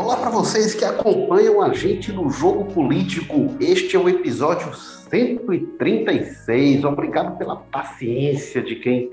Olá 0.00 0.16
para 0.16 0.30
vocês 0.30 0.72
que 0.72 0.82
acompanham 0.82 1.60
a 1.60 1.74
gente 1.74 2.10
no 2.10 2.30
Jogo 2.30 2.64
Político. 2.72 3.54
Este 3.60 3.96
é 3.96 3.98
o 3.98 4.08
episódio 4.08 4.74
136. 4.74 6.84
Obrigado 6.84 7.36
pela 7.36 7.56
paciência 7.56 8.62
de 8.62 8.76
quem 8.76 9.10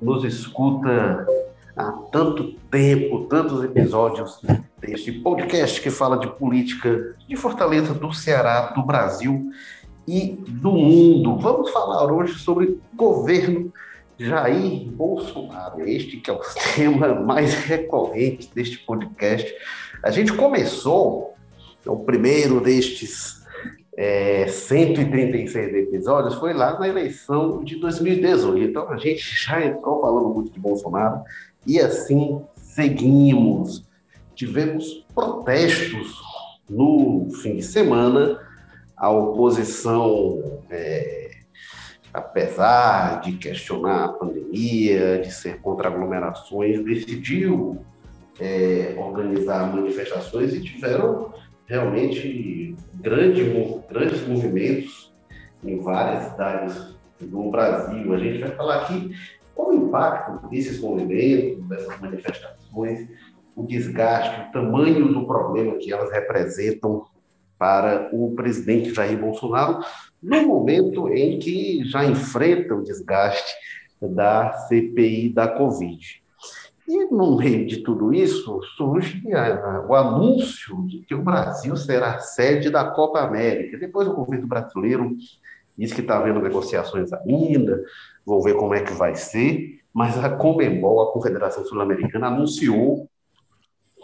nos 0.00 0.24
escuta 0.24 1.26
há 1.76 1.92
tanto 2.10 2.54
tempo, 2.70 3.26
tantos 3.26 3.62
episódios 3.62 4.40
deste 4.80 5.12
podcast 5.12 5.78
que 5.78 5.90
fala 5.90 6.16
de 6.16 6.28
política 6.28 7.14
de 7.28 7.36
Fortaleza, 7.36 7.92
do 7.92 8.10
Ceará, 8.10 8.72
do 8.74 8.82
Brasil 8.82 9.50
e 10.08 10.38
do 10.48 10.72
mundo. 10.72 11.36
Vamos 11.36 11.70
falar 11.70 12.10
hoje 12.10 12.38
sobre 12.38 12.80
governo 12.94 13.70
Jair 14.20 14.84
Bolsonaro, 14.90 15.88
este 15.88 16.18
que 16.18 16.30
é 16.30 16.34
o 16.34 16.40
tema 16.76 17.14
mais 17.14 17.54
recorrente 17.54 18.50
deste 18.54 18.78
podcast. 18.78 19.50
A 20.02 20.10
gente 20.10 20.34
começou 20.34 21.34
o 21.86 21.96
primeiro 21.96 22.60
destes 22.60 23.40
é, 23.96 24.46
136 24.46 25.74
episódios 25.74 26.34
foi 26.34 26.52
lá 26.52 26.78
na 26.78 26.86
eleição 26.86 27.64
de 27.64 27.76
2018. 27.76 28.70
Então 28.70 28.90
a 28.90 28.98
gente 28.98 29.22
já 29.22 29.64
entrou 29.64 30.00
falando 30.00 30.28
muito 30.28 30.52
de 30.52 30.60
Bolsonaro 30.60 31.22
e 31.66 31.80
assim 31.80 32.42
seguimos. 32.56 33.88
Tivemos 34.34 35.04
protestos 35.14 36.14
no 36.68 37.28
fim 37.42 37.56
de 37.56 37.62
semana, 37.62 38.38
a 38.96 39.10
oposição, 39.10 40.60
é, 40.70 41.19
apesar 42.12 43.20
de 43.20 43.32
questionar 43.32 44.04
a 44.04 44.08
pandemia, 44.08 45.18
de 45.18 45.30
ser 45.32 45.60
contra 45.60 45.88
aglomerações, 45.88 46.84
decidiu 46.84 47.84
é, 48.40 48.94
organizar 48.98 49.74
manifestações 49.74 50.54
e 50.54 50.62
tiveram 50.62 51.32
realmente 51.66 52.74
grande, 52.94 53.44
grandes 53.88 54.26
movimentos 54.26 55.12
em 55.62 55.78
várias 55.78 56.24
cidades 56.24 56.96
do 57.20 57.50
Brasil. 57.50 58.12
A 58.12 58.18
gente 58.18 58.40
vai 58.40 58.50
falar 58.52 58.82
aqui 58.82 59.14
qual 59.54 59.68
o 59.68 59.74
impacto 59.74 60.48
desses 60.48 60.80
movimentos, 60.80 61.68
dessas 61.68 62.00
manifestações, 62.00 63.08
o 63.54 63.66
desgaste, 63.66 64.48
o 64.48 64.52
tamanho 64.52 65.12
do 65.12 65.26
problema 65.26 65.76
que 65.76 65.92
elas 65.92 66.10
representam 66.10 67.04
para 67.58 68.08
o 68.10 68.34
presidente 68.34 68.94
Jair 68.94 69.18
Bolsonaro, 69.18 69.84
no 70.22 70.46
momento 70.46 71.08
em 71.08 71.38
que 71.38 71.84
já 71.84 72.04
enfrenta 72.04 72.74
o 72.74 72.82
desgaste 72.82 73.54
da 74.00 74.52
CPI 74.52 75.30
da 75.30 75.48
Covid. 75.48 76.20
E 76.88 77.04
no 77.06 77.36
meio 77.36 77.66
de 77.66 77.84
tudo 77.84 78.12
isso, 78.12 78.60
surge 78.76 79.22
o 79.88 79.94
anúncio 79.94 80.84
de 80.88 80.98
que 81.00 81.14
o 81.14 81.22
Brasil 81.22 81.76
será 81.76 82.18
sede 82.18 82.68
da 82.68 82.84
Copa 82.84 83.20
América. 83.20 83.78
Depois 83.78 84.08
o 84.08 84.14
governo 84.14 84.48
brasileiro 84.48 85.16
diz 85.78 85.92
que 85.92 86.00
está 86.00 86.18
havendo 86.18 86.42
negociações 86.42 87.12
ainda, 87.12 87.82
vou 88.26 88.42
ver 88.42 88.54
como 88.54 88.74
é 88.74 88.82
que 88.82 88.92
vai 88.92 89.14
ser, 89.14 89.80
mas 89.94 90.18
a 90.18 90.28
Comembol, 90.28 91.00
a 91.00 91.12
Confederação 91.12 91.64
Sul-Americana, 91.64 92.26
anunciou 92.26 93.08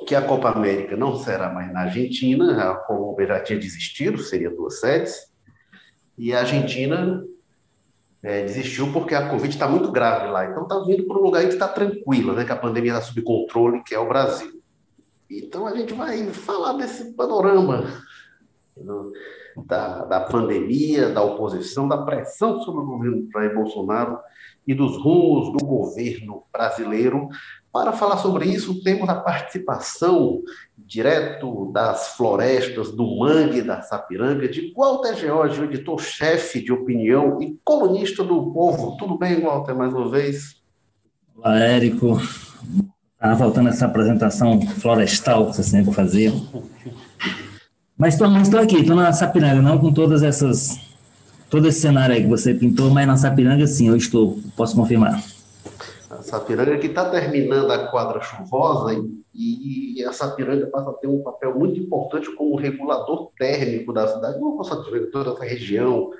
que 0.06 0.14
a 0.14 0.22
Copa 0.22 0.50
América 0.50 0.96
não 0.96 1.16
será 1.16 1.52
mais 1.52 1.72
na 1.72 1.80
Argentina, 1.80 2.70
a 2.70 2.74
Colômbia 2.76 3.26
já 3.26 3.40
tinha 3.40 3.58
desistido, 3.58 4.18
seria 4.18 4.48
duas 4.48 4.78
sedes, 4.80 5.32
e 6.18 6.32
a 6.32 6.40
Argentina 6.40 7.24
é, 8.22 8.42
desistiu 8.42 8.92
porque 8.92 9.14
a 9.14 9.28
Covid 9.28 9.52
está 9.52 9.68
muito 9.68 9.90
grave 9.92 10.30
lá, 10.30 10.46
então 10.46 10.62
está 10.62 10.78
vindo 10.80 11.04
para 11.04 11.18
um 11.18 11.22
lugar 11.22 11.42
que 11.42 11.52
está 11.52 11.68
tranquilo, 11.68 12.32
né, 12.32 12.44
que 12.44 12.52
a 12.52 12.56
pandemia 12.56 12.92
está 12.92 13.02
sob 13.02 13.22
controle, 13.22 13.82
que 13.82 13.94
é 13.94 13.98
o 13.98 14.08
Brasil. 14.08 14.60
Então 15.30 15.66
a 15.66 15.74
gente 15.76 15.92
vai 15.92 16.26
falar 16.28 16.74
desse 16.74 17.12
panorama 17.12 17.84
da, 19.64 20.04
da 20.04 20.20
pandemia, 20.20 21.08
da 21.08 21.22
oposição, 21.22 21.88
da 21.88 21.98
pressão 21.98 22.60
sobre 22.60 22.82
o 22.82 22.86
governo 22.86 23.28
Jair 23.32 23.54
Bolsonaro 23.54 24.18
e 24.66 24.74
dos 24.74 24.96
rumos 24.96 25.52
do 25.52 25.64
governo 25.64 26.42
brasileiro. 26.52 27.28
Para 27.72 27.92
falar 27.92 28.16
sobre 28.18 28.46
isso, 28.46 28.82
temos 28.82 29.08
a 29.08 29.14
participação 29.14 30.42
direto 30.78 31.70
das 31.72 32.16
florestas 32.16 32.90
do 32.90 33.18
Mangue 33.18 33.62
da 33.62 33.82
Sapiranga, 33.82 34.48
de 34.48 34.72
Walter 34.74 35.14
George, 35.14 35.62
editor-chefe 35.62 36.62
de 36.62 36.72
opinião 36.72 37.40
e 37.42 37.58
colunista 37.64 38.24
do 38.24 38.50
Povo. 38.52 38.96
Tudo 38.96 39.18
bem, 39.18 39.40
Walter, 39.40 39.74
mais 39.74 39.92
uma 39.92 40.08
vez? 40.08 40.62
Olá, 41.36 41.58
Érico. 41.58 42.18
Estava 43.14 43.36
faltando 43.36 43.68
essa 43.68 43.86
apresentação 43.86 44.60
florestal 44.60 45.46
que 45.46 45.56
você 45.56 45.62
sempre 45.62 45.92
fazia. 45.92 46.32
Mas 47.98 48.14
estou 48.14 48.60
aqui, 48.60 48.80
estou 48.80 48.94
na 48.94 49.10
Sapiranga, 49.10 49.62
não 49.62 49.78
com 49.78 49.90
todas 49.90 50.22
essas. 50.22 50.78
Todo 51.48 51.66
esse 51.68 51.80
cenário 51.80 52.14
aí 52.14 52.22
que 52.22 52.28
você 52.28 52.52
pintou, 52.52 52.90
mas 52.90 53.06
na 53.06 53.16
Sapiranga 53.16 53.66
sim, 53.66 53.88
eu 53.88 53.96
estou, 53.96 54.38
posso 54.56 54.76
confirmar. 54.76 55.22
A 56.10 56.22
Sapiranga 56.22 56.76
que 56.76 56.88
está 56.88 57.08
terminando 57.08 57.70
a 57.70 57.86
quadra 57.86 58.20
chuvosa 58.20 58.92
e, 59.32 60.00
e, 60.00 60.04
a 60.04 60.12
Sapiranga 60.12 60.66
passa 60.66 60.90
a 60.90 60.94
ter 60.94 61.06
um 61.06 61.22
papel 61.22 61.56
muito 61.56 61.80
importante 61.80 62.30
como 62.34 62.56
regulador 62.56 63.30
térmico 63.38 63.92
da 63.92 64.08
cidade, 64.08 64.40
não 64.40 64.62
só 64.62 64.76
Sapiranga, 64.76 65.10
toda 65.10 65.30
essa 65.30 65.44
região 65.44 66.10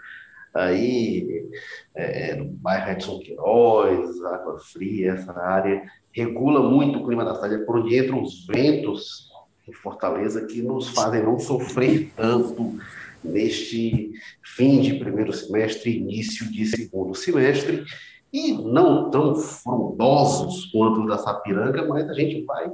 aí, 0.54 1.50
é, 1.94 2.37
no 2.37 2.47
bairro 2.47 2.93
Edson 2.93 3.19
Queiroz, 3.19 4.22
Água 4.25 4.58
Fria, 4.58 5.12
essa 5.12 5.38
área, 5.38 5.82
regula 6.12 6.62
muito 6.62 7.00
o 7.00 7.06
clima 7.06 7.25
da 7.25 7.34
cidade, 7.34 7.56
é 7.56 7.58
por 7.58 7.81
onde 7.81 7.98
entram 7.98 8.22
os 8.22 8.47
ventos 8.47 9.26
em 9.69 9.72
Fortaleza 9.72 10.47
que 10.47 10.62
nos 10.62 10.88
fazem 10.91 11.22
não 11.22 11.38
sofrer 11.38 12.12
tanto 12.16 12.78
neste 13.22 14.12
fim 14.43 14.81
de 14.81 14.94
primeiro 14.94 15.32
semestre, 15.32 15.99
início 15.99 16.50
de 16.50 16.65
segundo 16.66 17.15
semestre, 17.15 17.84
e 18.32 18.53
não 18.53 19.10
tão 19.10 19.34
frondosos 19.34 20.66
quanto 20.66 21.06
da 21.06 21.19
Sapiranga, 21.19 21.87
mas 21.87 22.09
a 22.09 22.12
gente 22.12 22.44
vai 22.44 22.71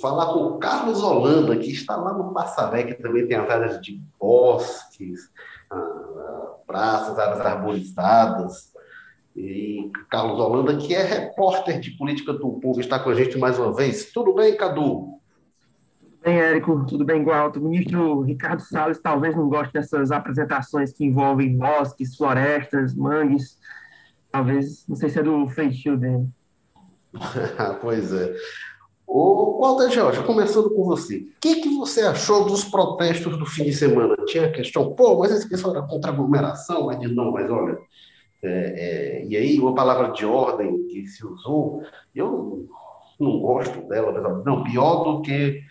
falar 0.00 0.26
com 0.32 0.40
o 0.40 0.58
Carlos 0.58 1.02
Holanda, 1.02 1.56
que 1.56 1.70
está 1.70 1.96
lá 1.96 2.12
no 2.12 2.34
Passaré, 2.34 2.82
que 2.82 2.94
também 2.94 3.26
tem 3.26 3.36
as 3.36 3.48
áreas 3.48 3.80
de 3.80 4.00
bosques, 4.20 5.30
praças, 6.66 7.18
áreas 7.18 7.40
arborizadas, 7.40 8.72
e 9.34 9.90
Carlos 10.10 10.38
Holanda, 10.38 10.76
que 10.76 10.94
é 10.94 11.02
repórter 11.02 11.80
de 11.80 11.92
política 11.92 12.32
do 12.32 12.54
povo, 12.54 12.80
está 12.80 12.98
com 12.98 13.10
a 13.10 13.14
gente 13.14 13.38
mais 13.38 13.58
uma 13.58 13.72
vez. 13.72 14.10
Tudo 14.12 14.34
bem, 14.34 14.56
Cadu? 14.56 15.17
Bem, 16.28 16.38
Érico? 16.38 16.84
Tudo 16.84 17.06
bem, 17.06 17.24
Gualto? 17.24 17.58
O 17.58 17.62
ministro 17.62 18.20
Ricardo 18.20 18.60
Salles 18.60 19.00
talvez 19.00 19.34
não 19.34 19.48
goste 19.48 19.72
dessas 19.72 20.12
apresentações 20.12 20.92
que 20.92 21.04
envolvem 21.04 21.56
bosques, 21.56 22.16
florestas, 22.16 22.94
mangues. 22.94 23.58
Talvez, 24.30 24.86
não 24.86 24.94
sei 24.94 25.08
se 25.08 25.18
é 25.18 25.22
do 25.22 25.48
feitio 25.48 25.96
dele. 25.96 26.28
pois 27.80 28.12
é. 28.12 28.34
O 29.06 29.62
Walter 29.62 29.90
Jorge, 29.90 30.22
começando 30.22 30.68
com 30.68 30.84
você. 30.84 31.16
O 31.16 31.40
que, 31.40 31.62
que 31.62 31.74
você 31.74 32.02
achou 32.02 32.44
dos 32.44 32.62
protestos 32.62 33.38
do 33.38 33.46
fim 33.46 33.64
de 33.64 33.72
semana? 33.72 34.14
Tinha 34.26 34.44
a 34.44 34.52
questão, 34.52 34.92
pô, 34.92 35.18
mas 35.18 35.32
esse 35.32 35.48
pessoal 35.48 35.76
era 35.76 35.86
contra 35.86 36.10
aglomeração, 36.10 36.86
mas 36.86 37.00
não, 37.14 37.32
mas 37.32 37.50
olha. 37.50 37.78
É, 38.42 39.22
é, 39.22 39.26
e 39.26 39.34
aí, 39.34 39.58
uma 39.58 39.74
palavra 39.74 40.12
de 40.12 40.26
ordem 40.26 40.86
que 40.88 41.06
se 41.06 41.26
usou, 41.26 41.82
eu 42.14 42.68
não 43.18 43.40
gosto 43.40 43.80
dela, 43.88 44.12
mas 44.12 44.44
não, 44.44 44.62
pior 44.62 45.04
do 45.04 45.22
que 45.22 45.62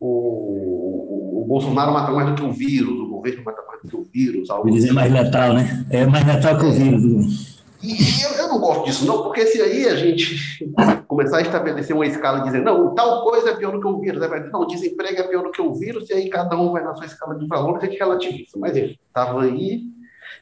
o, 0.00 0.06
o, 0.06 1.42
o, 1.42 1.46
Bolsonaro 1.46 1.92
mata 1.92 2.12
mais 2.12 2.28
do 2.28 2.34
que 2.34 2.42
o 2.42 2.52
vírus, 2.52 2.98
o 2.98 3.08
governo 3.08 3.44
mata 3.44 3.62
mais 3.66 3.82
do 3.82 3.88
que 3.88 3.96
o 3.96 4.02
vírus. 4.04 4.50
Algo 4.50 4.70
dizer 4.70 4.92
mais 4.92 5.12
letal, 5.12 5.54
né? 5.54 5.86
É 5.90 6.06
mais 6.06 6.26
letal 6.26 6.58
que 6.58 6.66
o 6.66 6.72
vírus. 6.72 7.56
E, 7.82 7.92
e 7.92 8.22
eu, 8.22 8.30
eu, 8.32 8.48
não 8.48 8.58
gosto 8.58 8.84
disso, 8.84 9.06
não, 9.06 9.22
porque 9.22 9.46
se 9.46 9.60
aí 9.60 9.86
a 9.86 9.94
gente 9.94 10.66
começar 11.06 11.38
a 11.38 11.42
estabelecer 11.42 11.94
uma 11.94 12.06
escala 12.06 12.40
e 12.40 12.44
dizer, 12.44 12.62
não, 12.62 12.94
tal 12.94 13.22
coisa 13.22 13.50
é 13.50 13.56
pior 13.56 13.72
do 13.72 13.80
que 13.80 13.86
o 13.86 14.00
vírus, 14.00 14.22
é 14.22 14.50
não, 14.50 14.66
desemprego 14.66 15.20
é 15.20 15.28
pior 15.28 15.42
do 15.42 15.50
que 15.50 15.60
o 15.60 15.74
vírus, 15.74 16.08
e 16.10 16.14
aí 16.14 16.28
cada 16.28 16.56
um 16.56 16.72
vai 16.72 16.82
na 16.82 16.94
sua 16.94 17.06
escala 17.06 17.38
de 17.38 17.46
valor, 17.46 17.76
a 17.76 17.84
gente 17.84 17.98
relativiza. 17.98 18.58
Mas 18.58 18.76
ele 18.76 18.98
estava 19.06 19.42
aí, 19.42 19.82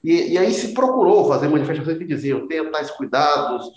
e, 0.03 0.33
e, 0.33 0.39
aí 0.39 0.53
se 0.53 0.73
procurou 0.73 1.29
fazer 1.29 1.49
manifestações 1.49 1.99
que 1.99 2.05
diziam, 2.05 2.47
tenha 2.47 2.71
tais 2.71 2.91
cuidados, 2.91 3.71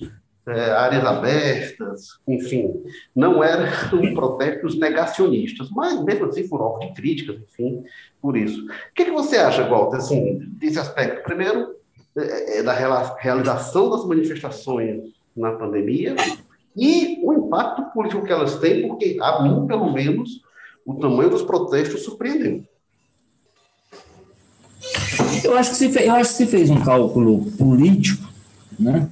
é, 0.47 0.71
áreas 0.71 1.03
abertas, 1.03 2.19
enfim, 2.27 2.73
não 3.13 3.43
eram 3.43 3.67
protestos 4.13 4.79
negacionistas, 4.79 5.69
mas 5.69 6.01
mesmo 6.03 6.25
assim 6.25 6.47
foram 6.47 6.65
alvo 6.65 6.79
de 6.79 6.93
críticas, 6.93 7.35
enfim, 7.41 7.83
por 8.21 8.37
isso. 8.37 8.65
O 8.65 8.93
que, 8.95 9.05
que 9.05 9.11
você 9.11 9.37
acha, 9.37 9.67
Walter, 9.67 9.97
assim, 9.97 10.39
desse 10.57 10.79
aspecto? 10.79 11.23
Primeiro, 11.23 11.75
é, 12.17 12.59
é 12.59 12.63
da 12.63 12.73
realização 12.73 13.89
das 13.89 14.05
manifestações 14.05 15.11
na 15.35 15.51
pandemia 15.51 16.15
e 16.75 17.19
o 17.23 17.33
impacto 17.33 17.83
político 17.93 18.23
que 18.23 18.31
elas 18.31 18.57
têm, 18.59 18.87
porque 18.87 19.17
a 19.21 19.43
mim, 19.43 19.67
pelo 19.67 19.91
menos, 19.91 20.41
o 20.85 20.95
tamanho 20.95 21.29
dos 21.29 21.41
protestos 21.41 22.03
surpreendeu. 22.03 22.63
Eu 25.43 25.57
acho 25.57 25.71
que 25.71 25.75
se 25.75 25.89
fez, 25.89 26.07
eu 26.07 26.13
acho 26.13 26.29
que 26.31 26.37
se 26.37 26.45
fez 26.45 26.69
um 26.69 26.81
cálculo 26.81 27.51
político, 27.51 28.25
né? 28.79 29.09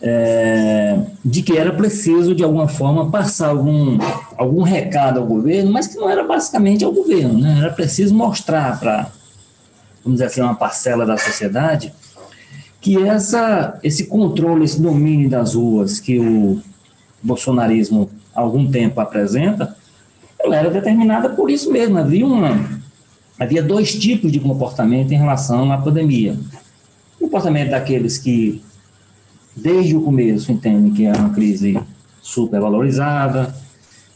É, 0.00 0.98
de 1.24 1.42
que 1.42 1.56
era 1.56 1.72
preciso, 1.72 2.34
de 2.34 2.44
alguma 2.44 2.68
forma, 2.68 3.10
passar 3.10 3.48
algum, 3.48 3.98
algum 4.36 4.62
recado 4.62 5.18
ao 5.20 5.26
governo, 5.26 5.72
mas 5.72 5.86
que 5.86 5.96
não 5.96 6.08
era 6.08 6.24
basicamente 6.24 6.84
ao 6.84 6.92
governo, 6.92 7.38
né? 7.40 7.58
era 7.58 7.70
preciso 7.70 8.14
mostrar 8.14 8.78
para, 8.78 9.10
vamos 10.04 10.18
dizer 10.18 10.26
assim, 10.26 10.40
uma 10.40 10.54
parcela 10.54 11.04
da 11.04 11.16
sociedade 11.16 11.92
que 12.80 12.96
essa, 13.02 13.78
esse 13.82 14.06
controle, 14.06 14.64
esse 14.64 14.80
domínio 14.80 15.28
das 15.28 15.54
ruas 15.54 15.98
que 15.98 16.18
o 16.18 16.60
bolsonarismo 17.22 18.08
há 18.34 18.40
algum 18.40 18.70
tempo 18.70 19.00
apresenta, 19.00 19.76
ela 20.38 20.56
era 20.56 20.70
determinada 20.70 21.28
por 21.28 21.50
isso 21.50 21.72
mesmo. 21.72 21.98
Havia, 21.98 22.24
uma, 22.24 22.80
havia 23.38 23.62
dois 23.62 23.92
tipos 23.94 24.30
de 24.30 24.38
comportamento 24.38 25.10
em 25.12 25.18
relação 25.18 25.72
à 25.72 25.78
pandemia. 25.78 26.36
O 27.18 27.24
comportamento 27.24 27.70
daqueles 27.70 28.16
que 28.16 28.62
desde 29.62 29.96
o 29.96 30.02
começo 30.02 30.52
entendem 30.52 30.92
que 30.92 31.04
é 31.04 31.12
uma 31.12 31.30
crise 31.30 31.78
supervalorizada, 32.22 33.54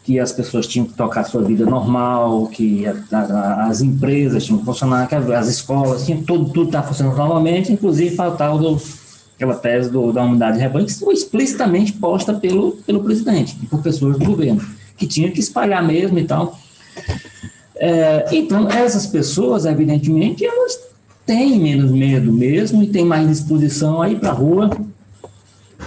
que 0.04 0.18
as 0.18 0.32
pessoas 0.32 0.66
tinham 0.66 0.86
que 0.86 0.94
tocar 0.94 1.24
sua 1.24 1.42
vida 1.42 1.64
normal, 1.64 2.48
que 2.48 2.84
a, 2.86 2.94
a, 3.12 3.66
as 3.68 3.80
empresas 3.80 4.44
tinham 4.44 4.58
que 4.58 4.64
funcionar, 4.64 5.08
que 5.08 5.14
as 5.14 5.48
escolas, 5.48 6.04
tinham, 6.04 6.22
tudo 6.22 6.50
tudo 6.50 6.66
está 6.66 6.82
funcionando 6.82 7.16
normalmente, 7.16 7.72
inclusive 7.72 8.14
faltava 8.16 8.58
do, 8.58 8.80
aquela 9.36 9.54
tese 9.54 9.90
do, 9.90 10.12
da 10.12 10.24
unidade 10.24 10.56
de 10.56 10.62
rebanho, 10.62 10.86
que 10.86 10.94
foi 10.94 11.14
explicitamente 11.14 11.92
posta 11.92 12.34
pelo, 12.34 12.72
pelo 12.84 13.02
presidente 13.02 13.56
e 13.62 13.66
por 13.66 13.80
pessoas 13.80 14.18
do 14.18 14.24
governo, 14.24 14.60
que 14.96 15.06
tinha 15.06 15.30
que 15.30 15.40
espalhar 15.40 15.86
mesmo 15.86 16.18
e 16.18 16.24
tal. 16.24 16.58
É, 17.76 18.26
então, 18.32 18.68
essas 18.70 19.06
pessoas, 19.06 19.64
evidentemente, 19.66 20.44
elas 20.44 20.78
têm 21.24 21.60
menos 21.60 21.90
medo 21.90 22.32
mesmo 22.32 22.82
e 22.82 22.88
têm 22.88 23.04
mais 23.04 23.28
disposição 23.28 24.02
a 24.02 24.08
ir 24.08 24.18
para 24.18 24.30
a 24.30 24.34
rua 24.34 24.70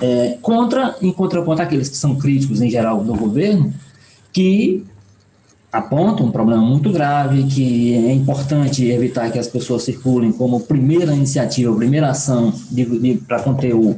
é, 0.02 0.38
contra, 0.42 0.96
em 1.02 1.12
contraponto 1.12 1.62
àqueles 1.62 1.90
que 1.90 1.98
são 1.98 2.16
críticos 2.16 2.62
em 2.62 2.70
geral 2.70 3.04
do 3.04 3.14
governo, 3.14 3.74
que 4.32 4.84
apontam 5.72 6.28
um 6.28 6.32
problema 6.32 6.62
muito 6.62 6.90
grave, 6.90 7.44
que 7.44 7.94
é 7.94 8.14
importante 8.14 8.86
evitar 8.90 9.30
que 9.32 9.38
as 9.38 9.48
pessoas 9.48 9.84
circulem 9.84 10.32
como 10.32 10.62
primeira 10.62 11.14
iniciativa, 11.14 11.76
primeira 11.76 12.10
ação 12.10 12.54
para 13.28 13.42
conter 13.42 13.76
o, 13.76 13.98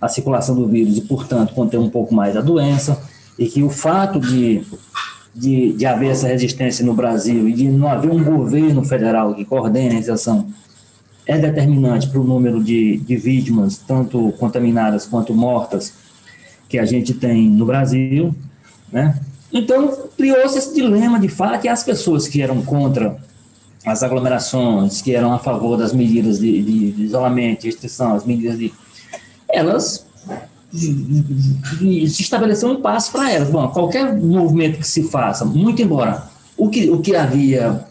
a 0.00 0.08
circulação 0.08 0.54
do 0.54 0.66
vírus 0.66 0.96
e, 0.96 1.02
portanto, 1.02 1.54
conter 1.54 1.78
um 1.78 1.90
pouco 1.90 2.14
mais 2.14 2.36
a 2.36 2.40
doença, 2.40 2.98
e 3.38 3.46
que 3.46 3.62
o 3.62 3.68
fato 3.68 4.18
de, 4.20 4.62
de, 5.34 5.72
de 5.74 5.86
haver 5.86 6.10
essa 6.10 6.28
resistência 6.28 6.84
no 6.84 6.94
Brasil 6.94 7.46
e 7.48 7.52
de 7.52 7.68
não 7.68 7.88
haver 7.88 8.10
um 8.10 8.24
governo 8.24 8.82
federal 8.84 9.34
que 9.34 9.44
coordene 9.44 9.96
essa 9.96 10.14
ação 10.14 10.46
é 11.26 11.38
determinante 11.38 12.08
para 12.08 12.20
o 12.20 12.24
número 12.24 12.62
de, 12.62 12.98
de 12.98 13.16
vítimas, 13.16 13.78
tanto 13.78 14.32
contaminadas 14.38 15.06
quanto 15.06 15.34
mortas, 15.34 15.94
que 16.68 16.78
a 16.78 16.84
gente 16.84 17.14
tem 17.14 17.48
no 17.48 17.66
Brasil, 17.66 18.34
né? 18.90 19.20
Então, 19.52 20.08
criou-se 20.16 20.56
esse 20.56 20.74
dilema, 20.74 21.20
de 21.20 21.28
fato, 21.28 21.66
e 21.66 21.68
as 21.68 21.82
pessoas 21.82 22.26
que 22.26 22.40
eram 22.40 22.62
contra 22.62 23.16
as 23.84 24.02
aglomerações, 24.02 25.02
que 25.02 25.14
eram 25.14 25.32
a 25.32 25.38
favor 25.38 25.76
das 25.76 25.92
medidas 25.92 26.38
de, 26.38 26.62
de, 26.62 26.92
de 26.92 27.02
isolamento, 27.02 27.62
de 27.62 27.66
restrição, 27.66 28.14
as 28.14 28.24
medidas 28.24 28.58
de... 28.58 28.72
Elas 29.48 30.06
se 30.72 32.22
estabeleceu 32.22 32.70
um 32.70 32.80
passo 32.80 33.12
para 33.12 33.30
elas. 33.30 33.50
Bom, 33.50 33.68
qualquer 33.68 34.16
movimento 34.16 34.78
que 34.78 34.88
se 34.88 35.02
faça, 35.02 35.44
muito 35.44 35.82
embora 35.82 36.22
o 36.56 36.70
que, 36.70 36.88
o 36.88 37.00
que 37.00 37.14
havia 37.14 37.84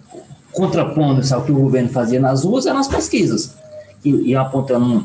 contrapondo-se 0.52 1.34
ao 1.34 1.44
que 1.44 1.52
o 1.52 1.56
governo 1.56 1.90
fazia 1.90 2.20
nas 2.20 2.44
ruas 2.44 2.66
eram 2.66 2.80
as 2.80 2.88
pesquisas, 2.88 3.56
e, 4.04 4.10
e 4.30 4.36
apontando 4.36 5.04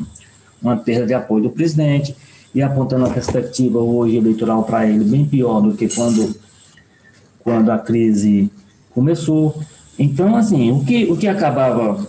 uma 0.61 0.77
perda 0.77 1.07
de 1.07 1.15
apoio 1.15 1.45
do 1.45 1.51
presidente, 1.51 2.15
e 2.55 2.63
apontando 2.63 3.05
a 3.05 3.11
perspectiva 3.11 3.79
hoje 3.79 4.17
eleitoral 4.17 4.65
para 4.65 4.87
ele 4.87 5.05
bem 5.05 5.27
pior 5.27 5.61
do 5.61 5.75
que 5.75 5.95
quando, 5.95 6.35
quando 7.41 7.71
a 7.71 7.79
crise 7.79 8.51
começou. 8.95 9.61
Então, 9.99 10.35
assim, 10.35 10.71
o 10.73 10.83
que, 10.85 11.05
o 11.05 11.17
que 11.17 11.29
acabava 11.29 12.07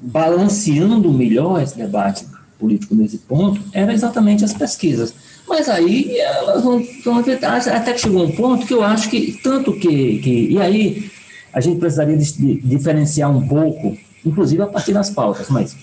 balanceando 0.00 1.12
melhor 1.12 1.60
esse 1.60 1.76
debate 1.76 2.24
político 2.58 2.94
nesse 2.94 3.18
ponto 3.18 3.60
era 3.72 3.92
exatamente 3.92 4.44
as 4.44 4.54
pesquisas. 4.54 5.12
Mas 5.48 5.68
aí 5.68 6.16
elas 6.18 6.62
vão, 6.62 6.84
vão 7.04 7.18
até 7.18 7.92
que 7.92 8.00
chegou 8.00 8.24
um 8.24 8.32
ponto 8.32 8.66
que 8.66 8.74
eu 8.74 8.82
acho 8.82 9.08
que 9.08 9.40
tanto 9.42 9.72
que, 9.72 10.18
que 10.18 10.50
e 10.50 10.60
aí 10.60 11.10
a 11.52 11.60
gente 11.60 11.78
precisaria 11.78 12.16
de, 12.16 12.32
de, 12.32 12.60
diferenciar 12.60 13.30
um 13.34 13.46
pouco, 13.46 13.96
inclusive 14.24 14.62
a 14.62 14.66
partir 14.66 14.92
das 14.92 15.10
pautas, 15.10 15.48
mas, 15.48 15.76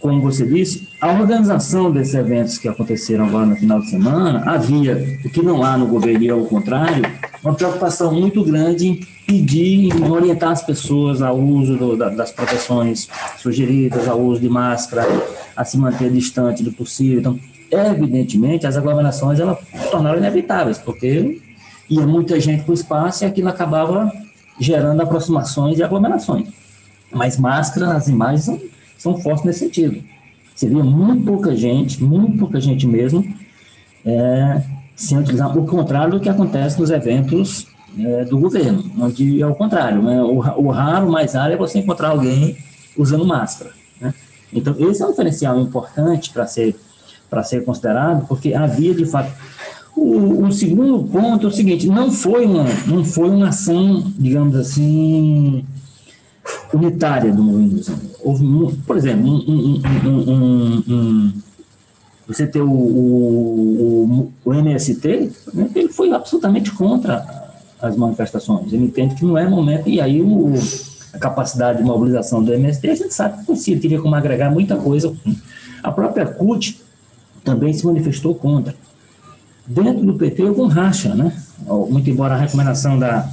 como 0.00 0.20
você 0.20 0.46
disse, 0.46 0.88
a 1.00 1.12
organização 1.12 1.90
desses 1.90 2.14
eventos 2.14 2.58
que 2.58 2.68
aconteceram 2.68 3.26
agora 3.26 3.46
no 3.46 3.56
final 3.56 3.80
de 3.80 3.90
semana, 3.90 4.42
havia, 4.46 5.18
o 5.24 5.30
que 5.30 5.42
não 5.42 5.62
há 5.62 5.76
no 5.78 5.86
governo, 5.86 6.22
e 6.24 6.30
ao 6.30 6.44
contrário, 6.44 7.04
uma 7.42 7.54
preocupação 7.54 8.12
muito 8.12 8.44
grande 8.44 8.88
em 8.88 9.00
pedir, 9.26 9.94
em 9.94 10.10
orientar 10.10 10.50
as 10.50 10.62
pessoas 10.62 11.22
ao 11.22 11.38
uso 11.38 11.76
do, 11.76 11.96
da, 11.96 12.08
das 12.08 12.30
proteções 12.30 13.08
sugeridas, 13.38 14.06
ao 14.08 14.20
uso 14.20 14.40
de 14.40 14.48
máscara, 14.48 15.06
a 15.56 15.64
se 15.64 15.78
manter 15.78 16.10
distante 16.10 16.62
do 16.62 16.72
possível. 16.72 17.20
Então, 17.20 17.40
evidentemente, 17.70 18.66
as 18.66 18.76
aglomerações 18.76 19.40
elas 19.40 19.58
tornaram 19.90 20.18
inevitáveis, 20.18 20.78
porque 20.78 21.40
ia 21.88 22.06
muita 22.06 22.38
gente 22.40 22.64
para 22.64 22.70
o 22.70 22.74
espaço 22.74 23.24
e 23.24 23.26
aquilo 23.26 23.48
acabava 23.48 24.10
gerando 24.58 25.00
aproximações 25.00 25.78
e 25.78 25.82
aglomerações. 25.82 26.48
Mas 27.10 27.38
máscara, 27.38 27.94
as 27.94 28.08
imagens 28.08 28.44
são, 28.44 28.60
são 28.98 29.18
fortes 29.18 29.44
nesse 29.44 29.60
sentido. 29.60 30.02
Você 30.54 30.68
via 30.68 30.82
muito 30.84 31.24
pouca 31.24 31.56
gente, 31.56 32.02
muito 32.02 32.38
pouca 32.38 32.60
gente 32.60 32.86
mesmo, 32.86 33.26
é, 34.04 34.62
sem 34.94 35.18
utilizar, 35.18 35.56
o 35.56 35.66
contrário 35.66 36.12
do 36.12 36.20
que 36.20 36.28
acontece 36.28 36.78
nos 36.78 36.90
eventos 36.90 37.66
é, 37.98 38.24
do 38.24 38.38
governo, 38.38 38.84
onde 38.98 39.42
é 39.42 39.46
o 39.46 39.54
contrário. 39.54 40.02
Né? 40.02 40.22
O, 40.22 40.38
o 40.38 40.70
raro, 40.70 41.10
mais 41.10 41.34
raro, 41.34 41.52
é 41.52 41.56
você 41.56 41.78
encontrar 41.78 42.10
alguém 42.10 42.56
usando 42.96 43.26
máscara. 43.26 43.70
Né? 44.00 44.14
Então, 44.52 44.74
esse 44.78 45.02
é 45.02 45.06
um 45.06 45.10
diferencial 45.10 45.58
importante 45.60 46.30
para 46.30 46.46
ser, 46.46 46.76
ser 47.44 47.64
considerado, 47.64 48.26
porque 48.26 48.54
havia, 48.54 48.94
de 48.94 49.06
fato, 49.06 49.32
o, 49.96 50.46
o, 50.46 50.52
segundo 50.52 51.04
ponto 51.04 51.46
é 51.46 51.48
o 51.48 51.52
seguinte, 51.52 51.86
não 51.86 52.10
foi 52.10 52.46
uma, 52.46 52.64
não 52.86 53.04
foi 53.04 53.30
uma 53.30 53.48
ação, 53.48 54.12
digamos 54.18 54.56
assim, 54.56 55.64
unitária 56.72 57.32
do 57.32 57.42
movimento. 57.42 57.92
Houve, 58.22 58.76
por 58.86 58.96
exemplo, 58.96 59.28
um, 59.28 59.80
um, 60.06 60.82
um, 60.88 61.32
você 62.26 62.46
ter 62.46 62.62
o, 62.62 62.70
o, 62.70 64.32
o 64.44 64.54
MST, 64.54 65.32
né, 65.52 65.70
ele 65.74 65.88
foi 65.88 66.12
absolutamente 66.12 66.72
contra 66.72 67.42
as 67.80 67.96
manifestações. 67.96 68.72
Ele 68.72 68.84
entende 68.84 69.14
que 69.16 69.24
não 69.24 69.36
é 69.36 69.46
momento, 69.46 69.88
e 69.88 70.00
aí 70.00 70.22
o, 70.22 70.54
a 71.12 71.18
capacidade 71.18 71.78
de 71.78 71.84
mobilização 71.84 72.42
do 72.42 72.52
MST, 72.54 72.88
a 72.88 72.94
gente 72.94 73.12
sabe 73.12 73.44
que 73.44 73.76
teria 73.76 74.00
como 74.00 74.14
agregar 74.14 74.50
muita 74.50 74.76
coisa. 74.76 75.14
A 75.82 75.92
própria 75.92 76.24
CUT 76.26 76.80
também 77.44 77.72
se 77.72 77.84
manifestou 77.84 78.34
contra. 78.34 78.74
Dentro 79.66 80.04
do 80.04 80.14
PT 80.14 80.42
houve 80.42 80.60
um 80.60 80.66
racha, 80.66 81.14
né? 81.14 81.32
Muito 81.88 82.10
embora 82.10 82.34
a 82.34 82.38
recomendação 82.38 82.98
da, 82.98 83.28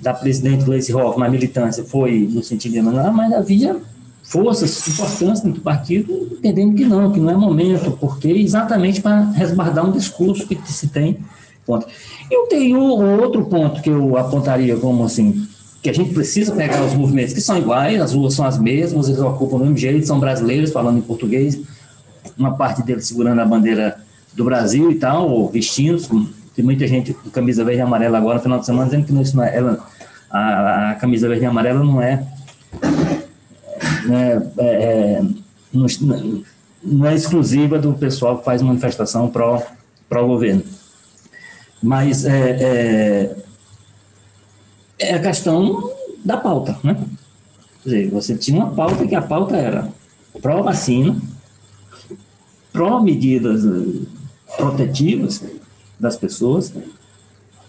da 0.00 0.12
presidente 0.12 0.64
Gleice 0.64 0.92
Hoffmann, 0.92 1.28
a 1.28 1.30
militância, 1.30 1.84
foi 1.84 2.28
no 2.30 2.42
sentido 2.42 2.72
de 2.72 2.82
mandar, 2.82 3.12
mas 3.12 3.32
havia 3.32 3.76
forças 4.22 4.88
importantes 4.88 5.42
dentro 5.42 5.60
do 5.60 5.64
partido 5.64 6.28
entendendo 6.32 6.74
que 6.74 6.84
não, 6.84 7.12
que 7.12 7.20
não 7.20 7.30
é 7.30 7.36
momento, 7.36 7.92
porque 8.00 8.28
exatamente 8.28 9.00
para 9.00 9.30
resguardar 9.30 9.86
um 9.86 9.92
discurso 9.92 10.46
que 10.46 10.58
se 10.70 10.88
tem 10.88 11.18
contra. 11.66 11.88
Eu 12.30 12.46
tenho 12.46 12.80
outro 12.80 13.44
ponto 13.44 13.80
que 13.80 13.90
eu 13.90 14.16
apontaria 14.16 14.76
como 14.76 15.04
assim, 15.04 15.46
que 15.82 15.90
a 15.90 15.92
gente 15.92 16.12
precisa 16.12 16.54
pegar 16.54 16.82
os 16.84 16.94
movimentos 16.94 17.34
que 17.34 17.40
são 17.40 17.58
iguais, 17.58 18.00
as 18.00 18.12
ruas 18.12 18.34
são 18.34 18.46
as 18.46 18.58
mesmas, 18.58 19.08
eles 19.08 19.20
ocupam 19.20 19.56
o 19.56 19.58
mesmo 19.60 19.76
jeito, 19.76 20.06
são 20.06 20.18
brasileiros 20.18 20.72
falando 20.72 20.98
em 20.98 21.02
português, 21.02 21.60
uma 22.36 22.56
parte 22.56 22.82
deles 22.82 23.06
segurando 23.06 23.40
a 23.40 23.44
bandeira 23.44 24.03
do 24.34 24.44
Brasil 24.44 24.90
e 24.90 24.96
tal, 24.96 25.30
ou 25.30 25.48
vestindo, 25.48 26.28
tem 26.54 26.64
muita 26.64 26.86
gente 26.86 27.12
com 27.12 27.30
camisa 27.30 27.64
verde 27.64 27.80
e 27.80 27.82
amarela 27.82 28.18
agora 28.18 28.36
no 28.36 28.42
final 28.42 28.58
de 28.60 28.66
semana 28.66 28.86
dizendo 28.86 29.06
que 29.06 29.22
isso 29.22 29.36
não 29.36 29.44
é, 29.44 29.56
ela, 29.56 29.86
a, 30.30 30.90
a, 30.90 30.94
camisa 30.94 31.28
verde 31.28 31.44
e 31.44 31.46
amarela 31.46 31.82
não 31.82 32.00
é, 32.00 32.26
né, 34.06 34.52
é, 34.58 34.66
é 34.66 35.22
não, 35.72 35.86
não, 36.82 37.06
é 37.06 37.14
exclusiva 37.14 37.78
do 37.78 37.94
pessoal 37.94 38.38
que 38.38 38.44
faz 38.44 38.62
manifestação 38.62 39.28
pró, 39.28 39.62
pró 40.08 40.26
governo. 40.26 40.62
Mas 41.82 42.24
é, 42.24 42.50
é, 42.60 43.36
é 44.98 45.14
a 45.14 45.20
questão 45.20 45.90
da 46.24 46.36
pauta, 46.36 46.78
né? 46.82 46.96
Quer 47.82 47.88
dizer, 47.88 48.10
você 48.10 48.34
tinha 48.36 48.64
uma 48.64 48.74
pauta 48.74 49.06
que 49.06 49.14
a 49.14 49.20
pauta 49.20 49.56
era 49.56 49.88
pró-vacina, 50.40 51.20
pró-medidas 52.72 53.62
protetivas 54.56 55.42
das 55.98 56.16
pessoas, 56.16 56.72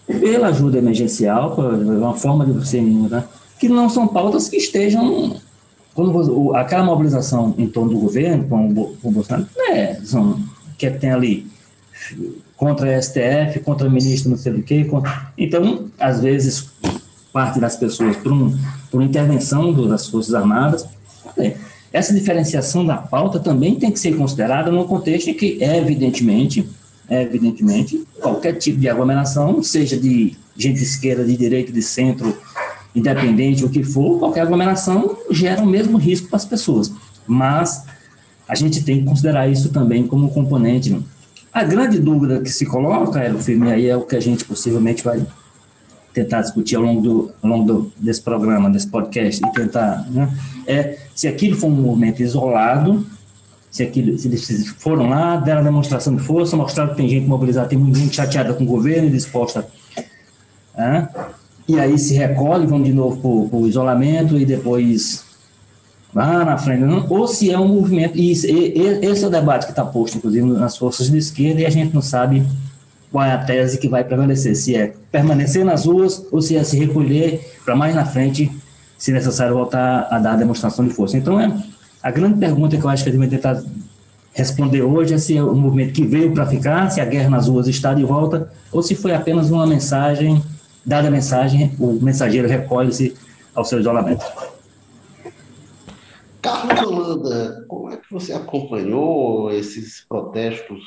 pela 0.06 0.48
ajuda 0.48 0.78
emergencial, 0.78 1.56
uma 1.58 2.14
forma 2.14 2.44
de 2.44 2.52
você, 2.52 2.80
né, 2.80 3.24
que 3.58 3.68
não 3.68 3.88
são 3.88 4.06
pautas 4.06 4.48
que 4.48 4.56
estejam 4.56 5.40
quando 5.96 6.54
aquela 6.54 6.84
mobilização 6.84 7.54
em 7.56 7.66
torno 7.66 7.92
do 7.92 7.98
governo, 7.98 8.44
com 8.44 8.68
o, 8.68 8.96
o 9.02 9.10
Bolsonaro, 9.10 9.48
não 9.56 9.72
é, 9.72 9.94
são, 10.04 10.38
que 10.76 10.90
tem 10.90 11.10
ali 11.10 11.46
contra 12.54 12.94
a 12.94 13.02
STF, 13.02 13.60
contra 13.64 13.88
o 13.88 13.90
ministro 13.90 14.30
não 14.30 14.36
sei 14.36 14.52
do 14.52 14.62
que, 14.62 14.84
contra, 14.84 15.32
então, 15.38 15.86
às 15.98 16.20
vezes, 16.20 16.70
parte 17.32 17.58
das 17.58 17.76
pessoas 17.76 18.14
por, 18.18 18.30
um, 18.30 18.54
por 18.90 19.02
intervenção 19.02 19.72
do, 19.72 19.88
das 19.88 20.06
Forças 20.06 20.34
Armadas, 20.34 20.86
essa 21.92 22.12
diferenciação 22.12 22.84
da 22.84 22.96
pauta 22.96 23.38
também 23.38 23.76
tem 23.76 23.90
que 23.90 23.98
ser 23.98 24.16
considerada 24.16 24.70
no 24.70 24.84
contexto 24.84 25.28
em 25.30 25.34
que, 25.34 25.58
evidentemente, 25.62 26.68
evidentemente, 27.08 28.04
qualquer 28.20 28.54
tipo 28.54 28.78
de 28.78 28.88
aglomeração, 28.88 29.62
seja 29.62 29.96
de 29.96 30.36
gente 30.56 30.78
de 30.78 30.82
esquerda, 30.82 31.24
de 31.24 31.36
direita, 31.36 31.72
de 31.72 31.82
centro, 31.82 32.36
independente, 32.94 33.64
o 33.64 33.68
que 33.68 33.84
for, 33.84 34.18
qualquer 34.18 34.40
aglomeração 34.40 35.16
gera 35.30 35.62
o 35.62 35.66
mesmo 35.66 35.98
risco 35.98 36.28
para 36.28 36.36
as 36.36 36.44
pessoas. 36.44 36.92
Mas 37.26 37.84
a 38.48 38.54
gente 38.54 38.82
tem 38.82 39.00
que 39.00 39.04
considerar 39.04 39.48
isso 39.48 39.68
também 39.68 40.06
como 40.06 40.30
componente. 40.30 40.98
A 41.52 41.62
grande 41.62 41.98
dúvida 41.98 42.40
que 42.40 42.50
se 42.50 42.64
coloca, 42.66 43.20
é, 43.20 43.32
firme 43.34 43.70
aí 43.70 43.86
é 43.88 43.96
o 43.96 44.02
que 44.02 44.16
a 44.16 44.20
gente 44.20 44.44
possivelmente 44.44 45.04
vai 45.04 45.24
tentar 46.16 46.40
discutir 46.40 46.76
ao 46.76 46.82
longo, 46.82 47.02
do, 47.02 47.30
ao 47.42 47.50
longo 47.50 47.64
do, 47.66 47.92
desse 47.98 48.22
programa, 48.22 48.70
desse 48.70 48.88
podcast, 48.88 49.44
e 49.44 49.52
tentar, 49.52 50.06
né, 50.10 50.34
é 50.66 50.96
se 51.14 51.28
aquilo 51.28 51.54
foi 51.56 51.68
um 51.68 51.74
movimento 51.74 52.22
isolado, 52.22 53.06
se, 53.70 53.82
aquilo, 53.82 54.16
se 54.16 54.26
eles 54.26 54.68
foram 54.78 55.10
lá, 55.10 55.36
deram 55.36 55.62
demonstração 55.62 56.16
de 56.16 56.22
força, 56.22 56.56
mostraram 56.56 56.92
que 56.92 56.96
tem 56.96 57.06
gente 57.06 57.26
mobilizada, 57.26 57.68
tem 57.68 57.78
muita 57.78 57.98
gente 57.98 58.16
chateada 58.16 58.54
com 58.54 58.64
o 58.64 58.66
governo 58.66 59.10
disposta 59.10 59.68
né? 60.74 61.06
e 61.68 61.78
aí 61.78 61.98
se 61.98 62.14
recolhe, 62.14 62.66
vão 62.66 62.82
de 62.82 62.94
novo 62.94 63.50
para 63.50 63.58
o 63.58 63.66
isolamento 63.66 64.38
e 64.38 64.46
depois 64.46 65.22
lá 66.14 66.46
na 66.46 66.56
frente, 66.56 66.80
não, 66.80 67.06
ou 67.10 67.28
se 67.28 67.50
é 67.50 67.58
um 67.58 67.68
movimento, 67.68 68.16
e, 68.16 68.32
e 68.32 69.04
esse 69.04 69.22
é 69.22 69.26
o 69.26 69.30
debate 69.30 69.66
que 69.66 69.72
está 69.72 69.84
posto, 69.84 70.16
inclusive, 70.16 70.46
nas 70.46 70.78
forças 70.78 71.10
de 71.10 71.18
esquerda, 71.18 71.60
e 71.60 71.66
a 71.66 71.70
gente 71.70 71.94
não 71.94 72.00
sabe 72.00 72.42
qual 73.10 73.24
é 73.24 73.32
a 73.32 73.38
tese 73.38 73.78
que 73.78 73.88
vai 73.88 74.04
prevalecer, 74.04 74.54
se 74.56 74.76
é 74.76 74.94
permanecer 75.10 75.64
nas 75.64 75.86
ruas 75.86 76.26
ou 76.30 76.42
se 76.42 76.56
é 76.56 76.64
se 76.64 76.78
recolher 76.78 77.40
para 77.64 77.76
mais 77.76 77.94
na 77.94 78.04
frente, 78.04 78.50
se 78.98 79.12
necessário, 79.12 79.54
voltar 79.54 80.08
a 80.10 80.18
dar 80.18 80.36
demonstração 80.36 80.86
de 80.86 80.92
força. 80.92 81.16
Então, 81.16 81.40
é, 81.40 81.52
a 82.02 82.10
grande 82.10 82.38
pergunta 82.38 82.76
que 82.76 82.84
eu 82.84 82.90
acho 82.90 83.02
que 83.02 83.10
a 83.10 83.12
gente 83.12 83.20
vai 83.20 83.28
tentar 83.28 83.62
responder 84.32 84.82
hoje 84.82 85.14
é 85.14 85.18
se 85.18 85.36
é 85.36 85.42
um 85.42 85.54
movimento 85.54 85.92
que 85.92 86.06
veio 86.06 86.32
para 86.32 86.46
ficar, 86.46 86.90
se 86.90 87.00
a 87.00 87.04
guerra 87.04 87.30
nas 87.30 87.48
ruas 87.48 87.66
está 87.68 87.94
de 87.94 88.04
volta, 88.04 88.50
ou 88.70 88.82
se 88.82 88.94
foi 88.94 89.14
apenas 89.14 89.50
uma 89.50 89.66
mensagem 89.66 90.42
Dada 90.86 91.08
a 91.08 91.10
mensagem, 91.10 91.74
o 91.80 91.94
mensageiro 91.94 92.46
recolhe-se 92.46 93.16
ao 93.52 93.64
seu 93.64 93.80
isolamento. 93.80 94.24
Carlos 96.40 96.80
Holanda, 96.80 97.64
como 97.66 97.90
é 97.90 97.96
que 97.96 98.08
você 98.08 98.32
acompanhou 98.32 99.50
esses 99.50 100.06
protestos 100.08 100.80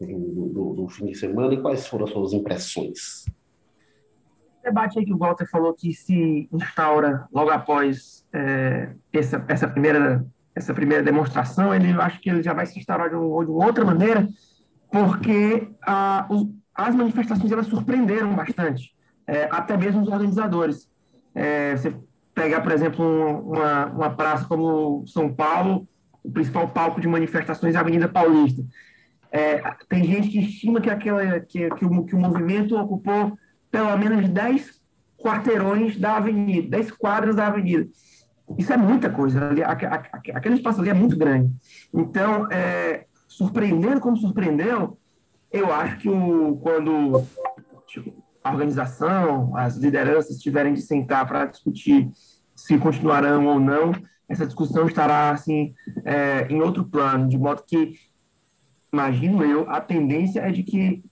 do, 0.00 0.48
do, 0.48 0.74
do, 0.74 0.88
fim 0.88 1.06
de 1.06 1.14
semana 1.16 1.54
e 1.54 1.60
quais 1.60 1.86
foram 1.86 2.04
as 2.04 2.10
suas 2.10 2.32
impressões? 2.32 3.24
Debate 4.62 4.98
aí 4.98 5.04
que 5.04 5.12
o 5.12 5.18
Walter 5.18 5.48
falou 5.48 5.74
que 5.74 5.92
se 5.92 6.48
instaura 6.52 7.26
logo 7.32 7.50
após 7.50 8.26
é, 8.32 8.94
essa, 9.12 9.44
essa, 9.48 9.68
primeira, 9.68 10.26
essa 10.54 10.72
primeira 10.72 11.02
demonstração, 11.02 11.74
ele 11.74 11.90
acho 11.92 12.20
que 12.20 12.30
ele 12.30 12.42
já 12.42 12.54
vai 12.54 12.66
se 12.66 12.78
instaurar 12.78 13.10
de, 13.10 13.16
um, 13.16 13.44
de 13.44 13.50
outra 13.50 13.84
maneira, 13.84 14.26
porque 14.90 15.68
a, 15.82 16.26
as 16.74 16.94
manifestações 16.94 17.52
elas 17.52 17.66
surpreenderam 17.66 18.34
bastante 18.34 18.94
é, 19.26 19.48
até 19.50 19.76
mesmo 19.76 20.02
os 20.02 20.08
organizadores. 20.08 20.88
É, 21.34 21.76
você 21.76 21.94
pegar, 22.34 22.60
por 22.60 22.72
exemplo, 22.72 23.04
uma, 23.52 23.86
uma 23.86 24.10
praça 24.10 24.46
como 24.46 25.06
São 25.06 25.32
Paulo, 25.32 25.86
o 26.22 26.30
principal 26.30 26.68
palco 26.68 27.00
de 27.00 27.08
manifestações 27.08 27.74
é 27.74 27.78
a 27.78 27.80
Avenida 27.80 28.08
Paulista. 28.08 28.62
É, 29.34 29.60
tem 29.88 30.04
gente 30.04 30.28
que 30.28 30.38
estima 30.38 30.80
que, 30.80 30.88
aquela, 30.88 31.40
que, 31.40 31.68
que, 31.68 31.84
o, 31.84 32.04
que 32.04 32.14
o 32.14 32.20
movimento 32.20 32.78
ocupou 32.78 33.36
pelo 33.68 33.98
menos 33.98 34.28
10 34.28 34.80
quarteirões 35.18 35.98
da 35.98 36.18
avenida, 36.18 36.68
10 36.68 36.92
quadras 36.92 37.34
da 37.34 37.48
avenida. 37.48 37.88
Isso 38.56 38.72
é 38.72 38.76
muita 38.76 39.10
coisa. 39.10 39.48
Ali, 39.48 39.60
aquele 39.64 40.54
espaço 40.54 40.80
ali 40.80 40.90
é 40.90 40.94
muito 40.94 41.16
grande. 41.18 41.52
Então, 41.92 42.46
é, 42.52 43.06
surpreendendo 43.26 44.00
como 44.00 44.16
surpreendeu, 44.16 44.96
eu 45.50 45.72
acho 45.72 45.98
que 45.98 46.08
o, 46.08 46.56
quando 46.62 47.24
tipo, 47.88 48.14
a 48.44 48.52
organização, 48.52 49.56
as 49.56 49.76
lideranças 49.76 50.38
tiverem 50.38 50.74
de 50.74 50.82
sentar 50.82 51.26
para 51.26 51.46
discutir 51.46 52.08
se 52.54 52.78
continuarão 52.78 53.46
ou 53.46 53.58
não, 53.58 53.90
essa 54.28 54.46
discussão 54.46 54.86
estará 54.86 55.30
assim 55.30 55.74
é, 56.04 56.46
em 56.48 56.60
outro 56.62 56.84
plano, 56.84 57.28
de 57.28 57.36
modo 57.36 57.64
que, 57.66 57.94
imagino 58.94 59.44
eu, 59.44 59.68
a 59.68 59.80
tendência 59.80 60.40
é 60.40 60.50
de 60.50 60.62
que, 60.62 61.04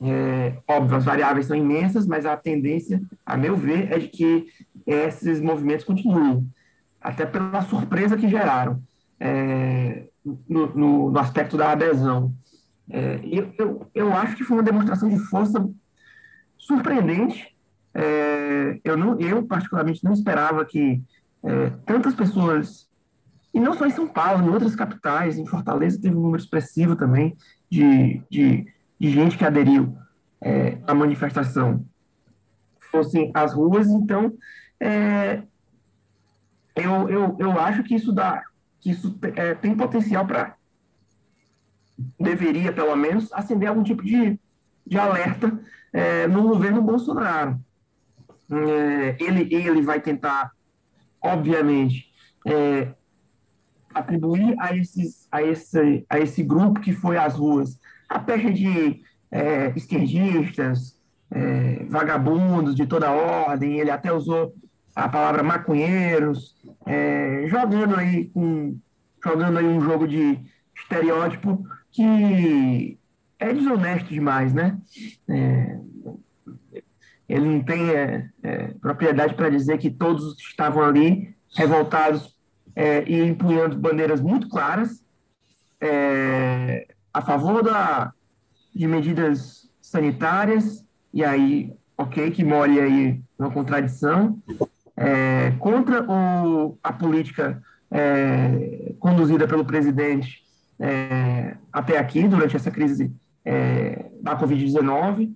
é, 0.00 0.56
óbvio, 0.66 0.96
as 0.96 1.04
variáveis 1.04 1.46
são 1.46 1.56
imensas, 1.56 2.06
mas 2.06 2.26
a 2.26 2.36
tendência, 2.36 3.00
a 3.24 3.36
meu 3.36 3.56
ver, 3.56 3.92
é 3.92 3.98
de 3.98 4.08
que 4.08 4.46
esses 4.86 5.40
movimentos 5.40 5.84
continuem, 5.84 6.48
até 7.00 7.24
pela 7.24 7.62
surpresa 7.62 8.16
que 8.16 8.28
geraram 8.28 8.82
é, 9.18 10.06
no, 10.24 10.74
no, 10.74 11.10
no, 11.10 11.18
aspecto 11.18 11.56
da 11.56 11.72
adesão. 11.72 12.32
É, 12.88 13.20
eu, 13.22 13.52
eu, 13.58 13.86
eu 13.94 14.12
acho 14.12 14.36
que 14.36 14.44
foi 14.44 14.56
uma 14.56 14.62
demonstração 14.62 15.08
de 15.08 15.18
força 15.18 15.68
surpreendente. 16.58 17.54
É, 17.92 18.80
eu, 18.82 18.96
não, 18.96 19.20
eu, 19.20 19.44
particularmente, 19.44 20.02
não 20.02 20.12
esperava 20.12 20.64
que 20.64 21.02
é, 21.44 21.70
tantas 21.86 22.14
pessoas, 22.14 22.88
e 23.52 23.60
não 23.60 23.74
só 23.74 23.86
em 23.86 23.90
São 23.90 24.06
Paulo, 24.06 24.46
em 24.46 24.50
outras 24.50 24.76
capitais, 24.76 25.38
em 25.38 25.46
Fortaleza 25.46 26.00
teve 26.00 26.16
um 26.16 26.20
número 26.20 26.42
expressivo 26.42 26.94
também 26.94 27.36
de, 27.68 28.22
de, 28.30 28.66
de 28.98 29.10
gente 29.10 29.36
que 29.36 29.44
aderiu 29.44 29.96
é, 30.40 30.78
à 30.86 30.94
manifestação, 30.94 31.84
fossem 32.90 33.30
as 33.34 33.52
ruas. 33.52 33.88
Então, 33.88 34.32
é, 34.78 35.42
eu, 36.76 37.08
eu, 37.08 37.36
eu 37.38 37.60
acho 37.60 37.82
que 37.82 37.94
isso 37.94 38.12
dá, 38.12 38.42
que 38.80 38.90
isso 38.90 39.18
é, 39.34 39.54
tem 39.54 39.74
potencial 39.74 40.26
para 40.26 40.56
deveria, 42.18 42.72
pelo 42.72 42.96
menos, 42.96 43.32
acender 43.32 43.68
algum 43.68 43.82
tipo 43.82 44.02
de, 44.02 44.38
de 44.86 44.98
alerta 44.98 45.60
é, 45.92 46.26
no 46.26 46.44
governo 46.44 46.80
Bolsonaro. 46.80 47.60
É, 48.50 49.16
ele, 49.20 49.54
ele 49.54 49.82
vai 49.82 50.00
tentar, 50.00 50.52
obviamente, 51.22 52.10
é, 52.46 52.94
atribuir 53.94 54.54
a, 54.58 54.76
esses, 54.76 55.26
a, 55.30 55.42
esse, 55.42 56.04
a 56.08 56.18
esse 56.18 56.42
grupo 56.42 56.80
que 56.80 56.92
foi 56.92 57.16
às 57.16 57.34
ruas 57.34 57.78
a 58.10 58.18
pecha 58.18 58.50
de 58.52 59.02
é, 59.30 59.72
esquerdistas, 59.76 60.98
é, 61.30 61.84
vagabundos 61.84 62.74
de 62.74 62.84
toda 62.86 63.12
ordem, 63.12 63.78
ele 63.78 63.90
até 63.90 64.12
usou 64.12 64.52
a 64.94 65.08
palavra 65.08 65.44
maconheiros, 65.44 66.56
é, 66.84 67.46
jogando 67.46 67.94
aí 67.94 68.26
com 68.26 68.76
jogando 69.24 69.58
aí 69.58 69.66
um 69.66 69.80
jogo 69.80 70.08
de 70.08 70.40
estereótipo 70.74 71.64
que 71.92 72.98
é 73.38 73.52
desonesto 73.52 74.08
demais, 74.08 74.52
né? 74.52 74.76
É, 75.28 75.78
ele 77.28 77.44
não 77.44 77.62
tem 77.62 77.90
é, 77.90 78.28
é, 78.42 78.66
propriedade 78.80 79.34
para 79.34 79.50
dizer 79.50 79.78
que 79.78 79.90
todos 79.90 80.36
estavam 80.40 80.82
ali 80.82 81.32
revoltados 81.54 82.36
é, 82.80 83.04
e 83.06 83.20
empunhando 83.20 83.76
bandeiras 83.76 84.22
muito 84.22 84.48
claras 84.48 85.04
é, 85.78 86.86
a 87.12 87.20
favor 87.20 87.62
da, 87.62 88.10
de 88.74 88.86
medidas 88.86 89.68
sanitárias, 89.82 90.82
e 91.12 91.22
aí, 91.22 91.74
ok, 91.98 92.30
que 92.30 92.42
more 92.42 92.80
aí 92.80 93.20
uma 93.38 93.50
contradição, 93.50 94.38
é, 94.96 95.50
contra 95.58 96.04
o, 96.10 96.78
a 96.82 96.92
política 96.92 97.62
conduzida 99.00 99.48
pelo 99.48 99.64
presidente 99.64 100.44
até 101.72 101.98
aqui, 101.98 102.28
durante 102.28 102.54
essa 102.54 102.70
crise 102.70 103.12
é, 103.44 104.06
da 104.22 104.38
Covid-19, 104.38 105.32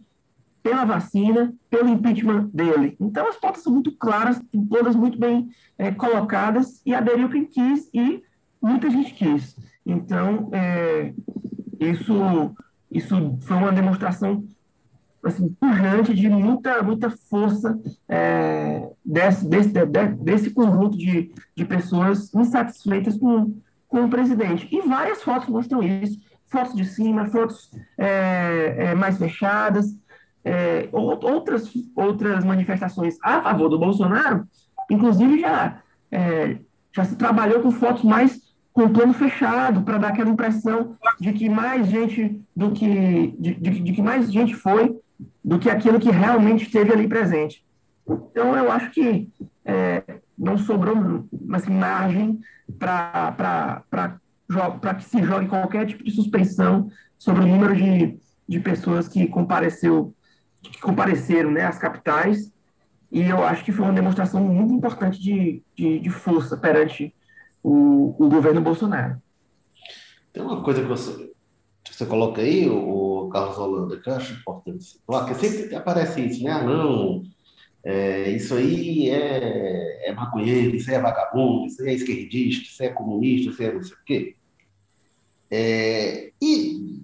pela 0.64 0.86
vacina, 0.86 1.54
pelo 1.68 1.90
impeachment 1.90 2.48
dele. 2.54 2.96
Então, 2.98 3.28
as 3.28 3.36
pautas 3.36 3.62
são 3.62 3.70
muito 3.70 3.92
claras, 3.92 4.40
todas 4.70 4.96
muito 4.96 5.18
bem 5.18 5.50
é, 5.76 5.92
colocadas, 5.92 6.80
e 6.86 6.94
aderiu 6.94 7.28
quem 7.28 7.44
quis 7.44 7.90
e 7.92 8.22
muita 8.62 8.88
gente 8.88 9.12
quis. 9.12 9.54
Então, 9.84 10.48
é, 10.52 11.12
isso, 11.78 12.56
isso 12.90 13.38
foi 13.42 13.56
uma 13.58 13.72
demonstração 13.72 14.42
assim, 15.22 15.50
pujante 15.60 16.14
de 16.14 16.30
muita, 16.30 16.82
muita 16.82 17.10
força 17.10 17.78
é, 18.08 18.90
desse, 19.04 19.46
desse, 19.46 19.68
de, 19.68 20.06
desse 20.22 20.50
conjunto 20.50 20.96
de, 20.96 21.30
de 21.54 21.64
pessoas 21.66 22.32
insatisfeitas 22.34 23.18
com, 23.18 23.54
com 23.86 24.06
o 24.06 24.10
presidente. 24.10 24.66
E 24.72 24.80
várias 24.80 25.22
fotos 25.22 25.50
mostram 25.50 25.82
isso 25.82 26.18
fotos 26.54 26.76
de 26.76 26.84
cima, 26.84 27.26
fotos 27.26 27.68
é, 27.98 28.74
é, 28.78 28.94
mais 28.94 29.18
fechadas, 29.18 29.96
é, 30.44 30.88
outras, 30.92 31.72
outras 31.96 32.44
manifestações 32.44 33.16
a 33.22 33.40
favor 33.40 33.68
do 33.68 33.78
Bolsonaro, 33.78 34.46
inclusive 34.90 35.40
já, 35.40 35.80
é, 36.12 36.58
já 36.94 37.04
se 37.04 37.16
trabalhou 37.16 37.60
com 37.60 37.70
fotos 37.70 38.02
mais 38.02 38.44
com 38.74 38.88
plano 38.88 39.14
fechado, 39.14 39.82
para 39.82 39.98
dar 39.98 40.08
aquela 40.08 40.30
impressão 40.30 40.96
de 41.20 41.32
que 41.32 41.48
mais 41.48 41.86
gente 41.86 42.42
do 42.56 42.72
que 42.72 43.32
de, 43.38 43.54
de, 43.54 43.70
de, 43.80 43.92
que 43.92 44.02
mais 44.02 44.30
gente 44.32 44.52
foi 44.52 44.98
do 45.44 45.60
que 45.60 45.70
aquilo 45.70 46.00
que 46.00 46.10
realmente 46.10 46.64
esteve 46.64 46.92
ali 46.92 47.06
presente. 47.06 47.64
Então 48.04 48.56
eu 48.56 48.72
acho 48.72 48.90
que 48.90 49.30
é, 49.64 50.02
não 50.36 50.58
sobrou 50.58 51.24
assim, 51.52 51.72
margem 51.72 52.40
para 52.76 54.18
que 54.98 55.04
se 55.04 55.22
jogue 55.22 55.46
qualquer 55.46 55.86
tipo 55.86 56.02
de 56.02 56.10
suspensão 56.10 56.90
sobre 57.16 57.44
o 57.44 57.46
número 57.46 57.76
de, 57.76 58.18
de 58.48 58.58
pessoas 58.58 59.06
que 59.06 59.28
compareceu 59.28 60.12
que 60.70 60.80
compareceram 60.80 61.50
né, 61.50 61.64
às 61.64 61.78
capitais 61.78 62.52
e 63.14 63.22
eu 63.22 63.44
acho 63.44 63.64
que 63.64 63.70
foi 63.70 63.84
uma 63.84 63.94
demonstração 63.94 64.42
muito 64.42 64.74
importante 64.74 65.20
de, 65.20 65.62
de, 65.76 66.00
de 66.00 66.10
força 66.10 66.56
perante 66.56 67.14
o, 67.62 68.12
o, 68.18 68.28
governo 68.28 68.60
Bolsonaro. 68.60 69.22
Tem 70.32 70.42
uma 70.42 70.64
coisa 70.64 70.82
que 70.82 70.88
você, 70.88 71.32
você 71.88 72.06
coloca 72.06 72.42
aí, 72.42 72.68
o 72.68 73.28
Carlos 73.32 73.56
Holanda, 73.56 74.00
que 74.00 74.10
eu 74.10 74.14
acho 74.14 74.34
importante 74.34 74.82
situar, 74.82 75.26
que 75.26 75.34
sempre 75.34 75.76
aparece 75.76 76.26
isso, 76.26 76.42
né? 76.42 76.50
Ah, 76.50 76.64
não, 76.64 77.22
é, 77.84 78.30
isso 78.30 78.54
aí 78.54 79.10
é, 79.10 80.08
é 80.08 80.12
maconheiro, 80.12 80.74
isso 80.74 80.90
aí 80.90 80.96
é 80.96 81.00
vagabundo, 81.00 81.66
isso 81.66 81.82
aí 81.82 81.90
é 81.90 81.94
esquerdista, 81.94 82.64
isso 82.64 82.82
aí 82.82 82.88
é 82.88 82.92
comunista, 82.92 83.50
isso 83.52 83.62
aí 83.62 83.68
é 83.68 83.72
não 83.74 83.82
sei 83.84 83.94
o 83.94 84.04
quê. 84.04 84.36
É, 85.52 86.32
e 86.42 87.00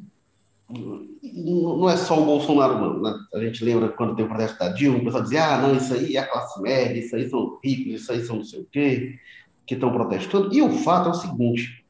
não 0.71 1.89
é 1.89 1.97
só 1.97 2.21
o 2.21 2.25
Bolsonaro, 2.25 2.79
não. 2.79 3.03
Né? 3.03 3.15
A 3.35 3.41
gente 3.41 3.65
lembra 3.65 3.89
quando 3.89 4.15
tem 4.15 4.25
o 4.25 4.29
protesto 4.29 4.59
da 4.59 4.69
Dilma, 4.69 4.99
o 4.99 5.05
pessoal 5.05 5.23
dizia, 5.23 5.45
ah, 5.45 5.63
não, 5.63 5.77
isso 5.77 5.93
aí 5.93 6.17
é 6.17 6.21
a 6.21 6.27
classe 6.27 6.61
média, 6.61 6.99
isso 6.99 7.17
aí 7.17 7.29
são 7.29 7.59
ricos, 7.63 8.01
isso 8.01 8.13
aí 8.13 8.25
são 8.25 8.37
não 8.37 8.45
sei 8.45 8.61
o 8.61 8.67
quê, 8.71 9.19
que 9.67 9.75
estão 9.75 9.93
protestando. 9.93 10.55
E 10.55 10.63
o 10.63 10.71
fato 10.71 11.09
é 11.09 11.11
o 11.13 11.15
seguinte, 11.15 11.85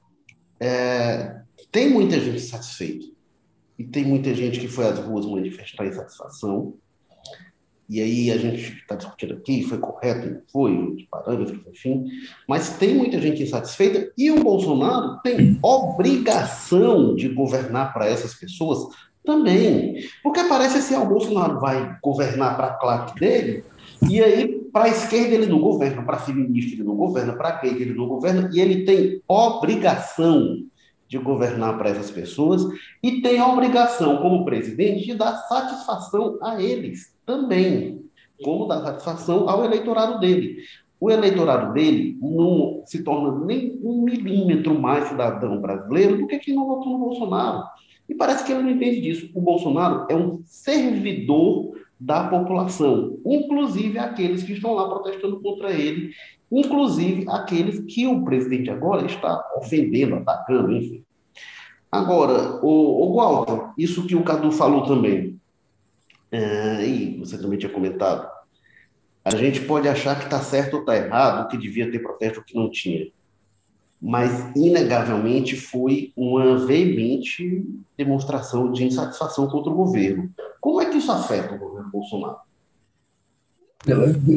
é, 0.58 1.42
tem 1.70 1.90
muita 1.90 2.18
gente 2.18 2.40
satisfeita, 2.40 3.06
e 3.78 3.84
tem 3.84 4.04
muita 4.04 4.34
gente 4.34 4.60
que 4.60 4.68
foi 4.68 4.87
às 4.87 4.99
ruas 4.99 5.26
manifestar 5.26 5.87
insatisfação, 5.87 6.75
e 7.90 8.00
aí 8.00 8.30
a 8.30 8.37
gente 8.37 8.73
está 8.73 8.94
discutindo 8.94 9.35
aqui, 9.35 9.64
foi 9.64 9.78
correto, 9.78 10.30
não 10.30 10.40
foi, 10.52 10.73
os 10.94 11.02
parâmetros, 11.11 11.59
enfim, 11.68 12.06
mas 12.47 12.76
tem 12.76 12.94
muita 12.94 13.20
gente 13.20 13.42
insatisfeita 13.42 14.12
e 14.16 14.30
o 14.30 14.44
Bolsonaro 14.44 15.18
tem 15.25 15.59
obrigação 15.61 17.16
de 17.16 17.28
governar 17.30 17.92
para 17.92 18.06
essas 18.06 18.32
pessoas 18.32 18.94
também. 19.25 19.97
Porque 20.23 20.44
parece 20.44 20.78
assim, 20.78 20.94
ah, 20.94 21.02
o 21.02 21.09
Bolsonaro 21.09 21.59
vai 21.59 21.97
governar 22.00 22.56
para 22.56 22.68
a 22.68 22.75
claque 22.75 23.18
dele, 23.18 23.64
e 24.09 24.23
aí 24.23 24.61
para 24.73 24.85
a 24.85 24.88
esquerda 24.88 25.35
ele 25.35 25.47
não 25.47 25.59
governa, 25.59 26.02
para 26.02 26.20
feminista 26.20 26.76
ele 26.76 26.85
não 26.85 26.94
governa, 26.94 27.32
para 27.32 27.49
a 27.49 27.61
gay 27.61 27.73
ele 27.73 27.92
não 27.92 28.06
governa, 28.06 28.49
e 28.52 28.61
ele 28.61 28.85
tem 28.85 29.20
obrigação 29.26 30.62
de 31.11 31.19
governar 31.19 31.76
para 31.76 31.90
essas 31.90 32.09
pessoas 32.09 32.62
e 33.02 33.21
tem 33.21 33.40
a 33.40 33.49
obrigação, 33.49 34.19
como 34.19 34.45
presidente, 34.45 35.07
de 35.07 35.14
dar 35.14 35.35
satisfação 35.49 36.38
a 36.40 36.62
eles 36.62 37.12
também, 37.26 38.05
como 38.45 38.69
dar 38.69 38.81
satisfação 38.81 39.49
ao 39.49 39.64
eleitorado 39.64 40.21
dele. 40.21 40.59
O 41.00 41.11
eleitorado 41.11 41.73
dele 41.73 42.17
não 42.23 42.83
se 42.87 43.02
torna 43.02 43.45
nem 43.45 43.76
um 43.83 44.02
milímetro 44.02 44.79
mais 44.79 45.09
cidadão 45.09 45.61
brasileiro 45.61 46.19
do 46.19 46.29
que 46.29 46.38
quem 46.38 46.55
não 46.55 46.69
votou 46.69 46.93
no 46.93 46.99
Bolsonaro. 46.99 47.64
E 48.09 48.14
parece 48.14 48.45
que 48.45 48.52
ele 48.52 48.62
não 48.62 48.71
entende 48.71 49.00
disso. 49.00 49.31
O 49.35 49.40
Bolsonaro 49.40 50.07
é 50.09 50.14
um 50.14 50.40
servidor 50.45 51.73
da 51.99 52.29
população, 52.29 53.19
inclusive 53.26 53.99
aqueles 53.99 54.45
que 54.45 54.52
estão 54.52 54.75
lá 54.75 54.88
protestando 54.88 55.40
contra 55.40 55.73
ele 55.73 56.12
inclusive 56.50 57.26
aqueles 57.28 57.80
que 57.80 58.07
o 58.07 58.25
presidente 58.25 58.71
agora 58.71 59.07
está 59.07 59.42
ofendendo, 59.57 60.16
atacando, 60.16 60.73
enfim. 60.73 61.04
Agora, 61.90 62.64
o, 62.64 63.09
o 63.09 63.16
Walter, 63.16 63.73
isso 63.76 64.07
que 64.07 64.14
o 64.14 64.22
Cadu 64.22 64.53
falou 64.53 64.85
também, 64.85 65.40
é, 66.31 66.87
e 66.87 67.18
você 67.18 67.37
também 67.37 67.59
tinha 67.59 67.72
comentado, 67.72 68.29
a 69.24 69.35
gente 69.35 69.61
pode 69.62 69.88
achar 69.88 70.16
que 70.18 70.24
está 70.24 70.40
certo 70.40 70.74
ou 70.74 70.81
está 70.81 70.96
errado, 70.96 71.48
que 71.48 71.57
devia 71.57 71.90
ter 71.90 71.98
protesto 71.98 72.38
ou 72.38 72.44
que 72.44 72.55
não 72.55 72.70
tinha. 72.70 73.11
Mas, 74.01 74.51
inegavelmente, 74.57 75.57
foi 75.57 76.11
uma 76.16 76.57
veemente 76.57 77.66
demonstração 77.98 78.72
de 78.72 78.85
insatisfação 78.85 79.46
contra 79.46 79.70
o 79.70 79.74
governo. 79.74 80.31
Como 80.59 80.81
é 80.81 80.87
que 80.87 80.96
isso 80.96 81.12
afeta 81.12 81.55
o 81.55 81.59
governo 81.59 81.90
Bolsonaro? 81.90 82.38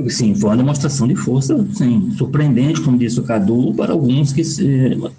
Sim, 0.10 0.34
foi 0.36 0.52
uma 0.52 0.58
demonstração 0.58 1.06
de 1.06 1.16
força, 1.16 1.66
sim, 1.74 2.14
surpreendente, 2.18 2.80
como 2.80 2.98
disse 2.98 3.20
o 3.20 3.24
Cadu, 3.24 3.74
para 3.74 3.92
alguns 3.92 4.32
que. 4.32 4.42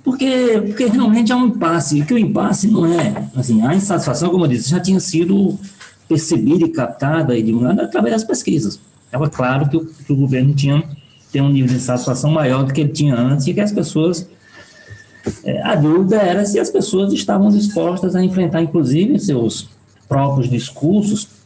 Porque, 0.02 0.62
porque 0.66 0.86
realmente 0.86 1.30
há 1.30 1.36
um 1.36 1.48
impasse, 1.48 2.02
que 2.02 2.14
o 2.14 2.18
impasse 2.18 2.68
não 2.68 2.86
é. 2.86 3.28
Assim, 3.36 3.60
a 3.60 3.74
insatisfação, 3.74 4.30
como 4.30 4.46
eu 4.46 4.48
disse, 4.48 4.70
já 4.70 4.80
tinha 4.80 4.98
sido 4.98 5.58
percebida 6.08 6.64
e 6.64 6.70
captada 6.70 7.36
e 7.36 7.42
divulgada 7.42 7.82
através 7.82 8.14
das 8.14 8.24
pesquisas. 8.24 8.80
Estava 9.04 9.28
claro 9.28 9.68
que 9.68 9.76
o, 9.76 9.84
que 9.84 10.12
o 10.12 10.16
governo 10.16 10.54
tinha 10.54 10.82
tem 11.30 11.42
um 11.42 11.50
nível 11.50 11.68
de 11.68 11.76
insatisfação 11.76 12.30
maior 12.30 12.64
do 12.64 12.72
que 12.72 12.80
ele 12.80 12.92
tinha 12.92 13.14
antes 13.14 13.46
e 13.46 13.52
que 13.52 13.60
as 13.60 13.72
pessoas. 13.72 14.26
É, 15.42 15.60
a 15.62 15.74
dúvida 15.74 16.16
era 16.16 16.46
se 16.46 16.58
as 16.58 16.70
pessoas 16.70 17.12
estavam 17.12 17.50
dispostas 17.50 18.16
a 18.16 18.24
enfrentar, 18.24 18.62
inclusive, 18.62 19.18
seus 19.18 19.68
próprios 20.08 20.48
discursos 20.48 21.43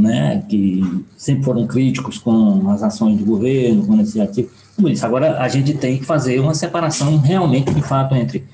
né, 0.00 0.42
que 0.48 1.04
sempre 1.16 1.44
foram 1.44 1.66
críticos 1.66 2.18
com 2.18 2.70
as 2.70 2.82
ações 2.82 3.18
do 3.18 3.24
governo, 3.24 3.86
com 3.86 3.92
a 3.92 3.96
iniciativa. 3.96 4.48
Como 4.74 4.88
isso, 4.88 5.04
agora 5.04 5.38
a 5.38 5.48
gente 5.48 5.74
tem 5.74 5.98
que 5.98 6.04
fazer 6.04 6.40
uma 6.40 6.54
separação 6.54 7.18
realmente, 7.18 7.72
de 7.72 7.82
fato, 7.82 8.14
entre 8.14 8.44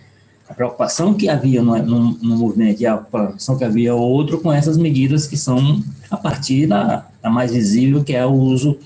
a 0.49 0.55
preocupação 0.55 1.15
que 1.15 1.29
havia 1.29 1.63
no, 1.63 1.77
no, 1.79 2.11
no 2.13 2.37
movimento 2.37 2.81
e 2.81 2.87
a 2.87 2.97
preocupação 2.97 3.57
que 3.57 3.65
havia 3.65 3.95
outro 3.95 4.41
com 4.41 4.53
essas 4.53 4.77
medidas 4.77 5.27
que 5.27 5.37
são 5.37 5.83
a 6.11 6.17
partir 6.17 6.67
da, 6.67 7.07
da 7.23 7.31
mais 7.31 7.53
visível, 7.53 8.05
que 8.05 8.15
é 8.15 8.25
o 8.25 8.33
uso 8.33 8.79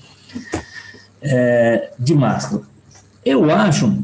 é, 1.21 1.91
de 1.99 2.15
máscara. 2.15 2.63
Eu 3.23 3.51
acho, 3.51 3.95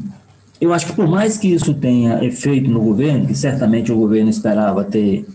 eu 0.60 0.72
acho 0.72 0.86
que 0.86 0.92
por 0.92 1.08
mais 1.08 1.36
que 1.36 1.48
isso 1.48 1.74
tenha 1.74 2.24
efeito 2.24 2.70
no 2.70 2.80
governo, 2.80 3.26
que 3.26 3.34
certamente 3.34 3.90
o 3.90 3.96
governo 3.96 4.30
esperava 4.30 4.84
ter 4.84 5.26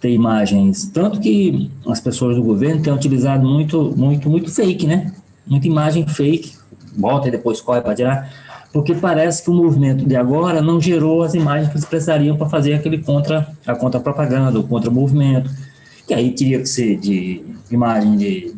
ter 0.00 0.10
imagens, 0.10 0.90
tanto 0.92 1.20
que 1.20 1.70
as 1.86 2.00
pessoas 2.00 2.36
do 2.36 2.42
governo 2.42 2.82
têm 2.82 2.92
utilizado 2.92 3.46
muito, 3.46 3.92
muito, 3.96 4.30
muito 4.30 4.50
fake, 4.50 4.86
né? 4.86 5.12
Muita 5.46 5.66
imagem 5.66 6.06
fake, 6.06 6.54
bota 6.96 7.28
e 7.28 7.30
depois 7.30 7.60
corre 7.60 7.82
para 7.82 7.94
tirar, 7.94 8.32
porque 8.72 8.94
parece 8.94 9.42
que 9.42 9.50
o 9.50 9.54
movimento 9.54 10.06
de 10.06 10.16
agora 10.16 10.62
não 10.62 10.80
gerou 10.80 11.22
as 11.22 11.34
imagens 11.34 11.68
que 11.68 11.74
eles 11.74 11.84
precisariam 11.84 12.36
para 12.36 12.48
fazer 12.48 12.74
aquele 12.74 12.98
contra 12.98 13.46
a 13.66 13.74
contra 13.74 14.00
propaganda, 14.00 14.58
o 14.58 14.62
contra 14.62 14.90
movimento, 14.90 15.50
que 16.06 16.14
aí 16.14 16.32
teria 16.32 16.60
que 16.60 16.66
ser 16.66 16.96
de 16.96 17.42
imagem 17.70 18.16
de, 18.16 18.54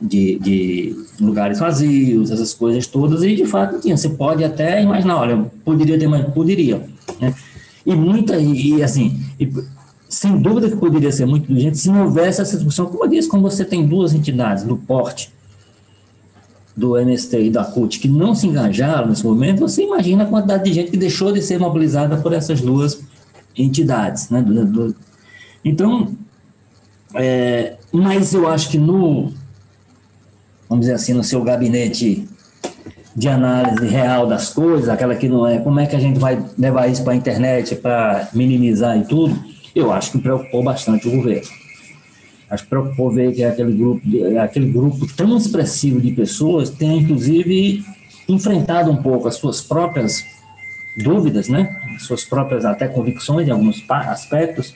de, 0.00 0.38
de 0.38 0.96
lugares 1.20 1.58
vazios, 1.58 2.30
essas 2.30 2.52
coisas 2.52 2.86
todas, 2.86 3.22
e 3.22 3.34
de 3.34 3.46
fato 3.46 3.80
tinha. 3.80 3.96
Você 3.96 4.10
pode 4.10 4.44
até 4.44 4.82
imaginar, 4.82 5.16
olha, 5.16 5.46
poderia 5.64 5.98
ter 5.98 6.08
mais, 6.08 6.26
poderia, 6.34 6.84
né? 7.20 7.34
E 7.86 7.94
muita, 7.94 8.36
e, 8.36 8.76
e 8.76 8.82
assim, 8.82 9.20
e, 9.38 9.50
sem 10.14 10.38
dúvida 10.38 10.70
que 10.70 10.76
poderia 10.76 11.10
ser 11.10 11.26
muito 11.26 11.44
inteligente 11.44 11.78
se 11.78 11.90
não 11.90 12.04
houvesse 12.04 12.40
essa 12.40 12.56
discussão. 12.56 12.86
Como 12.86 13.04
eu 13.04 13.08
disse, 13.08 13.28
como 13.28 13.42
você 13.42 13.64
tem 13.64 13.86
duas 13.86 14.14
entidades 14.14 14.62
do 14.62 14.76
porte 14.76 15.32
do 16.76 16.96
MST 16.96 17.40
e 17.40 17.50
da 17.50 17.64
CUT 17.64 17.98
que 17.98 18.08
não 18.08 18.34
se 18.34 18.46
engajaram 18.46 19.08
nesse 19.08 19.24
momento, 19.24 19.60
você 19.60 19.82
imagina 19.82 20.22
a 20.22 20.26
quantidade 20.26 20.64
de 20.64 20.72
gente 20.72 20.90
que 20.92 20.96
deixou 20.96 21.32
de 21.32 21.42
ser 21.42 21.58
mobilizada 21.58 22.16
por 22.16 22.32
essas 22.32 22.60
duas 22.60 23.00
entidades. 23.56 24.30
Né? 24.30 24.44
Então, 25.64 26.14
é, 27.14 27.76
mas 27.92 28.34
eu 28.34 28.48
acho 28.48 28.70
que 28.70 28.78
no, 28.78 29.32
vamos 30.68 30.86
dizer 30.86 30.94
assim, 30.94 31.12
no 31.12 31.24
seu 31.24 31.42
gabinete 31.42 32.28
de 33.16 33.28
análise 33.28 33.86
real 33.86 34.26
das 34.28 34.50
coisas, 34.50 34.88
aquela 34.88 35.14
que 35.16 35.28
não 35.28 35.46
é, 35.46 35.58
como 35.58 35.78
é 35.80 35.86
que 35.86 35.96
a 35.96 36.00
gente 36.00 36.18
vai 36.18 36.44
levar 36.56 36.88
isso 36.88 37.02
para 37.02 37.12
a 37.12 37.16
internet 37.16 37.76
para 37.76 38.28
minimizar 38.32 38.98
e 38.98 39.04
tudo, 39.04 39.53
eu 39.74 39.92
acho 39.92 40.12
que 40.12 40.18
preocupou 40.18 40.62
bastante 40.62 41.08
o 41.08 41.10
governo. 41.10 41.48
Acho 42.48 42.62
que 42.62 42.70
preocupou 42.70 43.10
ver 43.10 43.34
que 43.34 43.42
aquele 43.42 43.72
grupo, 43.72 44.02
aquele 44.40 44.70
grupo 44.70 45.06
tão 45.14 45.36
expressivo 45.36 46.00
de 46.00 46.12
pessoas 46.12 46.70
tenha, 46.70 47.00
inclusive, 47.00 47.84
enfrentado 48.28 48.90
um 48.90 48.96
pouco 48.96 49.26
as 49.26 49.36
suas 49.36 49.60
próprias 49.60 50.24
dúvidas, 50.96 51.48
né? 51.48 51.76
suas 51.98 52.24
próprias 52.24 52.64
até 52.64 52.86
convicções 52.86 53.48
em 53.48 53.50
alguns 53.50 53.84
aspectos, 53.88 54.74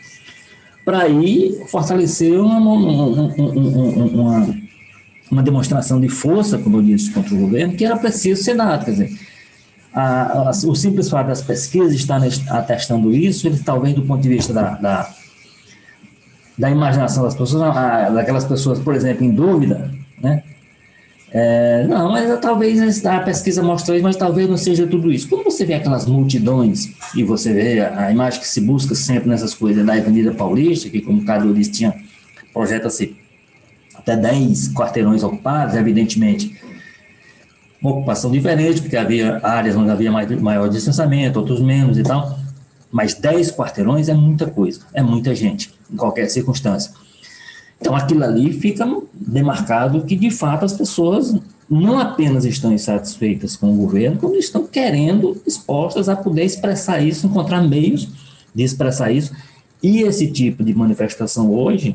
para 0.85 1.03
aí 1.03 1.61
fortalecer 1.69 2.41
uma, 2.41 2.59
uma, 2.59 2.73
uma, 3.37 4.57
uma, 5.31 5.43
demonstração 5.43 6.01
de 6.01 6.09
força, 6.09 6.59
como 6.59 6.79
eu 6.79 6.83
disse, 6.83 7.13
contra 7.13 7.35
o 7.35 7.39
governo, 7.39 7.75
que 7.75 7.85
era 7.85 7.97
preciso 7.97 8.43
ser 8.43 8.57
dado. 8.57 8.85
Quer 8.87 8.91
dizer, 8.93 9.19
a, 9.99 10.49
a, 10.49 10.51
o 10.51 10.75
simples 10.77 11.11
fato 11.11 11.27
das 11.27 11.43
pesquisas 11.43 11.93
estar 11.93 12.21
atestando 12.51 13.13
isso, 13.13 13.49
ele 13.49 13.59
talvez 13.59 13.95
do 13.95 14.03
ponto 14.03 14.23
de 14.23 14.29
vista 14.29 14.53
da, 14.53 14.75
da, 14.77 15.11
da 16.57 16.71
imaginação 16.71 17.25
das 17.25 17.35
pessoas, 17.35 17.63
a, 17.63 18.09
daquelas 18.11 18.45
pessoas, 18.45 18.79
por 18.79 18.95
exemplo, 18.95 19.25
em 19.25 19.31
dúvida, 19.33 19.91
né? 20.23 20.45
É, 21.31 21.85
não, 21.87 22.11
mas 22.11 22.41
talvez 22.41 23.05
a 23.05 23.21
pesquisa 23.21 23.63
mostra 23.63 23.95
isso, 23.97 24.05
mas 24.05 24.17
talvez 24.17 24.49
não 24.49 24.57
seja 24.57 24.87
tudo 24.87 25.13
isso. 25.13 25.29
Quando 25.29 25.45
você 25.45 25.65
vê 25.65 25.75
aquelas 25.75 26.07
multidões 26.07 26.91
e 27.15 27.23
você 27.23 27.53
vê 27.53 27.81
a, 27.81 28.07
a 28.07 28.13
imagem 28.13 28.41
que 28.41 28.49
se 28.49 28.63
busca 28.63 28.95
sempre 28.95 29.29
nessas 29.29 29.53
coisas 29.53 29.85
da 29.85 29.93
Avenida 29.93 30.33
Paulista, 30.33 30.89
que 30.89 31.03
como 31.03 31.21
o 31.21 31.25
Cadu 31.25 31.53
disse, 31.53 31.73
tinha 31.73 31.95
projeta-se 32.53 33.15
até 33.95 34.17
10 34.17 34.73
quarteirões 34.73 35.23
ocupados, 35.23 35.75
evidentemente, 35.75 36.57
uma 37.81 37.93
ocupação 37.93 38.31
diferente, 38.31 38.81
porque 38.81 38.97
havia 38.97 39.41
áreas 39.43 39.77
onde 39.77 39.91
havia 39.91 40.11
mais, 40.11 40.29
maior 40.41 40.69
distanciamento, 40.69 41.39
outros 41.39 41.61
menos 41.61 41.97
e 41.97 42.03
tal, 42.03 42.39
mas 42.91 43.15
10 43.15 43.53
quarteirões 43.53 44.09
é 44.09 44.15
muita 44.15 44.47
coisa, 44.47 44.81
é 44.93 45.03
muita 45.03 45.35
gente, 45.35 45.73
em 45.91 45.97
qualquer 45.97 46.29
circunstância. 46.29 46.93
Então, 47.81 47.95
aquilo 47.95 48.25
ali 48.25 48.53
fica 48.53 48.85
demarcado 49.15 50.03
que, 50.03 50.17
de 50.17 50.31
fato, 50.31 50.65
as 50.65 50.73
pessoas 50.73 51.39
não 51.71 51.99
apenas 51.99 52.45
estão 52.45 52.73
insatisfeitas 52.73 53.55
com 53.55 53.73
o 53.73 53.77
governo, 53.77 54.19
como 54.19 54.35
estão 54.37 54.67
querendo, 54.67 55.41
dispostas 55.45 56.09
a 56.09 56.17
poder 56.17 56.45
expressar 56.45 57.01
isso, 57.01 57.27
encontrar 57.27 57.63
meios 57.63 58.09
de 58.55 58.63
expressar 58.63 59.13
isso. 59.13 59.33
E 59.83 60.01
esse 60.01 60.29
tipo 60.33 60.65
de 60.65 60.75
manifestação 60.75 61.53
hoje 61.53 61.95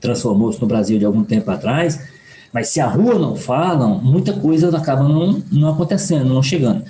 transformou-se 0.00 0.60
no 0.60 0.66
Brasil 0.66 0.98
de 0.98 1.04
algum 1.04 1.24
tempo 1.24 1.50
atrás, 1.50 1.98
mas 2.54 2.68
se 2.68 2.80
a 2.80 2.86
rua 2.86 3.18
não 3.18 3.36
fala, 3.36 3.86
muita 3.86 4.32
coisa 4.32 4.74
acaba 4.74 5.02
não, 5.02 5.42
não 5.52 5.68
acontecendo, 5.68 6.32
não 6.32 6.42
chegando. 6.42 6.82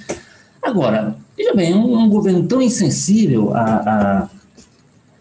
Agora, 0.62 1.16
veja 1.37 1.53
bem, 1.55 1.74
um, 1.74 1.98
um 1.98 2.09
governo 2.09 2.46
tão 2.46 2.62
insensível 2.62 3.53
a, 3.53 3.64
a 3.64 4.29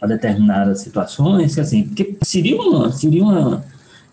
a 0.03 0.06
determinadas 0.06 0.82
situações, 0.82 1.58
assim, 1.58 1.84
porque 1.84 2.17
seria 2.23 2.62
uma, 2.62 2.91
seria 2.91 3.23
uma, 3.23 3.63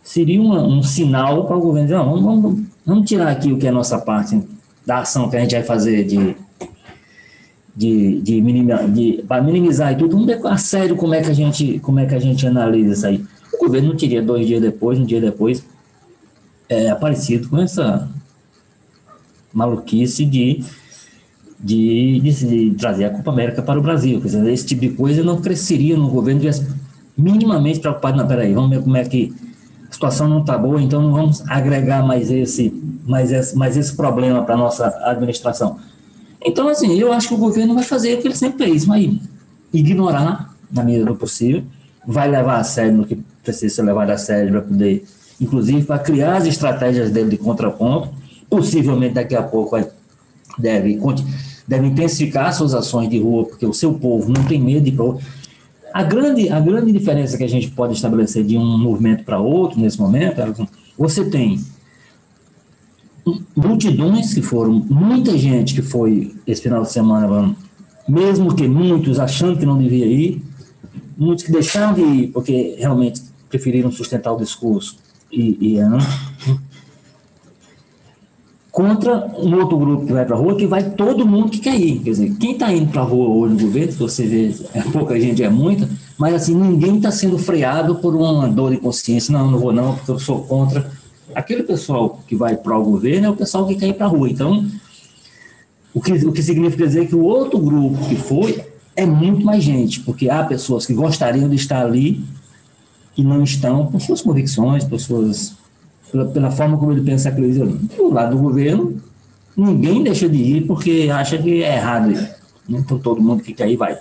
seria 0.04 0.40
uma, 0.40 0.62
um 0.62 0.84
sinal 0.84 1.48
para 1.48 1.56
o 1.56 1.60
governo 1.60 1.88
dizer, 1.88 1.98
vamos, 1.98 2.22
vamos, 2.22 2.60
vamos 2.86 3.08
tirar 3.08 3.28
aqui 3.28 3.52
o 3.52 3.58
que 3.58 3.66
é 3.66 3.70
a 3.70 3.72
nossa 3.72 3.98
parte 3.98 4.40
da 4.86 5.00
ação 5.00 5.28
que 5.28 5.36
a 5.36 5.40
gente 5.40 5.52
vai 5.52 5.64
fazer 5.64 6.04
de 6.04 6.36
de, 7.74 8.20
de, 8.20 8.40
minimizar, 8.42 8.88
de 8.88 9.24
para 9.26 9.42
minimizar 9.42 9.92
e 9.92 9.96
tudo, 9.96 10.12
vamos 10.12 10.26
ver 10.26 10.40
a 10.46 10.56
sério 10.56 10.96
como 10.96 11.14
é 11.14 11.22
que 11.22 11.30
a 11.30 11.34
gente 11.34 11.80
como 11.80 11.98
é 11.98 12.06
que 12.06 12.14
a 12.14 12.18
gente 12.18 12.46
analisa 12.46 12.92
isso 12.92 13.06
aí. 13.06 13.24
O 13.52 13.58
governo 13.58 13.88
não 13.88 13.96
teria 13.96 14.22
dois 14.22 14.46
dias 14.46 14.60
depois, 14.60 14.98
um 14.98 15.04
dia 15.04 15.20
depois, 15.20 15.64
é, 16.70 16.88
aparecido 16.88 17.48
com 17.50 17.58
essa 17.58 18.08
maluquice 19.52 20.24
de 20.24 20.64
de, 21.62 22.18
de, 22.20 22.70
de, 22.70 22.76
trazer 22.76 23.04
a 23.04 23.10
Copa 23.10 23.30
América 23.30 23.60
para 23.60 23.78
o 23.78 23.82
Brasil. 23.82 24.18
Quer 24.20 24.28
dizer, 24.28 24.50
esse 24.50 24.64
tipo 24.64 24.80
de 24.80 24.90
coisa 24.90 25.22
não 25.22 25.42
cresceria 25.42 25.94
no 25.94 26.08
governo 26.08 26.40
tivesse 26.40 26.66
minimamente 27.14 27.80
preocupado. 27.80 28.16
Não, 28.16 28.26
peraí, 28.26 28.54
vamos 28.54 28.70
ver 28.70 28.82
como 28.82 28.96
é 28.96 29.04
que 29.04 29.34
a 29.86 29.92
situação 29.92 30.26
não 30.26 30.40
está 30.40 30.56
boa, 30.56 30.80
então 30.80 31.02
não 31.02 31.12
vamos 31.12 31.42
agregar 31.48 32.02
mais 32.02 32.30
esse, 32.30 32.72
mais 33.06 33.30
esse, 33.30 33.54
mais 33.54 33.76
esse 33.76 33.94
problema 33.94 34.42
para 34.42 34.54
a 34.54 34.58
nossa 34.58 34.86
administração. 35.04 35.78
Então, 36.42 36.68
assim, 36.68 36.98
eu 36.98 37.12
acho 37.12 37.28
que 37.28 37.34
o 37.34 37.38
governo 37.38 37.74
vai 37.74 37.84
fazer 37.84 38.14
o 38.14 38.22
que 38.22 38.28
ele 38.28 38.34
sempre 38.34 38.64
fez, 38.64 38.86
vai 38.86 39.20
ignorar, 39.72 40.54
na 40.72 40.82
medida 40.82 41.04
do 41.04 41.14
possível, 41.14 41.62
vai 42.06 42.30
levar 42.30 42.58
a 42.58 42.64
sério 42.64 42.94
no 42.94 43.04
que 43.04 43.16
precisa 43.42 43.74
ser 43.74 43.82
levado 43.82 44.10
a 44.10 44.16
sério 44.16 44.50
para 44.52 44.62
poder, 44.62 45.04
inclusive, 45.40 45.84
para 45.84 45.98
criar 45.98 46.36
as 46.36 46.46
estratégias 46.46 47.10
dele 47.10 47.30
de 47.30 47.38
contraponto, 47.38 48.10
possivelmente 48.48 49.14
daqui 49.14 49.34
a 49.34 49.42
pouco 49.42 49.76
deve 50.58 50.98
deve 51.66 51.86
intensificar 51.86 52.52
suas 52.52 52.74
ações 52.74 53.08
de 53.08 53.18
rua, 53.18 53.44
porque 53.44 53.64
o 53.64 53.72
seu 53.72 53.94
povo 53.94 54.30
não 54.30 54.44
tem 54.44 54.60
medo 54.60 54.84
de. 54.90 54.96
A 55.92 56.02
grande, 56.02 56.48
a 56.48 56.60
grande 56.60 56.92
diferença 56.92 57.36
que 57.36 57.44
a 57.44 57.48
gente 57.48 57.70
pode 57.70 57.94
estabelecer 57.94 58.44
de 58.44 58.56
um 58.56 58.78
movimento 58.78 59.24
para 59.24 59.40
outro 59.40 59.80
nesse 59.80 59.98
momento 59.98 60.40
é 60.40 60.52
você 60.98 61.24
tem 61.24 61.60
multidões 63.56 64.34
que 64.34 64.42
foram, 64.42 64.72
muita 64.72 65.36
gente 65.36 65.74
que 65.74 65.82
foi 65.82 66.34
esse 66.46 66.62
final 66.62 66.82
de 66.82 66.92
semana, 66.92 67.54
mesmo 68.08 68.54
que 68.54 68.66
muitos 68.68 69.18
achando 69.18 69.58
que 69.58 69.66
não 69.66 69.78
devia 69.78 70.06
ir, 70.06 70.42
muitos 71.16 71.44
que 71.44 71.52
deixaram 71.52 71.94
de 71.94 72.02
ir 72.02 72.28
porque 72.28 72.76
realmente 72.78 73.22
preferiram 73.48 73.90
sustentar 73.90 74.32
o 74.32 74.38
discurso 74.38 74.96
e, 75.32 75.76
e 75.76 75.80
contra 78.70 79.26
um 79.36 79.54
outro 79.56 79.76
grupo 79.76 80.06
que 80.06 80.12
vai 80.12 80.24
para 80.24 80.36
a 80.36 80.38
rua, 80.38 80.56
que 80.56 80.66
vai 80.66 80.82
todo 80.90 81.26
mundo 81.26 81.50
que 81.50 81.58
quer 81.58 81.78
ir. 81.78 81.98
Quer 81.98 82.10
dizer, 82.10 82.34
quem 82.36 82.52
está 82.52 82.72
indo 82.72 82.90
para 82.90 83.02
a 83.02 83.04
rua 83.04 83.28
hoje 83.28 83.54
no 83.54 83.60
governo, 83.60 83.92
você 83.92 84.26
vê, 84.26 84.54
é 84.72 84.80
pouca 84.82 85.20
gente, 85.20 85.42
é 85.42 85.50
muita, 85.50 85.88
mas 86.16 86.34
assim, 86.34 86.54
ninguém 86.54 86.96
está 86.96 87.10
sendo 87.10 87.36
freado 87.36 87.96
por 87.96 88.14
uma 88.14 88.48
dor 88.48 88.70
de 88.70 88.78
consciência, 88.78 89.32
não, 89.32 89.50
não 89.50 89.58
vou 89.58 89.72
não, 89.72 89.96
porque 89.96 90.10
eu 90.10 90.18
sou 90.18 90.42
contra. 90.44 90.90
Aquele 91.34 91.62
pessoal 91.62 92.20
que 92.26 92.34
vai 92.34 92.56
para 92.56 92.78
o 92.78 92.84
governo 92.84 93.26
é 93.26 93.30
o 93.30 93.36
pessoal 93.36 93.66
que 93.66 93.74
quer 93.74 93.88
ir 93.88 93.94
para 93.94 94.06
a 94.06 94.08
rua. 94.08 94.30
Então, 94.30 94.66
o 95.92 96.00
que, 96.00 96.12
o 96.12 96.32
que 96.32 96.42
significa 96.42 96.86
dizer 96.86 97.08
que 97.08 97.14
o 97.14 97.24
outro 97.24 97.58
grupo 97.58 98.08
que 98.08 98.16
foi 98.16 98.64
é 98.96 99.04
muito 99.04 99.44
mais 99.44 99.62
gente, 99.62 100.00
porque 100.00 100.28
há 100.28 100.44
pessoas 100.44 100.86
que 100.86 100.94
gostariam 100.94 101.48
de 101.48 101.56
estar 101.56 101.84
ali 101.84 102.22
e 103.20 103.24
não 103.24 103.42
estão 103.42 103.86
por 103.86 104.00
suas 104.00 104.22
convicções, 104.22 104.82
por 104.84 104.98
suas 104.98 105.52
pela, 106.10 106.24
pela 106.26 106.50
forma 106.50 106.78
como 106.78 106.90
ele 106.92 107.02
pensa 107.02 107.28
a 107.28 107.32
crise 107.32 107.60
ali. 107.60 107.72
Do 107.74 108.12
lado 108.12 108.36
do 108.36 108.42
governo, 108.42 109.00
ninguém 109.56 110.02
deixa 110.02 110.28
de 110.28 110.38
ir 110.38 110.66
porque 110.66 111.08
acha 111.12 111.36
que 111.36 111.62
é 111.62 111.76
errado. 111.76 112.10
Né? 112.10 112.34
Então 112.68 112.98
todo 112.98 113.22
mundo 113.22 113.42
que 113.42 113.52
quer 113.52 113.68
ir 113.68 113.76
vai. 113.76 113.98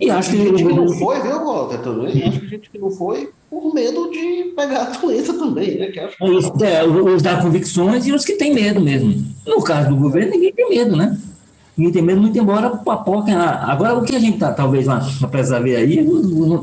E 0.00 0.10
acho 0.10 0.30
que, 0.30 0.38
gente 0.38 0.64
que 0.64 0.72
não 0.72 0.88
foi, 0.88 1.20
viu, 1.20 1.44
Walter, 1.44 1.78
também? 1.78 2.22
Acho 2.24 2.40
que 2.40 2.48
gente 2.48 2.70
que 2.70 2.78
não 2.78 2.90
foi 2.90 3.30
por 3.50 3.72
medo 3.72 4.10
de 4.10 4.52
pegar 4.56 4.82
a 4.82 4.90
doença 4.90 5.34
também, 5.34 5.78
né? 5.78 5.86
Que 5.88 6.00
acho 6.00 6.16
que... 6.16 6.24
Os, 6.24 6.46
é, 6.62 6.84
os 6.84 7.22
da 7.22 7.40
convicções 7.40 8.06
e 8.06 8.12
os 8.12 8.24
que 8.24 8.34
têm 8.34 8.54
medo 8.54 8.80
mesmo. 8.80 9.24
No 9.46 9.62
caso 9.62 9.90
do 9.90 9.96
governo, 9.96 10.32
ninguém 10.32 10.52
tem 10.52 10.68
medo, 10.68 10.96
né? 10.96 11.16
Ninguém 11.76 11.92
tem 11.92 12.02
medo, 12.02 12.20
muito 12.20 12.38
embora 12.38 12.70
papoca. 12.70 13.32
Agora, 13.36 13.94
o 13.96 14.04
que 14.04 14.14
a 14.14 14.18
gente 14.20 14.38
tá, 14.38 14.52
talvez 14.52 14.86
vai 14.86 15.00
precisar 15.28 15.58
ver 15.58 15.76
aí, 15.76 16.06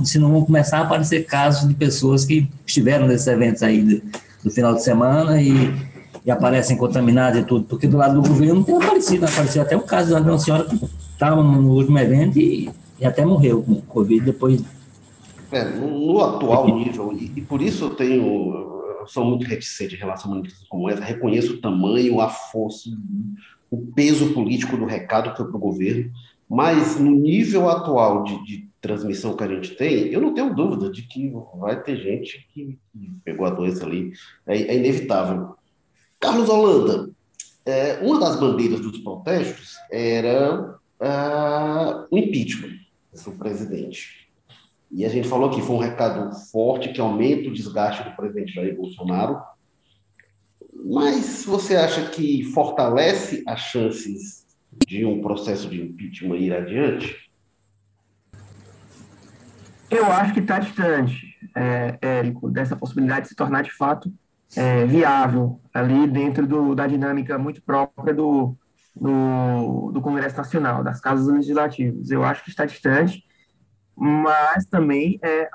se 0.05 0.17
não 0.17 0.31
vão 0.31 0.45
começar 0.45 0.79
a 0.79 0.81
aparecer 0.81 1.25
casos 1.25 1.67
de 1.67 1.73
pessoas 1.73 2.23
que 2.23 2.47
estiveram 2.65 3.07
nesses 3.07 3.27
eventos 3.27 3.61
aí 3.61 4.01
do 4.43 4.49
final 4.49 4.73
de 4.73 4.83
semana 4.83 5.41
e, 5.41 5.73
e 6.25 6.31
aparecem 6.31 6.77
contaminados 6.77 7.39
e 7.39 7.43
tudo, 7.43 7.65
porque 7.65 7.87
do 7.87 7.97
lado 7.97 8.21
do 8.21 8.27
governo 8.27 8.55
não 8.55 8.63
tem 8.63 8.75
aparecido, 8.75 9.21
não 9.21 9.27
apareceu 9.27 9.61
até 9.61 9.75
o 9.75 9.81
caso 9.81 10.15
de 10.15 10.29
uma 10.29 10.39
senhora 10.39 10.65
que 10.65 10.79
estava 11.11 11.43
no 11.43 11.73
último 11.73 11.99
evento 11.99 12.39
e, 12.39 12.69
e 12.99 13.05
até 13.05 13.25
morreu 13.25 13.61
com 13.61 13.81
Covid 13.81 14.25
depois. 14.25 14.63
É, 15.51 15.65
no, 15.65 16.13
no 16.13 16.23
atual 16.23 16.73
nível, 16.73 17.11
e, 17.11 17.33
e, 17.35 17.41
por 17.41 17.61
isso 17.61 17.85
eu 17.85 17.89
tenho, 17.89 18.23
eu 19.01 19.05
sou 19.07 19.25
muito 19.25 19.45
reticente 19.45 19.95
em 19.95 19.97
relação 19.97 20.31
a 20.31 20.35
manifestações 20.35 20.69
como 20.69 20.89
essa, 20.89 21.03
reconheço 21.03 21.55
o 21.55 21.57
tamanho, 21.57 22.21
a 22.21 22.29
força, 22.29 22.89
o 23.71 23.87
peso 23.93 24.33
político 24.33 24.77
do 24.77 24.85
recado 24.85 25.31
que 25.31 25.37
foi 25.37 25.47
para 25.47 25.55
o 25.55 25.59
governo, 25.59 26.11
mas 26.47 26.99
no 26.99 27.11
nível 27.11 27.69
atual 27.69 28.23
de, 28.23 28.43
de 28.43 28.69
transmissão 28.81 29.35
que 29.35 29.43
a 29.43 29.47
gente 29.47 29.75
tem, 29.75 30.07
eu 30.07 30.19
não 30.19 30.33
tenho 30.33 30.53
dúvida 30.53 30.91
de 30.91 31.03
que 31.03 31.31
vai 31.57 31.81
ter 31.81 31.95
gente 31.95 32.47
que 32.53 32.77
pegou 33.23 33.45
a 33.45 33.51
doença 33.51 33.85
ali, 33.85 34.11
é, 34.45 34.57
é 34.57 34.75
inevitável. 34.75 35.55
Carlos 36.19 36.49
Holanda, 36.49 37.09
é, 37.65 37.99
uma 38.01 38.19
das 38.19 38.39
bandeiras 38.39 38.81
dos 38.81 38.97
protestos 38.99 39.75
era 39.89 40.75
uh, 40.99 42.07
o 42.09 42.17
impeachment 42.17 42.79
do 43.23 43.31
presidente. 43.33 44.29
E 44.91 45.05
a 45.05 45.09
gente 45.09 45.27
falou 45.27 45.49
que 45.49 45.61
foi 45.61 45.75
um 45.75 45.79
recado 45.79 46.35
forte 46.51 46.91
que 46.91 46.99
aumenta 46.99 47.49
o 47.49 47.53
desgaste 47.53 48.03
do 48.03 48.15
presidente 48.15 48.53
Jair 48.53 48.75
Bolsonaro. 48.75 49.41
Mas 50.73 51.45
você 51.45 51.75
acha 51.75 52.09
que 52.09 52.43
fortalece 52.43 53.43
as 53.47 53.59
chances 53.59 54.45
de 54.87 55.05
um 55.05 55.21
processo 55.21 55.69
de 55.69 55.81
impeachment 55.81 56.37
ir 56.37 56.53
adiante? 56.53 57.31
Eu 59.89 60.05
acho 60.05 60.33
que 60.33 60.39
está 60.39 60.57
distante, 60.57 61.37
é, 61.53 61.97
Érico, 62.01 62.49
dessa 62.49 62.75
possibilidade 62.77 63.23
de 63.23 63.29
se 63.29 63.35
tornar 63.35 63.61
de 63.61 63.71
fato 63.71 64.11
é, 64.55 64.85
viável 64.85 65.59
ali 65.73 66.07
dentro 66.07 66.47
do, 66.47 66.73
da 66.73 66.87
dinâmica 66.87 67.37
muito 67.37 67.61
própria 67.61 68.13
do, 68.13 68.55
do, 68.95 69.91
do, 69.91 70.01
Congresso 70.01 70.37
Nacional, 70.37 70.83
das 70.83 71.01
casas 71.01 71.27
legislativas. 71.27 72.09
Eu 72.09 72.23
acho 72.23 72.43
que 72.43 72.49
está 72.49 72.65
distante, 72.65 73.23
mas 73.95 74.65
também 74.65 75.19
é, 75.21 75.49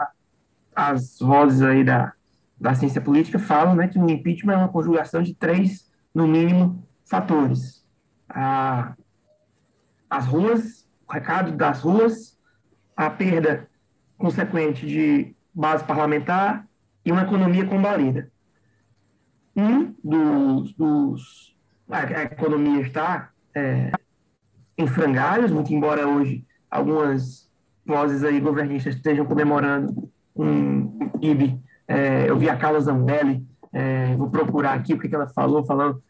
as 0.74 1.18
vozes 1.18 1.62
aí 1.62 1.82
da, 1.82 2.12
da 2.58 2.74
ciência 2.74 3.00
política 3.00 3.38
falam 3.38 3.74
né, 3.74 3.88
que 3.88 3.98
o 3.98 4.10
impeachment 4.10 4.54
é 4.54 4.56
uma 4.56 4.68
conjugação 4.68 5.22
de 5.22 5.34
três, 5.34 5.90
no 6.14 6.26
mínimo, 6.26 6.86
fatores. 7.04 7.84
A, 8.28 8.94
as 10.08 10.26
ruas, 10.26 10.88
o 11.06 11.12
recado 11.12 11.52
das 11.52 11.80
ruas, 11.80 12.38
a 12.96 13.10
perda 13.10 13.68
consequente 14.16 14.86
de 14.86 15.34
base 15.54 15.84
parlamentar 15.84 16.66
e 17.04 17.12
uma 17.12 17.22
economia 17.22 17.66
combalida. 17.66 18.30
Um 19.54 19.94
dos. 20.02 20.72
dos 20.74 21.56
a, 21.88 21.98
a 21.98 22.22
economia 22.24 22.80
está 22.80 23.30
é, 23.54 23.92
em 24.76 24.86
frangalhos, 24.86 25.52
muito 25.52 25.72
embora 25.72 26.08
hoje 26.08 26.44
algumas 26.70 27.48
vozes 27.84 28.24
aí 28.24 28.40
governistas 28.40 28.96
estejam 28.96 29.24
comemorando 29.24 30.10
um 30.34 31.08
PIB. 31.20 31.62
É, 31.88 32.28
eu 32.28 32.36
vi 32.36 32.48
a 32.48 32.56
Carla 32.56 32.80
Zambelli 32.80 33.46
É, 33.72 34.14
vou 34.16 34.30
procurar 34.30 34.74
aqui 34.74 34.94
o 34.94 34.98
que, 34.98 35.08
que 35.08 35.14
ela 35.14 35.28
falou, 35.28 35.64
falando. 35.64 36.02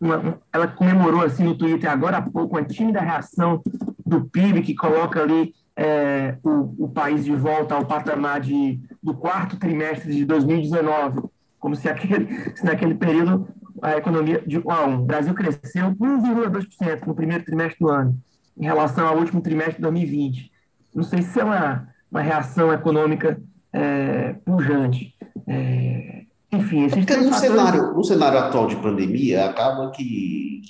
Uma, 0.00 0.38
ela 0.52 0.66
comemorou 0.66 1.22
assim 1.22 1.44
no 1.44 1.56
Twitter 1.56 1.90
agora 1.90 2.18
há 2.18 2.22
pouco 2.22 2.56
uma 2.56 2.64
tímida 2.64 3.00
reação 3.00 3.62
do 4.04 4.24
PIB 4.24 4.62
que 4.62 4.74
coloca 4.74 5.22
ali 5.22 5.54
é, 5.76 6.36
o, 6.42 6.84
o 6.84 6.88
país 6.88 7.24
de 7.24 7.34
volta 7.34 7.74
ao 7.74 7.84
patamar 7.84 8.40
de, 8.40 8.80
do 9.02 9.14
quarto 9.14 9.56
trimestre 9.56 10.14
de 10.14 10.24
2019, 10.24 11.22
como 11.58 11.74
se, 11.74 11.88
aquele, 11.88 12.28
se 12.54 12.64
naquele 12.64 12.94
período 12.94 13.48
a 13.80 13.96
economia 13.96 14.42
de 14.46 14.58
o 14.58 14.98
Brasil 15.04 15.34
cresceu 15.34 15.90
1,2% 15.92 17.06
no 17.06 17.14
primeiro 17.14 17.44
trimestre 17.44 17.78
do 17.80 17.88
ano, 17.88 18.16
em 18.56 18.64
relação 18.64 19.06
ao 19.06 19.16
último 19.16 19.40
trimestre 19.40 19.76
de 19.76 19.82
2020. 19.82 20.52
Não 20.94 21.02
sei 21.02 21.22
se 21.22 21.40
é 21.40 21.44
uma, 21.44 21.88
uma 22.10 22.20
reação 22.20 22.72
econômica 22.72 23.40
é, 23.72 24.34
pujante. 24.44 25.14
É, 25.46 26.22
enfim, 26.52 26.84
esses 26.84 26.98
Porque 26.98 27.16
no, 27.16 27.30
fatores... 27.30 27.40
cenário, 27.40 27.94
no 27.94 28.04
cenário 28.04 28.38
atual 28.38 28.66
de 28.66 28.76
pandemia, 28.76 29.46
acaba 29.46 29.90
que 29.90 30.60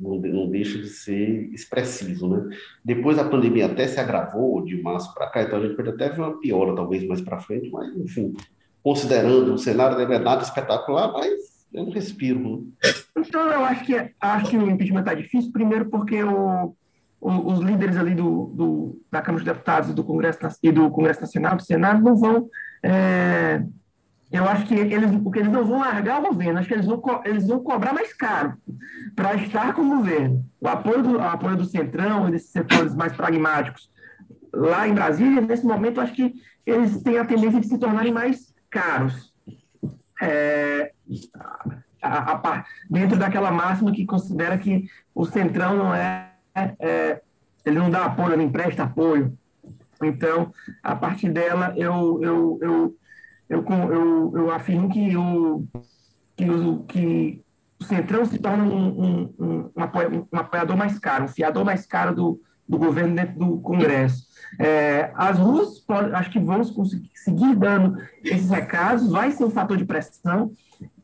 não, 0.00 0.18
não 0.18 0.48
deixa 0.48 0.78
de 0.78 0.88
ser 0.88 1.50
expressivo, 1.52 2.28
né? 2.28 2.56
Depois 2.82 3.18
a 3.18 3.28
pandemia 3.28 3.66
até 3.66 3.86
se 3.86 4.00
agravou 4.00 4.64
de 4.64 4.80
março 4.80 5.12
para 5.14 5.28
cá, 5.28 5.42
então 5.42 5.58
a 5.58 5.62
gente 5.62 5.76
pode 5.76 5.90
até 5.90 6.08
ver 6.08 6.20
uma 6.20 6.40
piora, 6.40 6.74
talvez 6.74 7.06
mais 7.06 7.20
para 7.20 7.40
frente, 7.40 7.70
mas, 7.70 7.94
enfim, 7.94 8.34
considerando 8.82 9.52
o 9.52 9.58
cenário, 9.58 9.98
não 9.98 10.14
é 10.14 10.18
nada 10.18 10.42
espetacular, 10.42 11.12
mas 11.12 11.66
é 11.74 11.80
um 11.80 11.90
respiro. 11.90 12.38
Né? 12.82 12.92
Então, 13.18 13.50
eu 13.50 13.64
acho 13.64 13.84
que, 13.84 14.10
acho 14.18 14.50
que 14.50 14.56
o 14.56 14.70
impeachment 14.70 15.00
está 15.00 15.12
difícil, 15.12 15.52
primeiro 15.52 15.90
porque 15.90 16.22
o, 16.22 16.74
os 17.20 17.60
líderes 17.60 17.96
ali 17.96 18.14
do, 18.14 18.46
do, 18.54 19.02
da 19.10 19.20
Câmara 19.20 19.44
dos 19.44 19.52
Deputados 19.52 19.90
e 19.90 19.92
do 19.92 20.04
Congresso, 20.04 20.38
e 20.62 20.70
do 20.70 20.90
Congresso 20.90 21.20
Nacional, 21.20 21.56
do 21.56 21.62
Senado, 21.62 22.02
não 22.02 22.16
vão... 22.16 22.48
É, 22.82 23.62
eu 24.30 24.44
acho 24.44 24.66
que 24.66 24.74
eles, 24.74 25.10
porque 25.22 25.38
eles 25.38 25.50
não 25.50 25.64
vão 25.64 25.80
largar 25.80 26.20
o 26.20 26.28
governo, 26.28 26.58
acho 26.58 26.68
que 26.68 26.74
eles 26.74 26.84
vão, 26.84 27.02
eles 27.24 27.46
vão 27.46 27.60
cobrar 27.60 27.94
mais 27.94 28.12
caro 28.12 28.54
para 29.16 29.34
estar 29.36 29.72
com 29.72 29.82
o 29.82 29.96
governo. 29.96 30.44
O 30.60 30.68
apoio 30.68 31.02
do, 31.02 31.16
o 31.16 31.22
apoio 31.22 31.56
do 31.56 31.64
Centrão 31.64 32.28
e 32.28 32.32
desses 32.32 32.50
setores 32.50 32.94
mais 32.94 33.14
pragmáticos 33.14 33.90
lá 34.52 34.88
em 34.88 34.94
Brasília, 34.94 35.40
nesse 35.40 35.64
momento, 35.64 36.00
acho 36.00 36.12
que 36.12 36.34
eles 36.66 37.02
têm 37.02 37.18
a 37.18 37.24
tendência 37.24 37.60
de 37.60 37.66
se 37.66 37.78
tornarem 37.78 38.12
mais 38.12 38.54
caros. 38.70 39.32
É, 40.20 40.92
a, 42.02 42.32
a, 42.32 42.64
dentro 42.90 43.16
daquela 43.16 43.50
máxima 43.50 43.92
que 43.92 44.04
considera 44.04 44.58
que 44.58 44.88
o 45.14 45.24
Centrão 45.24 45.76
não 45.76 45.94
é, 45.94 46.27
é 46.78 47.20
ele 47.64 47.78
não 47.78 47.90
dá 47.90 48.06
apoio, 48.06 48.32
ele 48.32 48.44
empresta 48.44 48.84
apoio. 48.84 49.36
Então, 50.02 50.52
a 50.82 50.94
partir 50.94 51.30
dela, 51.30 51.74
eu, 51.76 52.20
eu, 52.22 52.58
eu 52.62 52.98
eu, 53.48 53.64
eu, 53.66 54.32
eu 54.36 54.50
afirmo 54.50 54.90
que 54.90 55.16
o, 55.16 55.64
que, 56.36 56.50
o, 56.50 56.82
que 56.84 57.42
o 57.80 57.84
Centrão 57.84 58.24
se 58.26 58.38
torna 58.38 58.62
um, 58.62 59.32
um, 59.38 59.70
um, 59.76 60.38
apoiador 60.38 60.76
mais 60.76 60.98
caro, 60.98 61.24
um 61.24 61.28
fiador 61.28 61.64
mais 61.64 61.86
caro 61.86 62.14
do, 62.14 62.40
do 62.68 62.76
governo 62.76 63.14
dentro 63.14 63.38
do 63.38 63.58
Congresso. 63.60 64.28
É, 64.58 65.10
as 65.14 65.38
ruas, 65.38 65.82
acho 66.14 66.30
que 66.30 66.38
vão 66.38 66.62
seguir 67.14 67.54
dando 67.56 67.98
esses 68.22 68.50
recados, 68.50 69.10
vai 69.10 69.30
ser 69.30 69.44
um 69.44 69.50
fator 69.50 69.76
de 69.76 69.84
pressão 69.84 70.52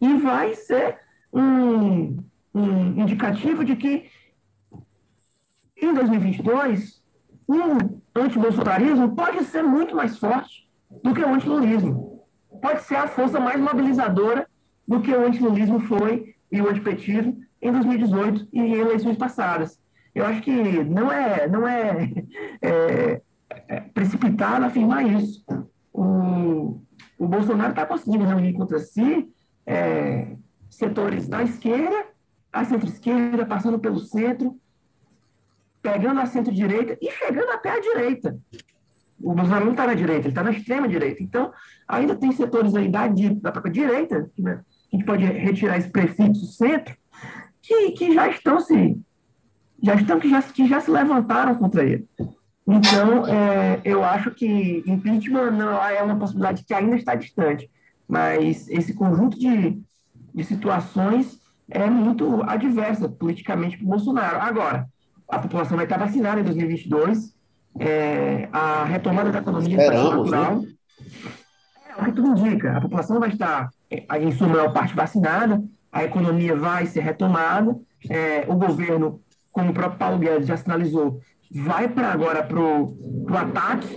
e 0.01 0.15
vai 0.19 0.55
ser 0.55 0.99
um, 1.33 2.23
um 2.55 3.01
indicativo 3.01 3.65
de 3.65 3.75
que 3.77 4.11
em 5.77 5.93
2022 5.95 7.03
o 7.47 8.01
antibolsonarismo 8.15 9.15
pode 9.15 9.45
ser 9.45 9.63
muito 9.63 9.95
mais 9.95 10.19
forte 10.19 10.69
do 11.03 11.13
que 11.13 11.21
o 11.21 11.29
antilulismo 11.29 12.15
pode 12.65 12.83
ser 12.85 12.97
a 12.97 13.07
força 13.07 13.39
mais 13.39 13.61
mobilizadora 13.61 14.49
do 14.89 15.01
que 15.03 15.13
o 15.13 15.27
antilulismo 15.27 15.81
foi 15.81 16.35
e 16.51 16.63
o 16.63 16.69
antipetismo 16.71 17.39
em 17.61 17.71
2018 17.71 18.49
e 18.51 18.59
em 18.59 18.75
eleições 18.75 19.19
passadas. 19.19 19.79
Eu 20.15 20.25
acho 20.25 20.41
que 20.41 20.85
não 20.85 21.13
é, 21.13 21.47
não 21.47 21.69
é, 21.69 22.11
é, 22.63 23.23
é 23.69 23.81
precipitado 23.81 24.65
afirmar 24.65 25.05
isso. 25.07 25.45
O, 25.93 26.81
o 27.19 27.29
Bolsonaro 27.29 27.71
está 27.71 27.85
conseguindo 27.85 28.25
reunir 28.25 28.55
contra 28.55 28.79
si 28.79 29.29
é, 29.67 30.29
setores 30.71 31.29
da 31.29 31.43
esquerda, 31.43 32.07
a 32.51 32.65
centro-esquerda, 32.65 33.45
passando 33.45 33.79
pelo 33.79 33.99
centro, 33.99 34.59
pegando 35.85 36.19
a 36.19 36.27
centro-direita 36.27 36.97
e 36.99 37.11
chegando 37.13 37.51
até 37.51 37.71
a 37.71 37.81
direita 37.81 38.37
o 39.25 39.35
Bolsonaro 39.35 39.65
não 39.65 39.73
está 39.73 39.87
na 39.87 39.95
direita, 39.95 40.23
ele 40.23 40.29
está 40.29 40.43
na 40.43 40.51
extrema 40.51 40.89
direita. 40.89 41.23
Então, 41.23 41.53
ainda 41.89 42.15
tem 42.15 42.31
setores 42.33 42.75
aí 42.75 42.89
da, 42.89 43.07
da 43.07 43.53
própria 43.53 43.73
direita, 43.73 44.31
que 44.35 44.43
né, 44.43 44.61
a 44.93 44.97
gente 44.97 45.07
pode 45.07 45.25
retirar 45.25 45.79
esse 45.79 45.89
prefixo 45.89 46.47
centro, 46.47 46.95
que, 47.63 47.93
que 47.93 48.13
já 48.13 48.29
estão 48.29 48.61
se 48.61 49.01
já 49.83 49.95
estão 49.95 50.19
que 50.19 50.31
já, 50.31 50.43
que 50.43 50.67
já 50.67 50.81
se 50.81 50.91
levantaram 50.91 51.55
contra 51.57 51.85
ele. 51.85 52.09
Então, 52.67 53.27
é, 53.27 53.81
eu 53.85 54.03
acho 54.03 54.31
que 54.31 54.83
impeachment 54.87 55.51
não 55.51 55.83
é 55.87 56.03
uma 56.03 56.17
possibilidade 56.17 56.65
que 56.65 56.73
ainda 56.73 56.97
está 56.97 57.15
distante, 57.15 57.71
mas 58.09 58.67
esse 58.69 58.95
conjunto 58.95 59.39
de, 59.39 59.79
de 60.35 60.45
situações 60.45 61.39
é 61.69 61.89
muito 61.89 62.43
adversa 62.45 63.09
politicamente 63.09 63.77
para 63.77 63.87
o 63.87 63.91
Bolsonaro. 63.91 64.41
Agora, 64.41 64.89
a 65.29 65.39
população 65.39 65.77
vai 65.77 65.87
estar 65.87 65.99
vacinada 65.99 66.41
em 66.41 66.45
2022, 66.45 67.35
é, 67.79 68.49
a 68.53 68.85
retomada 68.85 69.31
da 69.31 69.39
economia 69.39 69.77
Esperamos, 69.77 70.31
natural. 70.31 70.61
Né? 70.61 70.69
É 71.89 72.03
o 72.03 72.05
que 72.05 72.13
tudo 72.13 72.39
indica. 72.39 72.77
A 72.77 72.81
população 72.81 73.19
vai 73.19 73.31
estar, 73.31 73.71
é, 73.91 74.19
em 74.19 74.33
sua 74.33 74.49
maior 74.49 74.73
parte, 74.73 74.95
vacinada, 74.95 75.63
a 75.93 76.05
economia 76.05 76.57
vai 76.57 76.87
ser 76.87 77.01
retomada, 77.01 77.77
é, 78.09 78.45
o 78.49 78.55
governo, 78.55 79.21
como 79.53 79.71
o 79.71 79.75
próprio 79.75 79.99
Paulo 79.99 80.19
Guedes 80.19 80.49
já 80.49 80.57
sinalizou, 80.57 81.21
vai 81.51 81.89
para 81.89 82.13
agora 82.13 82.43
para 82.43 82.61
o 82.61 83.37
ataque, 83.37 83.97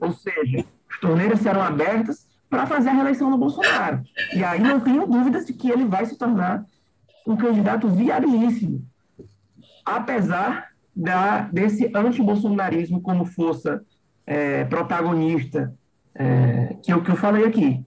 ou 0.00 0.12
seja, 0.12 0.64
as 0.88 1.00
torneiras 1.00 1.40
serão 1.40 1.62
abertas 1.62 2.26
para 2.48 2.66
fazer 2.66 2.90
a 2.90 2.92
reeleição 2.92 3.30
do 3.30 3.38
Bolsonaro. 3.38 4.02
E 4.34 4.44
aí 4.44 4.60
não 4.60 4.78
tenho 4.78 5.06
dúvidas 5.06 5.46
de 5.46 5.52
que 5.52 5.70
ele 5.70 5.84
vai 5.84 6.06
se 6.06 6.16
tornar 6.16 6.64
um 7.26 7.36
candidato 7.36 7.88
viabilíssimo, 7.88 8.84
apesar 9.84 10.72
da, 10.94 11.42
desse 11.42 11.90
anti-bolsonarismo 11.94 13.00
como 13.00 13.24
força 13.24 13.82
é, 14.26 14.64
protagonista 14.64 15.74
é, 16.14 16.76
que, 16.82 16.92
eu, 16.92 17.02
que 17.02 17.10
eu 17.10 17.16
falei 17.16 17.44
aqui. 17.44 17.84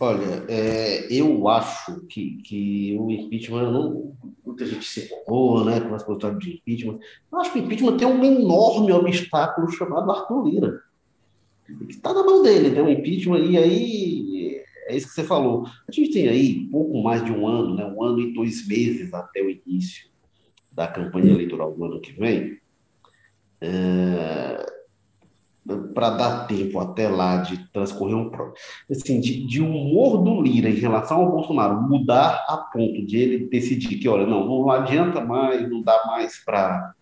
Olha, 0.00 0.44
é, 0.48 1.12
eu 1.12 1.48
acho 1.48 2.02
que, 2.02 2.36
que 2.44 2.96
o 3.00 3.10
impeachment, 3.10 3.72
não, 3.72 4.12
muita 4.46 4.64
gente 4.64 4.84
se 4.84 5.06
empolgou 5.06 5.64
né, 5.64 5.80
com 5.80 5.92
as 5.92 6.04
possibilidades 6.04 6.48
de 6.48 6.56
impeachment. 6.56 6.98
Eu 7.32 7.40
acho 7.40 7.52
que 7.52 7.58
o 7.58 7.62
impeachment 7.64 7.96
tem 7.96 8.06
um 8.06 8.24
enorme 8.24 8.92
obstáculo 8.92 9.68
chamado 9.70 10.10
Arthur 10.12 10.46
Lira, 10.46 10.80
que 11.66 11.90
está 11.90 12.14
na 12.14 12.22
mão 12.22 12.44
dele, 12.44 12.70
né, 12.70 12.80
o 12.80 12.88
impeachment, 12.88 13.40
e 13.40 13.58
aí 13.58 14.37
é 14.88 14.96
isso 14.96 15.08
que 15.08 15.14
você 15.14 15.24
falou. 15.24 15.66
A 15.88 15.92
gente 15.92 16.10
tem 16.10 16.28
aí 16.28 16.66
pouco 16.70 17.02
mais 17.02 17.24
de 17.24 17.30
um 17.30 17.46
ano, 17.46 17.74
né, 17.74 17.84
um 17.84 18.02
ano 18.02 18.20
e 18.20 18.32
dois 18.32 18.66
meses 18.66 19.12
até 19.12 19.40
o 19.42 19.50
início 19.50 20.08
da 20.72 20.88
campanha 20.88 21.32
eleitoral 21.32 21.74
do 21.74 21.84
ano 21.84 22.00
que 22.00 22.12
vem, 22.12 22.58
é, 23.60 24.66
para 25.92 26.10
dar 26.10 26.46
tempo 26.46 26.78
até 26.78 27.08
lá 27.08 27.38
de 27.38 27.70
transcorrer 27.72 28.16
um 28.16 28.30
assim, 28.90 29.20
de, 29.20 29.46
de 29.46 29.60
humor 29.60 30.22
do 30.22 30.40
Lira 30.40 30.70
em 30.70 30.74
relação 30.74 31.18
ao 31.18 31.32
Bolsonaro 31.32 31.82
mudar 31.82 32.44
a 32.48 32.56
ponto 32.56 33.04
de 33.04 33.16
ele 33.18 33.48
decidir 33.48 33.98
que, 33.98 34.08
olha, 34.08 34.26
não, 34.26 34.46
não 34.46 34.70
adianta 34.70 35.20
mais, 35.20 35.68
não 35.68 35.82
dá 35.82 36.04
mais 36.06 36.42
para 36.44 36.94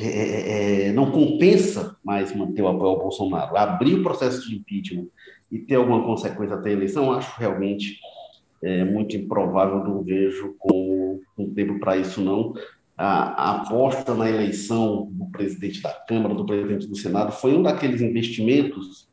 é, 0.00 0.06
é, 0.06 0.88
é, 0.88 0.92
não 0.92 1.10
compensa 1.10 1.96
mais 2.04 2.34
manter 2.34 2.62
o 2.62 2.68
apoio 2.68 2.90
ao 2.90 2.98
Bolsonaro, 2.98 3.56
abrir 3.56 3.94
o 3.94 4.02
processo 4.02 4.48
de 4.48 4.56
impeachment 4.56 5.08
e 5.50 5.58
ter 5.58 5.76
alguma 5.76 6.02
consequência 6.04 6.56
até 6.56 6.70
a 6.70 6.72
eleição, 6.72 7.12
acho 7.12 7.38
realmente 7.38 7.98
é, 8.62 8.84
muito 8.84 9.16
improvável, 9.16 9.84
não 9.84 10.02
vejo 10.02 10.54
com 10.58 11.20
um 11.36 11.54
tempo 11.54 11.78
para 11.78 11.96
isso 11.96 12.20
não. 12.20 12.54
A, 12.96 13.50
a, 13.50 13.62
aposta 13.62 14.14
na 14.14 14.28
eleição 14.28 15.08
do 15.12 15.26
presidente 15.26 15.80
da 15.80 15.92
Câmara, 15.92 16.34
do 16.34 16.44
presidente 16.44 16.86
do 16.86 16.96
Senado, 16.96 17.32
foi 17.32 17.54
um 17.56 17.62
daqueles 17.62 18.00
investimentos 18.00 19.08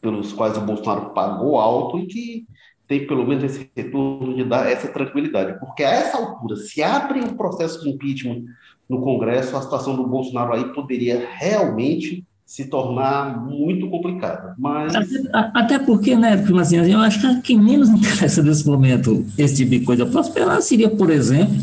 pelos 0.00 0.32
quais 0.32 0.56
o 0.56 0.62
Bolsonaro 0.62 1.10
pagou 1.10 1.58
alto 1.58 1.98
e 1.98 2.06
que 2.06 2.46
tem 2.86 3.06
pelo 3.06 3.26
menos 3.26 3.44
esse 3.44 3.70
retorno 3.74 4.34
de 4.34 4.44
dar 4.44 4.70
essa 4.70 4.88
tranquilidade, 4.88 5.58
porque 5.58 5.82
a 5.82 5.90
essa 5.90 6.18
altura, 6.18 6.56
se 6.56 6.82
abre 6.82 7.20
um 7.20 7.34
processo 7.34 7.82
de 7.82 7.88
impeachment 7.88 8.44
no 8.88 9.00
Congresso, 9.00 9.56
a 9.56 9.62
situação 9.62 9.96
do 9.96 10.06
Bolsonaro 10.06 10.52
aí 10.52 10.72
poderia 10.72 11.26
realmente 11.32 12.24
se 12.46 12.66
tornar 12.66 13.44
muito 13.44 13.88
complicada. 13.88 14.54
Mas... 14.58 14.94
Até, 14.94 15.50
até 15.54 15.78
porque, 15.78 16.14
né, 16.14 16.34
assim, 16.60 16.76
eu 16.76 17.00
acho 17.00 17.20
que 17.20 17.40
quem 17.42 17.60
menos 17.60 17.88
interessa 17.90 18.42
nesse 18.42 18.66
momento 18.66 19.24
esse 19.38 19.56
tipo 19.56 19.70
de 19.70 19.80
coisa 19.80 20.06
prosperar 20.06 20.60
seria, 20.60 20.90
por 20.90 21.10
exemplo, 21.10 21.56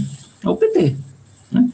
o 0.43 0.55
PT. 0.55 0.95
Né? 1.51 1.69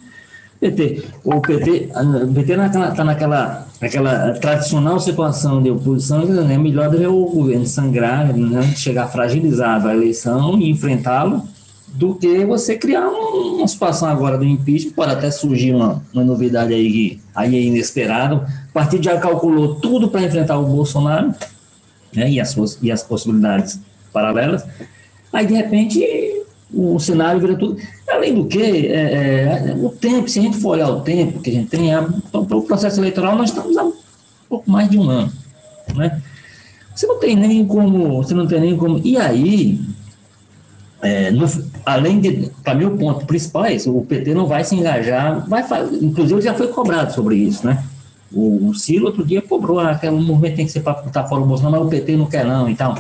PT. 0.60 1.04
O 1.24 1.40
PT, 1.40 1.90
está 1.92 3.04
naquela, 3.04 3.04
naquela, 3.04 3.68
naquela 3.80 4.34
tradicional 4.34 5.00
situação 5.00 5.62
de 5.62 5.70
oposição, 5.70 6.24
é 6.50 6.58
melhor 6.58 6.90
ver 6.90 7.08
o 7.08 7.26
governo 7.26 7.66
sangrar, 7.66 8.36
né, 8.36 8.64
chegar 8.76 9.08
fragilizado 9.08 9.88
a 9.88 9.94
eleição 9.94 10.60
e 10.60 10.70
enfrentá-lo, 10.70 11.44
do 11.88 12.16
que 12.16 12.46
você 12.46 12.78
criar 12.78 13.08
uma 13.10 13.68
situação 13.68 14.08
agora 14.08 14.38
do 14.38 14.46
impeachment, 14.46 14.94
pode 14.94 15.12
até 15.12 15.32
surgir 15.32 15.74
uma, 15.74 16.04
uma 16.14 16.24
novidade 16.24 16.74
aí, 16.74 16.92
que, 16.92 17.22
aí 17.36 17.56
é 17.56 17.62
inesperada. 17.62 18.36
O 18.70 18.74
partido 18.74 19.04
já 19.04 19.18
calculou 19.18 19.76
tudo 19.76 20.10
para 20.10 20.22
enfrentar 20.22 20.60
o 20.60 20.66
Bolsonaro 20.66 21.34
né, 22.14 22.30
e, 22.30 22.40
as, 22.40 22.56
e 22.82 22.92
as 22.92 23.02
possibilidades 23.04 23.80
paralelas. 24.14 24.64
Aí, 25.32 25.46
de 25.46 25.54
repente, 25.54 26.04
o 26.74 27.00
cenário 27.00 27.40
vira 27.40 27.56
tudo. 27.56 27.78
Além 28.10 28.36
do 28.36 28.46
que, 28.46 28.88
é, 28.88 29.72
é, 29.72 29.76
o 29.76 29.90
tempo, 29.90 30.28
se 30.30 30.40
a 30.40 30.42
gente 30.42 30.58
for 30.58 30.70
olhar 30.70 30.90
o 30.90 31.02
tempo 31.02 31.40
que 31.40 31.50
a 31.50 31.54
gente 31.54 31.70
tem, 31.70 31.90
para 32.32 32.58
o 32.58 32.62
processo 32.62 33.00
eleitoral, 33.00 33.36
nós 33.36 33.50
estamos 33.50 33.78
há 33.78 33.84
um 33.84 33.94
pouco 34.50 34.70
mais 34.70 34.90
de 34.90 34.98
um 34.98 35.10
ano. 35.10 35.32
Né? 35.96 36.22
Você 36.96 37.08
não 37.08 37.20
tem 37.20 37.36
nem 37.36 37.66
como. 37.66 38.18
Você 38.18 38.34
não 38.34 38.48
tem 38.48 38.60
nem 38.60 38.76
como. 38.76 39.00
E 39.04 39.18
aí, 39.18 39.80
é, 41.02 41.30
no, 41.30 41.46
além 41.86 42.20
de, 42.20 42.52
para 42.64 42.74
mim, 42.74 42.86
o 42.86 42.98
ponto 42.98 43.26
principal 43.26 43.66
é 43.66 43.78
o 43.86 44.02
PT 44.02 44.34
não 44.34 44.48
vai 44.48 44.64
se 44.64 44.76
engajar, 44.76 45.48
vai 45.48 45.64
inclusive 46.02 46.42
já 46.42 46.54
foi 46.54 46.68
cobrado 46.68 47.14
sobre 47.14 47.36
isso, 47.36 47.66
né? 47.66 47.84
O, 48.32 48.70
o 48.70 48.74
Ciro 48.74 49.06
outro 49.06 49.24
dia 49.24 49.42
cobrou, 49.42 49.80
ah, 49.80 49.96
que 49.96 50.08
o 50.08 50.20
movimento 50.20 50.56
tem 50.56 50.66
que 50.66 50.72
ser 50.72 50.82
para 50.82 51.04
estar 51.06 51.26
fora 51.26 51.42
do 51.42 51.48
Bolsonaro, 51.48 51.86
mas 51.86 51.88
o 51.88 51.90
PT 51.90 52.18
não 52.18 52.26
quer 52.26 52.46
não 52.46 52.70
e 52.70 52.76
tal. 52.76 52.98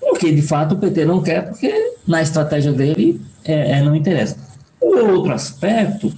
Porque, 0.00 0.32
de 0.32 0.42
fato, 0.42 0.74
o 0.74 0.78
PT 0.78 1.04
não 1.04 1.22
quer, 1.22 1.48
porque 1.48 1.94
na 2.06 2.20
estratégia 2.20 2.72
dele 2.72 3.20
é, 3.44 3.78
é 3.78 3.82
não 3.82 3.94
interessa. 3.94 4.36
O 4.80 5.12
outro 5.12 5.32
aspecto, 5.32 6.12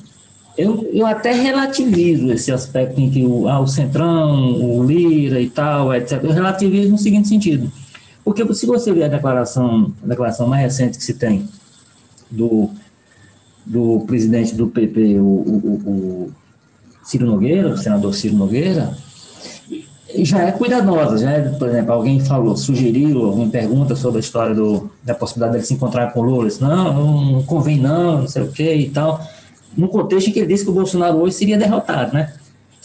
eu, 0.56 0.88
eu 0.92 1.06
até 1.06 1.32
relativizo 1.32 2.32
esse 2.32 2.50
aspecto 2.50 2.98
em 3.00 3.10
que 3.10 3.24
o, 3.24 3.48
ah, 3.48 3.60
o 3.60 3.66
Centrão, 3.66 4.60
o 4.60 4.82
Lira 4.82 5.40
e 5.40 5.50
tal, 5.50 5.94
etc. 5.94 6.24
Eu 6.24 6.32
relativizo 6.32 6.90
no 6.90 6.98
seguinte 6.98 7.28
sentido 7.28 7.70
porque 8.24 8.54
se 8.54 8.66
você 8.66 8.92
ver 8.92 9.04
a 9.04 9.08
declaração, 9.08 9.92
a 10.02 10.06
declaração 10.06 10.46
mais 10.46 10.62
recente 10.62 10.96
que 10.96 11.04
se 11.04 11.14
tem 11.14 11.48
do, 12.30 12.70
do 13.66 14.00
presidente 14.06 14.54
do 14.54 14.68
PP, 14.68 15.18
o, 15.18 15.22
o, 15.22 15.82
o 15.86 16.32
Ciro 17.04 17.26
Nogueira, 17.26 17.68
o 17.68 17.76
senador 17.76 18.14
Ciro 18.14 18.34
Nogueira, 18.34 18.96
já 20.18 20.42
é 20.42 20.52
cuidadosa, 20.52 21.18
já 21.18 21.32
é, 21.32 21.40
por 21.40 21.68
exemplo, 21.68 21.92
alguém 21.92 22.20
falou, 22.20 22.56
sugeriu, 22.56 23.26
alguém 23.26 23.50
pergunta 23.50 23.96
sobre 23.96 24.18
a 24.18 24.20
história 24.20 24.54
do, 24.54 24.90
da 25.02 25.14
possibilidade 25.14 25.54
dele 25.54 25.66
se 25.66 25.74
encontrar 25.74 26.12
com 26.12 26.20
o 26.20 26.22
Lula, 26.22 26.46
disse, 26.46 26.62
não, 26.62 27.32
não 27.32 27.42
convém 27.42 27.78
não, 27.78 28.20
não 28.20 28.28
sei 28.28 28.42
o 28.42 28.52
que 28.52 28.74
e 28.74 28.90
tal, 28.90 29.20
no 29.76 29.88
contexto 29.88 30.28
em 30.28 30.32
que 30.32 30.38
ele 30.38 30.48
disse 30.48 30.64
que 30.64 30.70
o 30.70 30.74
Bolsonaro 30.74 31.18
hoje 31.18 31.34
seria 31.34 31.58
derrotado, 31.58 32.14
né? 32.14 32.32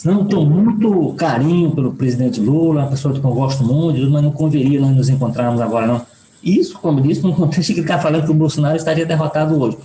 Não, 0.06 0.26
tenho 0.26 0.46
muito 0.46 1.14
carinho 1.16 1.72
pelo 1.72 1.94
presidente 1.94 2.40
Lula, 2.40 2.84
uma 2.84 2.90
pessoa 2.90 3.14
que 3.14 3.24
eu 3.24 3.32
gosto 3.32 3.64
muito, 3.64 4.10
mas 4.10 4.24
não 4.24 4.32
converia 4.32 4.80
nós 4.80 4.96
nos 4.96 5.10
encontrarmos 5.10 5.60
agora, 5.60 5.88
não. 5.88 6.02
Isso, 6.42 6.80
como 6.80 7.02
disse, 7.02 7.22
no 7.22 7.34
contexto 7.34 7.68
que 7.74 7.80
ele 7.80 7.82
está 7.82 8.00
falando 8.00 8.26
que 8.26 8.32
o 8.32 8.36
Bolsonaro 8.36 8.78
estaria 8.78 9.06
derrotado 9.06 9.60
hoje. 9.60 9.78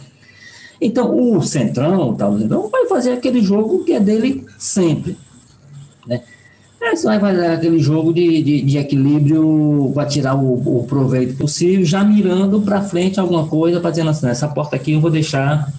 Então, 0.81 1.17
o 1.17 1.43
Centrão, 1.43 2.15
tal, 2.15 2.39
então, 2.39 2.69
vai 2.69 2.87
fazer 2.87 3.13
aquele 3.13 3.43
jogo 3.43 3.85
que 3.85 3.93
é 3.93 4.01
dele 4.01 4.47
sempre. 4.57 5.17
Né? 6.07 6.23
É, 6.81 6.95
você 6.95 7.07
vai 7.07 7.19
fazer 7.19 7.47
aquele 7.47 7.79
jogo 7.79 8.13
de, 8.13 8.43
de, 8.43 8.61
de 8.61 8.79
equilíbrio 8.79 9.91
para 9.95 10.07
tirar 10.07 10.37
o, 10.37 10.81
o, 10.81 10.85
proveito 10.85 11.37
possível, 11.37 11.85
já 11.85 12.05
mirando 12.05 12.61
para 12.61 12.83
frente 12.83 13.19
alguma 13.19 13.47
coisa, 13.47 13.81
para 13.81 13.91
dizer 13.91 14.07
assim, 14.07 14.29
essa 14.29 14.47
porta 14.47 14.77
aqui 14.77 14.93
eu 14.93 15.01
vou 15.01 15.11
deixar, 15.11 15.73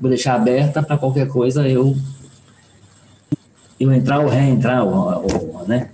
vou 0.00 0.08
deixar 0.08 0.34
aberta 0.34 0.82
para 0.82 0.96
qualquer 0.96 1.28
coisa 1.28 1.68
eu 1.68 1.94
eu 3.78 3.92
entrar 3.92 4.20
ou 4.20 4.28
reentrar, 4.28 4.84
ou, 4.84 5.24
ou, 5.24 5.64
né? 5.66 5.88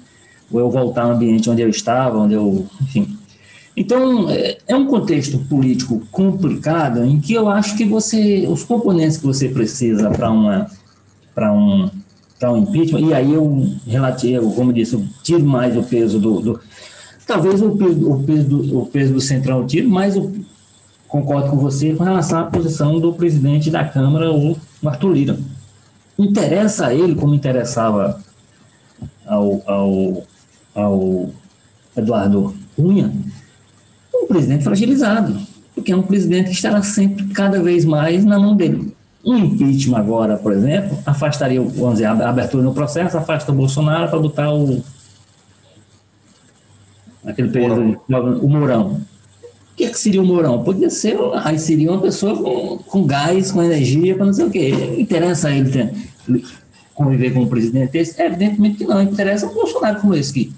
ou 0.50 0.60
eu 0.60 0.70
voltar 0.70 1.04
ao 1.04 1.12
ambiente 1.12 1.48
onde 1.48 1.62
eu 1.62 1.68
estava, 1.68 2.18
onde 2.18 2.34
eu, 2.34 2.66
enfim. 2.82 3.18
Então, 3.76 4.28
é, 4.30 4.58
é 4.68 4.76
um 4.76 4.86
contexto 4.86 5.38
político 5.38 6.02
complicado 6.10 7.02
em 7.04 7.18
que 7.20 7.32
eu 7.32 7.48
acho 7.48 7.76
que 7.76 7.84
você, 7.84 8.46
os 8.46 8.62
componentes 8.62 9.16
que 9.16 9.24
você 9.24 9.48
precisa 9.48 10.10
para 10.10 10.30
uma, 10.30 10.70
para 11.34 11.52
um, 11.52 11.90
para 12.38 12.52
um 12.52 12.58
impeachment, 12.58 13.00
e 13.00 13.14
aí 13.14 13.32
eu 13.32 13.66
relativo, 13.86 14.52
como 14.52 14.72
disse, 14.72 14.94
eu 14.94 15.02
tiro 15.22 15.44
mais 15.44 15.76
o 15.76 15.82
peso 15.82 16.18
do, 16.20 16.40
do 16.40 16.60
talvez 17.26 17.62
o 17.62 17.70
peso, 17.70 18.10
o 18.10 18.22
peso 18.22 18.44
do, 18.44 18.78
o 18.80 18.86
peso 18.86 19.14
do 19.14 19.20
central 19.20 19.66
tiro, 19.66 19.88
mas 19.88 20.16
eu 20.16 20.30
concordo 21.08 21.50
com 21.50 21.56
você 21.56 21.94
com 21.94 22.04
relação 22.04 22.40
à 22.40 22.44
posição 22.44 23.00
do 23.00 23.12
presidente 23.14 23.70
da 23.70 23.84
Câmara, 23.84 24.30
o 24.30 24.56
Arthur 24.84 25.12
Lira 25.12 25.38
interessa 26.18 26.86
a 26.86 26.94
ele 26.94 27.14
como 27.14 27.34
interessava 27.34 28.20
ao, 29.26 29.62
ao, 29.66 30.26
ao 30.74 31.30
Eduardo 31.96 32.54
Cunha, 32.76 33.12
um 34.14 34.26
presidente 34.26 34.64
fragilizado, 34.64 35.38
porque 35.74 35.92
é 35.92 35.96
um 35.96 36.02
presidente 36.02 36.50
que 36.50 36.54
estará 36.54 36.82
sempre 36.82 37.26
cada 37.28 37.62
vez 37.62 37.84
mais 37.84 38.24
na 38.24 38.38
mão 38.38 38.56
dele. 38.56 38.94
Um 39.24 39.36
impeachment 39.36 39.98
agora, 39.98 40.36
por 40.36 40.52
exemplo, 40.52 40.98
afastaria, 41.06 41.60
vamos 41.60 41.94
dizer, 41.94 42.06
a 42.06 42.28
abertura 42.28 42.62
no 42.62 42.74
processo, 42.74 43.16
afasta 43.16 43.52
o 43.52 43.54
Bolsonaro 43.54 44.08
para 44.08 44.18
botar 44.18 44.52
o 44.52 44.82
aquele 47.24 47.48
período, 47.50 48.00
o 48.08 48.48
Mourão. 48.48 49.00
O 49.72 49.74
que, 49.74 49.84
é 49.84 49.88
que 49.88 49.98
seria 49.98 50.20
o 50.20 50.24
Mourão? 50.24 50.62
Podia 50.62 50.90
ser, 50.90 51.16
aí 51.42 51.58
seria 51.58 51.90
uma 51.90 52.00
pessoa 52.00 52.36
com, 52.36 52.78
com 52.78 53.06
gás, 53.06 53.50
com 53.50 53.62
energia, 53.62 54.14
para 54.14 54.26
não 54.26 54.32
sei 54.32 54.44
o 54.44 54.50
quê. 54.50 54.68
Interessa 54.98 55.50
ele 55.50 55.70
ter, 55.70 55.92
conviver 56.94 57.32
com 57.32 57.40
um 57.40 57.48
presidente 57.48 57.92
desse? 57.92 58.20
É, 58.20 58.26
evidentemente 58.26 58.78
que 58.78 58.84
não. 58.84 59.02
Interessa 59.02 59.46
um 59.46 59.54
Bolsonaro 59.54 60.00
como 60.00 60.14
esse, 60.14 60.32
que 60.32 60.52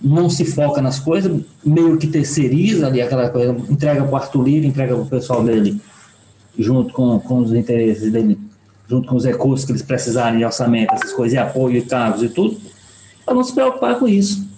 não 0.00 0.28
se 0.30 0.44
foca 0.44 0.80
nas 0.80 0.98
coisas, 0.98 1.40
meio 1.64 1.96
que 1.96 2.06
terceiriza 2.06 2.86
ali 2.86 3.02
aquela 3.02 3.28
coisa, 3.28 3.52
entrega 3.68 4.02
para 4.02 4.12
o 4.12 4.16
Arthur 4.16 4.42
Lira, 4.42 4.66
entrega 4.66 4.94
para 4.94 5.02
o 5.02 5.06
pessoal 5.06 5.44
dele, 5.44 5.80
junto 6.58 6.92
com, 6.92 7.18
com 7.20 7.38
os 7.38 7.52
interesses 7.52 8.10
dele, 8.10 8.38
junto 8.88 9.08
com 9.08 9.16
os 9.16 9.24
recursos 9.24 9.64
que 9.64 9.72
eles 9.72 9.82
precisarem 9.82 10.38
de 10.38 10.44
orçamento, 10.44 10.94
essas 10.94 11.12
coisas, 11.12 11.34
e 11.34 11.38
apoio 11.38 11.76
e 11.76 11.82
cargos 11.82 12.22
e 12.22 12.28
tudo, 12.28 12.58
para 13.24 13.34
não 13.34 13.44
se 13.44 13.52
preocupar 13.52 13.98
com 13.98 14.08
isso. 14.08 14.48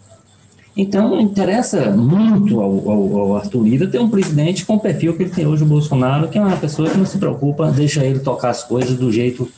Então, 0.76 1.20
interessa 1.20 1.90
muito 1.90 2.58
ao, 2.60 2.90
ao, 2.90 3.18
ao, 3.18 3.36
Arthur 3.36 3.62
Lira 3.62 3.86
ter 3.86 4.00
um 4.00 4.08
presidente 4.08 4.64
com 4.64 4.76
o 4.76 4.80
perfil 4.80 5.14
que 5.14 5.24
ele 5.24 5.30
tem 5.30 5.46
hoje, 5.46 5.62
o 5.62 5.66
Bolsonaro, 5.66 6.28
que 6.28 6.38
é 6.38 6.40
uma 6.40 6.56
pessoa 6.56 6.88
que 6.88 6.96
não 6.96 7.04
se 7.04 7.18
preocupa, 7.18 7.70
deixa 7.70 8.02
ele 8.04 8.20
tocar 8.20 8.50
as 8.50 8.64
coisas 8.64 8.96
do 8.96 9.12
jeito 9.12 9.48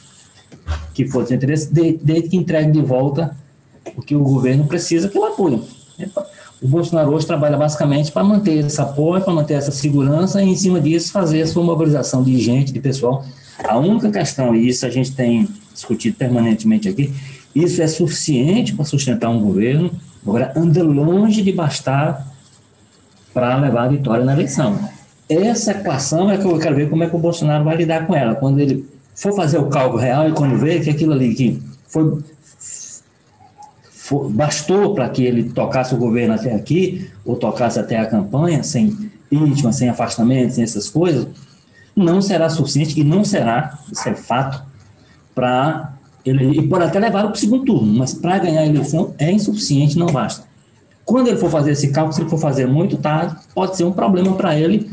que 0.93 1.07
for 1.07 1.25
de 1.25 1.35
interesse, 1.35 1.73
desde 1.73 2.29
que 2.29 2.37
entregue 2.37 2.73
de 2.73 2.81
volta 2.81 3.37
o 3.97 4.03
que 4.03 4.17
o 4.17 4.25
governo 4.25 4.67
precisa 4.67 5.09
que 5.09 5.17
o 5.17 5.25
apoie. 5.25 5.61
O 6.61 6.67
Bolsonaro 6.67 7.13
hoje 7.13 7.27
trabalha 7.27 7.57
basicamente 7.57 8.11
para 8.11 8.25
manter 8.25 8.65
esse 8.65 8.81
apoio, 8.81 9.23
para 9.23 9.33
manter 9.33 9.55
essa 9.55 9.71
segurança 9.71 10.43
e, 10.43 10.49
em 10.49 10.57
cima 10.57 10.81
disso, 10.81 11.13
fazer 11.13 11.43
a 11.43 11.47
sua 11.47 11.63
mobilização 11.63 12.25
de 12.25 12.37
gente, 12.41 12.73
de 12.73 12.81
pessoal. 12.81 13.25
A 13.63 13.79
única 13.79 14.11
questão, 14.11 14.55
e 14.55 14.69
isso 14.69 14.85
a 14.85 14.91
gente 14.91 15.13
tem 15.13 15.49
discutido 15.73 16.17
permanentemente 16.17 16.89
aqui, 16.89 17.13
isso 17.55 17.81
é 17.83 17.87
suficiente 17.87 18.75
para 18.75 18.85
sustentar 18.85 19.29
um 19.29 19.41
governo 19.41 19.91
Agora, 20.27 20.53
anda 20.57 20.83
longe 20.83 21.43
de 21.43 21.53
bastar 21.53 22.27
para 23.33 23.57
levar 23.57 23.85
a 23.85 23.89
vitória 23.89 24.25
na 24.25 24.33
eleição. 24.33 24.79
Essa 25.29 25.73
equação 25.73 26.31
é 26.31 26.39
que 26.39 26.45
eu 26.45 26.59
quero 26.59 26.77
ver 26.77 26.89
como 26.89 27.03
é 27.03 27.09
que 27.09 27.17
o 27.17 27.19
Bolsonaro 27.19 27.65
vai 27.65 27.77
lidar 27.77 28.07
com 28.07 28.15
ela. 28.15 28.35
Quando 28.35 28.59
ele 28.61 28.89
for 29.15 29.35
fazer 29.35 29.59
o 29.59 29.69
cálculo 29.69 30.01
real 30.01 30.29
e 30.29 30.33
quando 30.33 30.57
vê 30.59 30.81
que 30.81 30.91
aquilo 30.91 31.13
ali 31.13 31.35
que 31.35 31.63
foi, 31.87 32.23
foi 33.91 34.31
bastou 34.31 34.95
para 34.95 35.09
que 35.09 35.25
ele 35.25 35.51
tocasse 35.51 35.95
o 35.95 35.99
governo 35.99 36.35
até 36.35 36.55
aqui, 36.55 37.11
ou 37.25 37.37
tocasse 37.37 37.79
até 37.79 37.99
a 37.99 38.07
campanha, 38.07 38.63
sem 38.63 39.11
íntima, 39.31 39.73
sem 39.73 39.89
afastamento, 39.89 40.55
sem 40.55 40.65
essas 40.65 40.89
coisas, 40.89 41.27
não 41.97 42.21
será 42.21 42.49
suficiente, 42.49 42.99
e 43.01 43.05
não 43.05 43.25
será, 43.25 43.79
isso 43.91 44.09
é 44.09 44.15
fato, 44.15 44.63
para 45.35 45.94
ele, 46.25 46.45
ele 46.45 46.69
pode 46.69 46.85
até 46.85 46.99
levar 46.99 47.27
o 47.27 47.35
segundo 47.35 47.65
turno, 47.65 47.93
mas 47.93 48.15
para 48.15 48.39
ganhar 48.39 48.63
a 48.63 48.67
eleição 48.67 49.15
é 49.19 49.31
insuficiente, 49.31 49.99
não 49.99 50.07
basta. 50.07 50.45
Quando 51.05 51.29
ele 51.29 51.37
for 51.37 51.51
fazer 51.51 51.73
esse 51.73 51.91
cálculo, 51.91 52.15
se 52.15 52.23
ele 52.23 52.31
for 52.31 52.39
fazer 52.39 52.67
muito 52.67 52.97
tarde, 52.97 53.37
pode 53.55 53.77
ser 53.77 53.85
um 53.85 53.93
problema 53.93 54.35
para 54.35 54.59
ele. 54.59 54.91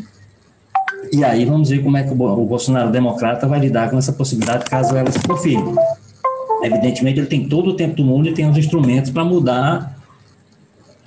E 1.11 1.23
aí 1.23 1.45
vamos 1.45 1.69
ver 1.69 1.81
como 1.81 1.95
é 1.97 2.03
que 2.03 2.11
o 2.11 2.15
Bolsonaro 2.15 2.91
democrata 2.91 3.47
vai 3.47 3.59
lidar 3.59 3.89
com 3.89 3.97
essa 3.97 4.11
possibilidade 4.11 4.65
caso 4.65 4.95
ela 4.95 5.09
se 5.09 5.19
confirme. 5.19 5.73
Evidentemente, 6.63 7.19
ele 7.19 7.27
tem 7.27 7.47
todo 7.47 7.71
o 7.71 7.75
tempo 7.75 7.95
do 7.95 8.03
mundo 8.03 8.27
e 8.27 8.33
tem 8.33 8.49
os 8.49 8.57
instrumentos 8.57 9.09
para 9.09 9.23
mudar, 9.23 9.97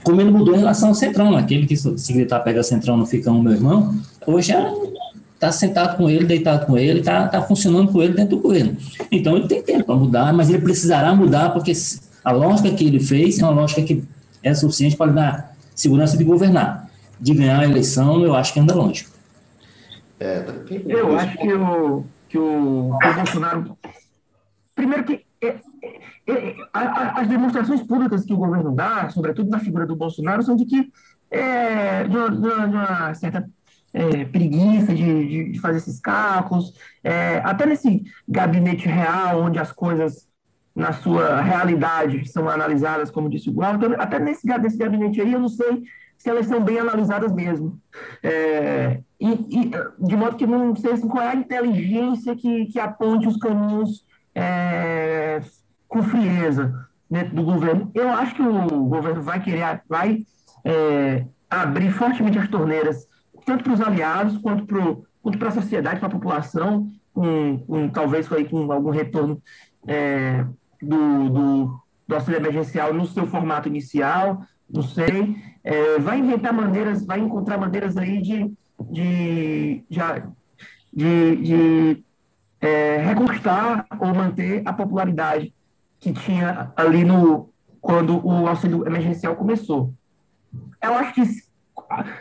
como 0.03 0.21
ele 0.21 0.31
mudou 0.31 0.55
em 0.55 0.59
relação 0.59 0.89
ao 0.89 0.95
Centrão. 0.95 1.37
Aquele 1.37 1.67
que 1.67 1.77
se 1.77 2.13
gritar 2.13 2.41
pega 2.41 2.63
Centrão 2.63 2.97
não 2.97 3.07
fica 3.07 3.31
um 3.31 3.43
meu 3.43 3.53
irmão, 3.53 3.95
hoje 4.27 4.53
é 4.53 4.73
está 5.35 5.53
sentado 5.53 5.97
com 5.97 6.09
ele, 6.09 6.25
deitado 6.25 6.67
com 6.67 6.79
ele, 6.79 7.01
está 7.01 7.29
tá 7.29 7.43
funcionando 7.43 7.93
com 7.93 8.03
ele 8.03 8.15
dentro 8.15 8.37
do 8.37 8.43
governo. 8.43 8.77
Então 9.11 9.37
ele 9.37 9.49
tem 9.49 9.63
tempo 9.63 9.85
para 9.85 9.97
mudar, 9.97 10.33
mas 10.33 10.49
ele 10.49 10.61
precisará 10.61 11.15
mudar 11.15 11.51
porque 11.51 11.73
a 12.25 12.33
lógica 12.33 12.71
que 12.71 12.87
ele 12.87 13.01
fez 13.01 13.39
é 13.39 13.45
uma 13.45 13.53
lógica 13.53 13.83
que 13.83 14.05
é 14.43 14.55
suficiente 14.55 14.97
para 14.97 15.13
dar 15.13 15.57
segurança 15.75 16.17
de 16.17 16.25
governar. 16.25 16.89
De 17.21 17.33
ganhar 17.35 17.61
a 17.61 17.65
eleição, 17.65 18.23
eu 18.23 18.35
acho 18.35 18.53
que 18.53 18.61
anda 18.61 18.75
longe. 18.75 19.07
É, 20.19 20.45
eu 20.87 21.17
acho 21.17 21.39
que 21.39 21.53
o, 21.53 22.05
que 22.29 22.39
o, 22.39 22.99
que 23.01 23.09
o 23.09 23.15
Bolsonaro. 23.15 23.79
Primeiro 24.75 25.05
que 25.05 25.25
é, 25.41 25.57
é, 26.27 26.33
é, 26.33 26.57
as 26.73 27.29
demonstrações 27.29 27.83
públicas 27.83 28.25
que 28.25 28.33
o 28.33 28.37
governo 28.37 28.75
dá, 28.75 29.09
sobretudo 29.11 29.51
na 29.51 29.61
figura 29.61 29.87
do 29.87 29.97
Bolsonaro, 29.97 30.43
são 30.43 30.57
de 30.57 30.65
que 30.65 30.91
é, 31.31 32.05
de, 32.05 32.17
uma, 32.17 32.31
de 32.31 32.77
uma 32.77 33.15
certa 33.15 33.49
é, 33.95 34.25
preguiça 34.25 34.93
de, 34.93 35.53
de, 35.53 35.61
fazer 35.61 35.79
esses 35.79 36.01
cálculos, 36.01 36.75
é, 37.03 37.41
até 37.45 37.65
nesse 37.65 38.03
gabinete 38.29 38.89
real, 38.89 39.41
onde 39.41 39.59
as 39.59 39.71
coisas 39.71 40.29
na 40.75 40.93
sua 40.93 41.41
realidade 41.41 42.29
são 42.29 42.49
analisadas, 42.49 43.11
como 43.11 43.31
disse 43.31 43.49
o 43.49 43.53
Gual, 43.53 43.77
então, 43.77 43.95
até 43.97 44.19
nesse, 44.19 44.45
nesse 44.47 44.77
gabinete 44.77 45.21
aí 45.21 45.33
eu 45.33 45.39
não 45.39 45.49
sei 45.49 45.85
se 46.19 46.29
elas 46.29 46.47
são 46.47 46.61
bem 46.61 46.79
analisadas 46.79 47.33
mesmo. 47.33 47.79
É, 48.23 49.01
e, 49.21 49.29
e, 49.29 49.71
de 49.99 50.17
modo 50.17 50.37
que 50.37 50.47
não 50.47 50.75
sei 50.75 50.93
assim, 50.93 51.07
qual 51.07 51.23
é 51.23 51.29
a 51.29 51.37
inteligência 51.37 52.35
que, 52.35 52.67
que 52.67 52.81
aponte 52.81 53.29
os 53.29 53.37
caminhos 53.37 54.05
é, 54.35 55.41
com 55.87 56.03
frieza 56.03 56.89
dentro 57.09 57.37
do 57.37 57.45
governo. 57.45 57.91
Eu 57.95 58.09
acho 58.09 58.35
que 58.35 58.43
o 58.43 58.85
governo 58.87 59.23
vai 59.23 59.41
querer, 59.41 59.83
vai 59.89 60.25
é, 60.65 61.25
abrir 61.49 61.93
fortemente 61.93 62.39
as 62.39 62.49
torneiras, 62.49 63.07
tanto 63.45 63.65
para 63.65 63.73
os 63.73 63.81
aliados 63.81 64.39
quanto 64.39 64.67
para 65.39 65.49
a 65.49 65.53
sociedade, 65.53 66.01
para 66.01 66.09
a 66.09 66.13
população, 66.13 66.91
com, 67.13 67.59
com, 67.59 67.89
talvez 67.89 68.31
aí, 68.33 68.49
com 68.49 68.71
algum 68.71 68.91
retorno 68.91 69.41
é, 69.87 70.45
do, 70.83 71.29
do, 71.29 71.81
do 72.09 72.15
auxílio 72.15 72.39
emergencial 72.39 72.93
no 72.93 73.07
seu 73.07 73.27
formato 73.27 73.69
inicial, 73.69 74.43
não 74.69 74.83
sei. 74.83 75.37
É, 75.63 75.99
vai 75.99 76.19
inventar 76.19 76.53
maneiras, 76.53 77.05
vai 77.07 77.21
encontrar 77.21 77.59
maneiras 77.59 77.97
aí 77.97 78.21
de, 78.21 78.53
de, 78.91 79.85
de, 80.93 81.37
de 81.37 82.05
é, 82.61 82.97
reconquistar 82.99 83.87
ou 83.99 84.15
manter 84.15 84.63
a 84.65 84.73
popularidade 84.73 85.55
que 86.01 86.13
tinha 86.13 86.73
ali 86.77 87.05
no 87.05 87.51
quando 87.81 88.27
o 88.27 88.47
auxílio 88.49 88.87
emergencial 88.87 89.37
começou. 89.37 89.93
Eu 90.83 90.95
acho 90.95 91.15
que 91.15 91.23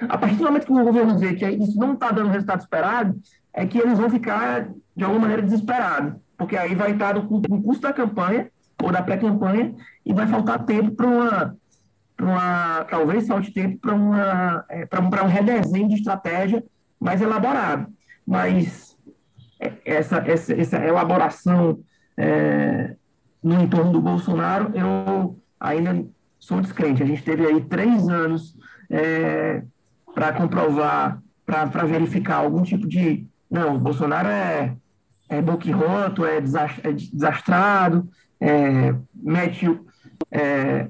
a 0.09 0.17
partir 0.17 0.35
do 0.35 0.43
momento 0.43 0.65
que 0.65 0.71
o 0.71 0.83
governo 0.83 1.17
vê 1.17 1.33
que 1.35 1.47
isso 1.47 1.77
não 1.77 1.93
está 1.93 2.11
dando 2.11 2.27
o 2.27 2.31
resultado 2.31 2.61
esperado, 2.61 3.19
é 3.53 3.65
que 3.65 3.77
eles 3.77 3.97
vão 3.97 4.09
ficar, 4.09 4.69
de 4.95 5.03
alguma 5.03 5.21
maneira, 5.21 5.41
desesperados. 5.41 6.15
Porque 6.37 6.57
aí 6.57 6.73
vai 6.73 6.91
estar 6.91 7.15
no, 7.15 7.21
no 7.21 7.61
custo 7.61 7.83
da 7.83 7.93
campanha 7.93 8.49
ou 8.81 8.91
da 8.91 9.01
pré-campanha 9.01 9.75
e 10.05 10.13
vai 10.13 10.27
faltar 10.27 10.65
tempo 10.65 10.91
para 10.91 11.07
uma, 11.07 11.55
uma. 12.19 12.85
Talvez 12.85 13.27
falte 13.27 13.53
tempo 13.53 13.77
para 13.79 13.93
uma 13.93 14.65
é, 14.69 14.87
um 15.23 15.27
redesenho 15.27 15.87
de 15.87 15.95
estratégia 15.95 16.63
mais 16.99 17.21
elaborado. 17.21 17.87
Mas 18.25 18.97
essa, 19.85 20.17
essa, 20.17 20.53
essa 20.53 20.77
elaboração 20.77 21.79
é, 22.17 22.95
no 23.41 23.61
entorno 23.61 23.91
do 23.91 24.01
Bolsonaro, 24.01 24.71
eu 24.73 25.39
ainda 25.59 26.05
sou 26.39 26.59
descrente. 26.59 27.03
A 27.03 27.05
gente 27.05 27.23
teve 27.23 27.45
aí 27.45 27.61
três 27.61 28.09
anos 28.09 28.57
é, 28.93 29.63
para 30.13 30.31
comprovar, 30.33 31.19
para 31.45 31.83
verificar 31.85 32.37
algum 32.37 32.61
tipo 32.61 32.87
de. 32.87 33.25
Não, 33.49 33.77
Bolsonaro 33.79 34.27
é, 34.27 34.75
é 35.27 35.41
boquiroto, 35.41 36.25
é, 36.25 36.37
é 36.37 36.91
desastrado, 36.91 38.07
é, 38.39 38.93
mete. 39.13 39.67
É, 40.31 40.87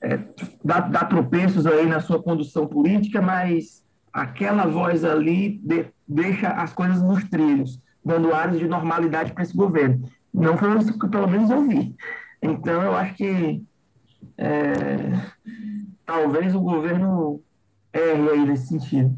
é, 0.00 0.18
dá, 0.64 0.80
dá 0.80 1.04
tropeços 1.04 1.66
aí 1.66 1.84
na 1.86 2.00
sua 2.00 2.22
condução 2.22 2.66
política, 2.66 3.20
mas 3.20 3.84
aquela 4.12 4.64
voz 4.64 5.04
ali 5.04 5.60
de, 5.62 5.86
deixa 6.06 6.48
as 6.48 6.72
coisas 6.72 7.02
nos 7.02 7.24
trilhos 7.24 7.80
dando 8.04 8.32
áreas 8.32 8.58
de 8.58 8.66
normalidade 8.66 9.32
para 9.32 9.42
esse 9.42 9.54
governo. 9.54 10.08
Não 10.32 10.56
foi 10.56 10.78
isso 10.78 10.98
que 10.98 11.08
pelo 11.08 11.28
menos 11.28 11.50
eu 11.50 11.66
vi. 11.66 11.94
Então, 12.40 12.80
eu 12.82 12.94
acho 12.94 13.14
que 13.14 13.62
é, 14.38 15.12
talvez 16.08 16.54
o 16.54 16.60
governo 16.60 17.42
erre 17.92 18.30
aí 18.30 18.46
nesse 18.46 18.68
sentido. 18.68 19.14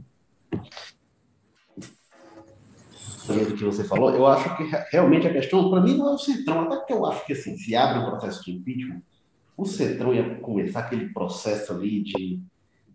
do 3.28 3.55
que 3.55 3.64
você 3.64 3.84
falou, 3.84 4.11
eu 4.11 4.26
acho 4.26 4.57
que 4.57 4.64
realmente 4.91 5.24
a 5.24 5.32
questão, 5.32 5.70
para 5.70 5.80
mim, 5.80 5.97
não 5.97 6.09
é 6.09 6.14
o 6.14 6.18
Centrão, 6.18 6.62
até 6.62 6.84
que 6.84 6.93
eu 6.93 7.07
acho 7.07 7.24
que 7.24 7.32
assim, 7.32 7.57
se 7.57 7.76
abre 7.76 8.01
o 8.01 8.11
processo 8.11 8.45
de 8.45 8.51
impeachment, 8.51 9.03
o 9.57 9.64
Centrão 9.64 10.12
ia 10.12 10.34
começar 10.41 10.80
aquele 10.80 11.11
processo 11.11 11.72
ali 11.72 12.03
de 12.03 12.41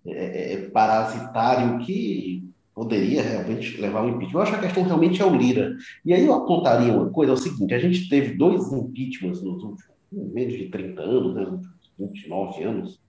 é, 0.06 0.54
é 0.54 0.70
parasitário 0.72 1.80
que 1.86 2.50
poderia 2.74 3.24
realmente 3.24 3.80
levar 3.80 4.00
ao 4.00 4.10
impeachment. 4.10 4.38
Eu 4.38 4.42
acho 4.42 4.52
que 4.52 4.58
a 4.58 4.64
questão 4.64 4.84
realmente 4.84 5.22
é 5.22 5.26
o 5.26 5.34
Lira. 5.34 5.74
E 6.04 6.14
aí 6.14 6.26
eu 6.26 6.34
apontaria 6.34 6.92
uma 6.92 7.10
coisa, 7.10 7.32
é 7.32 7.36
o 7.36 7.38
seguinte, 7.38 7.74
a 7.74 7.80
gente 7.80 8.10
teve 8.10 8.36
dois 8.36 8.74
impeachments 8.74 9.42
nos 9.42 9.64
últimos 9.64 9.84
menos 10.12 10.54
de 10.54 10.68
30 10.68 11.02
anos, 11.02 11.34
né, 11.34 11.42
nos 11.44 11.66
últimos 11.66 11.80
29 11.98 12.64
anos. 12.64 13.05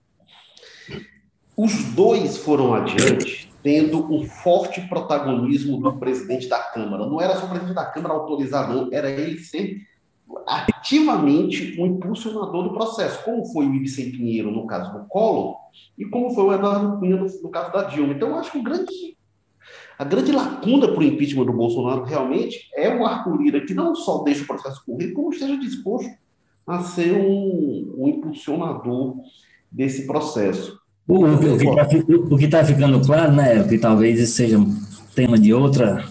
Os 1.56 1.84
dois 1.94 2.36
foram 2.38 2.74
adiante 2.74 3.50
tendo 3.62 4.12
um 4.12 4.24
forte 4.26 4.80
protagonismo 4.82 5.80
do 5.80 5.98
presidente 5.98 6.48
da 6.48 6.58
Câmara. 6.58 7.06
Não 7.06 7.20
era 7.20 7.34
só 7.34 7.46
o 7.46 7.48
presidente 7.48 7.74
da 7.74 7.86
Câmara 7.86 8.14
autorizar, 8.14 8.72
não, 8.72 8.88
era 8.92 9.10
ele 9.10 9.38
ser 9.38 9.80
ativamente 10.46 11.80
um 11.80 11.86
impulsionador 11.86 12.64
do 12.64 12.74
processo, 12.74 13.24
como 13.24 13.44
foi 13.46 13.66
o 13.66 13.74
Ibsen 13.74 14.12
Pinheiro 14.12 14.50
no 14.50 14.66
caso 14.66 14.92
do 14.92 15.06
Collor 15.06 15.56
e 15.98 16.04
como 16.04 16.30
foi 16.30 16.44
o 16.44 16.52
Eduardo 16.52 16.98
Cunha 16.98 17.16
no, 17.16 17.26
no 17.42 17.48
caso 17.48 17.72
da 17.72 17.84
Dilma. 17.84 18.12
Então, 18.12 18.28
eu 18.28 18.36
acho 18.36 18.52
que 18.52 18.58
o 18.58 18.62
grande 18.62 19.16
a 19.98 20.04
grande 20.04 20.30
lacuna 20.30 20.88
para 20.88 21.00
o 21.00 21.02
impeachment 21.02 21.46
do 21.46 21.52
Bolsonaro 21.54 22.04
realmente 22.04 22.68
é 22.74 22.94
o 22.94 23.04
Arthur 23.04 23.40
Lira, 23.40 23.64
que 23.64 23.72
não 23.72 23.94
só 23.94 24.22
deixa 24.22 24.44
o 24.44 24.46
processo 24.46 24.84
correr, 24.84 25.12
como 25.12 25.32
esteja 25.32 25.56
disposto 25.56 26.10
a 26.66 26.82
ser 26.82 27.14
um, 27.14 27.94
um 27.96 28.08
impulsionador 28.08 29.16
desse 29.72 30.06
processo. 30.06 30.78
O, 31.08 31.24
o 31.24 32.36
que 32.36 32.44
está 32.44 32.58
tá 32.60 32.64
ficando 32.64 33.00
claro, 33.00 33.32
né, 33.32 33.62
que 33.62 33.78
talvez 33.78 34.18
isso 34.18 34.34
seja 34.34 34.58
um 34.58 34.76
tema 35.14 35.38
de 35.38 35.54
outra, 35.54 36.04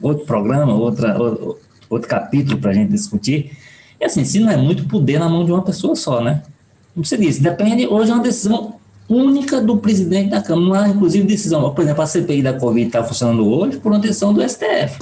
outro 0.00 0.26
programa, 0.26 0.74
outra, 0.74 1.16
outro, 1.16 1.58
outro 1.88 2.08
capítulo 2.08 2.58
para 2.58 2.72
a 2.72 2.74
gente 2.74 2.90
discutir, 2.90 3.56
é 4.00 4.06
assim, 4.06 4.24
se 4.24 4.40
não 4.40 4.50
é 4.50 4.56
muito 4.56 4.88
poder 4.88 5.20
na 5.20 5.28
mão 5.28 5.44
de 5.44 5.52
uma 5.52 5.62
pessoa 5.62 5.94
só, 5.94 6.20
né? 6.20 6.42
Como 6.92 7.06
você 7.06 7.16
disse, 7.16 7.40
depende, 7.40 7.86
hoje 7.86 8.10
é 8.10 8.14
uma 8.14 8.22
decisão 8.22 8.74
única 9.08 9.60
do 9.60 9.76
presidente 9.76 10.30
da 10.30 10.42
Câmara. 10.42 10.66
Não 10.66 10.74
há, 10.74 10.88
inclusive, 10.88 11.26
decisão. 11.26 11.72
Por 11.72 11.82
exemplo, 11.82 12.02
a 12.02 12.06
CPI 12.06 12.42
da 12.42 12.52
Covid 12.54 12.86
está 12.86 13.04
funcionando 13.04 13.46
hoje 13.46 13.78
por 13.78 13.92
uma 13.92 13.98
decisão 13.98 14.32
do 14.32 14.42
STF. 14.46 14.98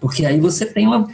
Porque 0.00 0.24
aí 0.24 0.38
você 0.38 0.66
tem 0.66 0.86
uma. 0.86 1.08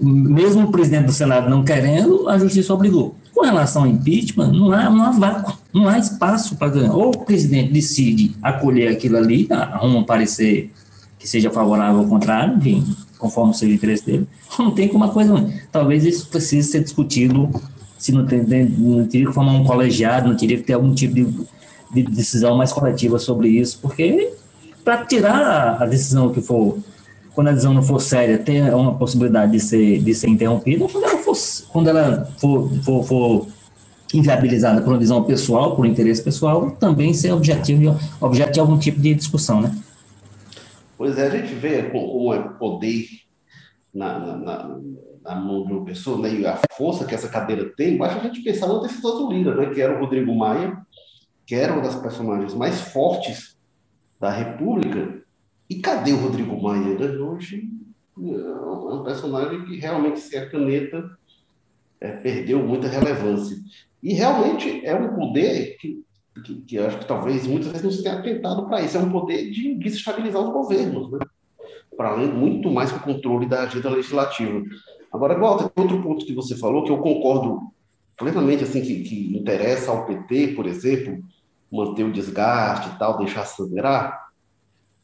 Mesmo 0.00 0.64
o 0.64 0.72
presidente 0.72 1.06
do 1.06 1.12
Senado 1.12 1.50
não 1.50 1.62
querendo, 1.62 2.28
a 2.28 2.38
justiça 2.38 2.72
obrigou. 2.72 3.14
Com 3.34 3.42
relação 3.42 3.82
ao 3.82 3.88
impeachment, 3.88 4.52
não 4.52 4.72
há, 4.72 4.90
não 4.90 5.02
há 5.02 5.10
vácuo, 5.10 5.58
não 5.72 5.88
há 5.88 5.98
espaço 5.98 6.56
para 6.56 6.68
ganhar. 6.68 6.94
Ou 6.94 7.10
o 7.10 7.24
presidente 7.24 7.72
decide 7.72 8.36
acolher 8.42 8.88
aquilo 8.88 9.16
ali, 9.16 9.46
arruma 9.50 9.98
um 9.98 10.04
parecer 10.04 10.72
que 11.18 11.28
seja 11.28 11.50
favorável 11.50 12.00
ao 12.00 12.06
contrário, 12.06 12.56
enfim, 12.56 12.84
conforme 13.18 13.52
o 13.54 13.64
interesse 13.66 14.04
dele, 14.04 14.26
não 14.58 14.70
tem 14.70 14.88
como 14.88 15.04
uma 15.04 15.12
coisa. 15.12 15.48
Talvez 15.70 16.04
isso 16.04 16.28
precise 16.28 16.70
ser 16.70 16.82
discutido 16.82 17.50
se 17.98 18.12
não, 18.12 18.24
tem, 18.24 18.42
não 18.42 19.06
teria 19.06 19.26
que 19.26 19.32
formar 19.32 19.52
um 19.52 19.62
colegiado, 19.62 20.28
não 20.28 20.34
teria 20.34 20.56
que 20.56 20.62
ter 20.62 20.72
algum 20.72 20.94
tipo 20.94 21.14
de, 21.14 21.46
de 21.92 22.02
decisão 22.02 22.56
mais 22.56 22.72
coletiva 22.72 23.18
sobre 23.18 23.48
isso, 23.50 23.78
porque 23.82 24.32
para 24.82 25.04
tirar 25.04 25.82
a 25.82 25.84
decisão 25.84 26.32
que 26.32 26.40
for, 26.40 26.78
quando 27.34 27.48
a 27.48 27.50
decisão 27.50 27.74
não 27.74 27.82
for 27.82 28.00
séria, 28.00 28.38
ter 28.38 28.74
uma 28.74 28.94
possibilidade 28.94 29.52
de 29.52 29.60
ser, 29.60 30.02
de 30.02 30.14
ser 30.14 30.28
interrompida, 30.28 30.86
ela 30.94 31.18
quando 31.68 31.88
ela 31.88 32.24
for, 32.38 32.70
for, 32.82 33.04
for 33.04 33.46
inviabilizada 34.12 34.80
por 34.80 34.90
uma 34.90 34.98
visão 34.98 35.22
pessoal, 35.24 35.76
por 35.76 35.84
um 35.84 35.88
interesse 35.88 36.22
pessoal, 36.22 36.70
também 36.72 37.14
ser 37.14 37.32
objetivo, 37.32 37.98
objeto 38.20 38.52
de 38.52 38.60
algum 38.60 38.78
tipo 38.78 39.00
de 39.00 39.14
discussão, 39.14 39.60
né? 39.60 39.76
Pois 40.96 41.16
é, 41.16 41.26
a 41.26 41.30
gente 41.30 41.54
vê 41.54 41.84
como 41.84 42.34
é 42.34 42.40
poder 42.40 43.06
na, 43.94 44.36
na, 44.36 44.78
na 45.22 45.34
mão 45.34 45.64
de 45.64 45.72
uma 45.72 45.84
pessoa, 45.84 46.18
né, 46.18 46.32
e 46.34 46.46
a 46.46 46.58
força 46.72 47.04
que 47.04 47.14
essa 47.14 47.28
cadeira 47.28 47.72
tem, 47.76 47.96
basta 47.96 48.20
a 48.20 48.22
gente 48.22 48.42
pensar 48.42 48.66
no 48.66 48.80
decisor 48.80 49.18
do 49.18 49.32
Lira, 49.32 49.54
né, 49.54 49.66
que 49.72 49.80
era 49.80 49.96
o 49.96 50.00
Rodrigo 50.00 50.34
Maia, 50.34 50.76
que 51.46 51.54
era 51.54 51.72
uma 51.72 51.82
das 51.82 51.96
personagens 51.96 52.54
mais 52.54 52.80
fortes 52.80 53.58
da 54.20 54.30
República. 54.30 55.22
E 55.68 55.76
cadê 55.76 56.12
o 56.12 56.18
Rodrigo 56.18 56.60
Maia? 56.62 56.98
Né? 56.98 57.06
Hoje 57.16 57.68
é 58.18 58.94
um 58.94 59.02
personagem 59.02 59.64
que 59.64 59.78
realmente, 59.78 60.20
se 60.20 60.36
a 60.36 60.48
caneta 60.48 61.18
é, 62.00 62.12
perdeu 62.12 62.58
muita 62.66 62.88
relevância. 62.88 63.56
E 64.02 64.14
realmente 64.14 64.84
é 64.84 64.94
um 64.94 65.14
poder 65.14 65.76
que, 65.78 66.02
que, 66.44 66.54
que 66.62 66.78
acho 66.78 66.98
que 66.98 67.06
talvez 67.06 67.46
muitas 67.46 67.68
vezes 67.68 67.84
não 67.84 67.90
se 67.90 68.02
tenha 68.02 68.18
atentado 68.18 68.66
para 68.66 68.80
isso. 68.80 68.96
É 68.96 69.00
um 69.00 69.10
poder 69.10 69.50
de 69.50 69.74
desestabilizar 69.74 70.42
os 70.42 70.52
governos, 70.52 71.10
né? 71.12 71.18
para 71.96 72.10
além 72.10 72.32
muito 72.32 72.70
mais 72.70 72.90
que 72.90 72.98
o 72.98 73.02
controle 73.02 73.46
da 73.46 73.64
agenda 73.64 73.90
legislativa. 73.90 74.62
Agora, 75.12 75.38
Walter, 75.38 75.70
outro 75.76 76.02
ponto 76.02 76.24
que 76.24 76.34
você 76.34 76.56
falou, 76.56 76.84
que 76.84 76.90
eu 76.90 76.98
concordo 76.98 77.60
plenamente, 78.16 78.64
assim, 78.64 78.80
que, 78.80 79.02
que 79.02 79.36
interessa 79.36 79.90
ao 79.90 80.06
PT, 80.06 80.48
por 80.48 80.66
exemplo, 80.66 81.22
manter 81.70 82.04
o 82.04 82.12
desgaste 82.12 82.88
e 82.88 82.98
tal, 82.98 83.18
deixar 83.18 83.42
acelerar, 83.42 84.28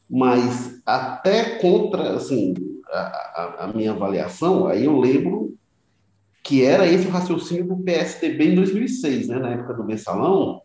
mas 0.09 0.81
até 0.87 1.59
contra, 1.59 2.15
assim, 2.15 2.55
a, 2.89 3.65
a, 3.65 3.73
minha 3.75 3.93
avaliação, 3.93 4.67
aí 4.67 4.85
eu 4.85 4.99
lembro 4.99 5.56
que 6.47 6.65
era 6.65 6.87
esse 6.87 7.09
o 7.09 7.11
raciocínio 7.11 7.67
do 7.67 7.77
PSDB 7.79 8.53
em 8.53 8.55
2006, 8.55 9.27
né? 9.27 9.39
na 9.41 9.51
época 9.51 9.75
do 9.75 9.85
mensalão, 9.85 10.63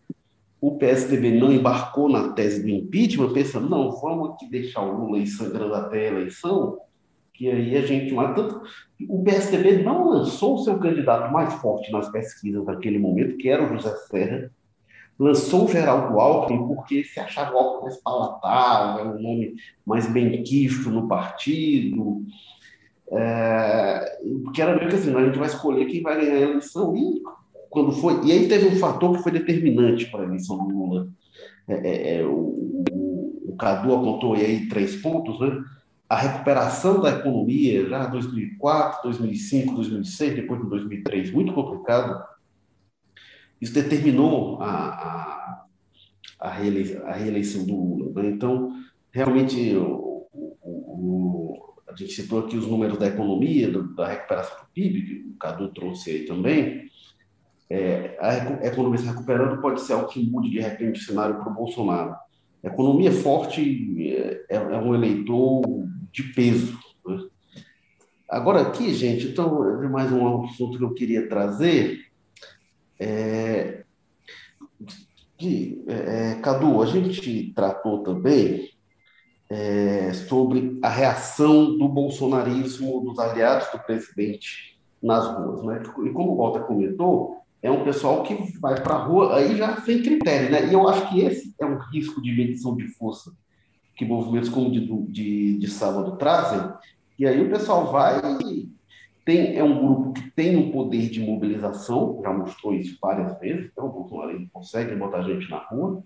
o 0.61 0.77
PSDB 0.77 1.32
não 1.32 1.51
embarcou 1.51 2.07
na 2.07 2.34
tese 2.34 2.61
do 2.61 2.69
impeachment, 2.69 3.34
pensando, 3.34 3.67
não, 3.67 3.89
vamos 3.99 4.29
aqui 4.29 4.47
deixar 4.47 4.82
o 4.84 4.95
Lula 4.95 5.17
aí 5.17 5.25
sangrando 5.25 5.73
até 5.73 6.07
a 6.07 6.11
eleição, 6.11 6.77
que 7.34 7.49
aí 7.49 7.75
a 7.75 7.82
gente... 7.82 8.13
Mas 8.13 8.36
tanto, 8.36 8.61
o 9.09 9.23
PSDB 9.23 9.82
não 9.82 10.07
lançou 10.07 10.53
o 10.53 10.59
seu 10.59 10.77
candidato 10.77 11.34
mais 11.34 11.51
forte 11.55 11.91
nas 11.91 12.11
pesquisas 12.11 12.63
naquele 12.63 12.99
momento, 12.99 13.38
que 13.38 13.49
era 13.49 13.63
o 13.63 13.75
José 13.75 13.95
Serra, 14.07 14.51
lançou 15.17 15.65
o 15.65 15.67
Geraldo 15.67 16.19
Alckmin 16.19 16.67
porque 16.67 17.03
se 17.03 17.19
achava 17.19 17.55
o 17.55 17.57
Alckmin 17.57 17.84
mais 17.86 17.97
palatável, 18.03 19.15
um 19.15 19.19
nome 19.19 19.55
mais 19.84 20.05
bem 20.05 20.43
quisto 20.43 20.91
no 20.91 21.07
partido, 21.07 22.23
é, 23.14 24.20
porque 24.43 24.62
era 24.62 24.76
meio 24.76 24.89
que 24.89 24.95
assim, 24.95 25.14
a 25.14 25.26
gente 25.26 25.38
vai 25.38 25.47
escolher 25.47 25.86
quem 25.86 26.01
vai 26.01 26.16
ganhar 26.16 26.36
a 26.36 26.49
eleição 26.49 26.95
e 26.95 27.22
quando 27.70 27.91
foi 27.91 28.26
e 28.26 28.32
aí 28.32 28.47
teve 28.47 28.68
um 28.68 28.76
fator 28.78 29.16
que 29.16 29.24
foi 29.24 29.32
determinante 29.32 30.05
para 30.09 30.22
a 30.22 30.26
eleição 30.26 30.57
do 30.57 30.74
Lula. 30.74 31.07
É, 31.68 31.74
é, 31.74 32.18
é, 32.18 32.26
o, 32.26 32.84
o, 33.47 33.55
Cadu 33.57 33.93
apontou 33.93 34.34
aí 34.34 34.68
três 34.68 34.95
pontos, 34.95 35.39
né? 35.39 35.64
A 36.09 36.18
recuperação 36.18 36.99
da 37.01 37.12
economia 37.12 37.88
já 37.88 38.05
2004, 38.07 39.03
2005, 39.03 39.76
2006, 39.76 40.36
depois 40.36 40.62
de 40.62 40.70
2003, 40.70 41.32
muito 41.32 41.53
complicado. 41.53 42.22
Isso 43.62 43.74
determinou 43.74 44.62
a, 44.62 44.70
a, 44.70 45.66
a, 46.39 46.49
reeleição, 46.49 47.07
a 47.07 47.14
reeleição 47.14 47.66
do 47.66 47.76
Lula. 47.76 48.22
Né? 48.22 48.30
Então, 48.30 48.74
realmente, 49.12 49.76
o, 49.78 50.28
o, 50.34 51.41
a 51.94 51.96
gente 51.96 52.14
citou 52.14 52.39
aqui 52.39 52.58
os 52.58 52.68
números 52.68 52.98
da 52.98 53.08
economia, 53.08 53.72
da 53.96 54.08
recuperação 54.08 54.58
do 54.60 54.72
PIB, 54.74 55.02
que 55.02 55.14
o 55.30 55.38
Cadu 55.38 55.70
trouxe 55.70 56.12
aí 56.12 56.26
também 56.26 56.92
é, 57.72 58.18
a 58.20 58.68
economia 58.68 59.00
se 59.00 59.06
recuperando 59.06 59.62
pode 59.62 59.80
ser 59.80 59.94
algo 59.94 60.10
que 60.10 60.22
mude 60.30 60.50
de 60.50 60.60
repente 60.60 61.00
o 61.00 61.04
cenário 61.06 61.38
para 61.38 61.50
o 61.50 61.56
Bolsonaro. 61.56 62.14
Economia 62.62 63.14
forte 63.14 63.98
é, 64.50 64.56
é 64.58 64.78
um 64.78 64.94
eleitor 64.94 65.62
de 66.12 66.24
peso. 66.34 66.78
Né? 67.06 67.24
Agora, 68.30 68.62
aqui, 68.62 68.94
gente, 68.94 69.28
então, 69.28 69.80
mais 69.89 70.12
um 70.12 70.44
assunto 70.44 70.78
que 70.78 70.84
eu 70.84 70.94
queria 70.94 71.30
trazer. 71.30 72.08
É, 73.00 73.86
de, 75.39 75.82
é, 75.88 76.36
Cadu, 76.42 76.82
a 76.82 76.86
gente 76.86 77.54
tratou 77.56 78.04
também 78.04 78.70
é, 79.52 80.14
sobre 80.14 80.80
a 80.82 80.88
reação 80.88 81.78
do 81.78 81.89
bolsonarismo, 81.89 83.02
dos 83.02 83.20
aliados 83.20 83.68
do 83.70 83.80
presidente 83.80 84.80
nas 85.04 85.28
ruas. 85.28 85.62
Né? 85.66 85.84
E 86.06 86.10
como 86.12 86.32
o 86.32 86.38
Walter 86.38 86.62
comentou, 86.62 87.41
é 87.62 87.70
um 87.70 87.84
pessoal 87.84 88.24
que 88.24 88.34
vai 88.60 88.82
para 88.82 88.95
a 88.95 89.04
rua 89.04 89.36
aí 89.36 89.58
já 89.58 89.82
sem 89.82 90.02
critério, 90.02 90.49
né? 90.49 90.68
E 90.68 90.74
eu 90.74 90.88
acho 90.88 91.10
que 91.10 91.20
esse 91.20 91.54
é 91.60 91.66
um 91.66 91.78
risco 91.78 92.22
de 92.22 92.32
medição 92.32 92.78
de 92.78 92.88
força 92.88 93.32
que 93.95 94.06
movimentos 94.06 94.49
como 94.49 94.70
o 94.70 94.72
de, 94.72 94.88
de, 95.12 95.60
de 95.60 95.70
sábado 95.70 96.16
trazem. 96.16 96.72
E 97.20 97.28
aí 97.28 97.39
o 97.45 97.49
pessoal 97.49 97.91
vai 97.91 98.22
tem 99.26 99.58
é 99.58 99.64
um 99.64 99.78
grupo 99.78 100.14
que 100.14 100.32
tem 100.32 100.56
um 100.56 100.72
poder 100.72 101.10
de 101.10 101.20
mobilização, 101.20 102.20
já 102.24 102.34
mostrou 102.34 102.74
isso 102.74 102.97
várias 103.02 103.38
vezes. 103.38 103.70
Então 103.72 103.88
o 103.88 103.91
Bolsonaro 103.91 104.47
consegue 104.54 104.95
botar 104.95 105.22
gente 105.24 105.49
na 105.49 105.58
rua. 105.58 106.02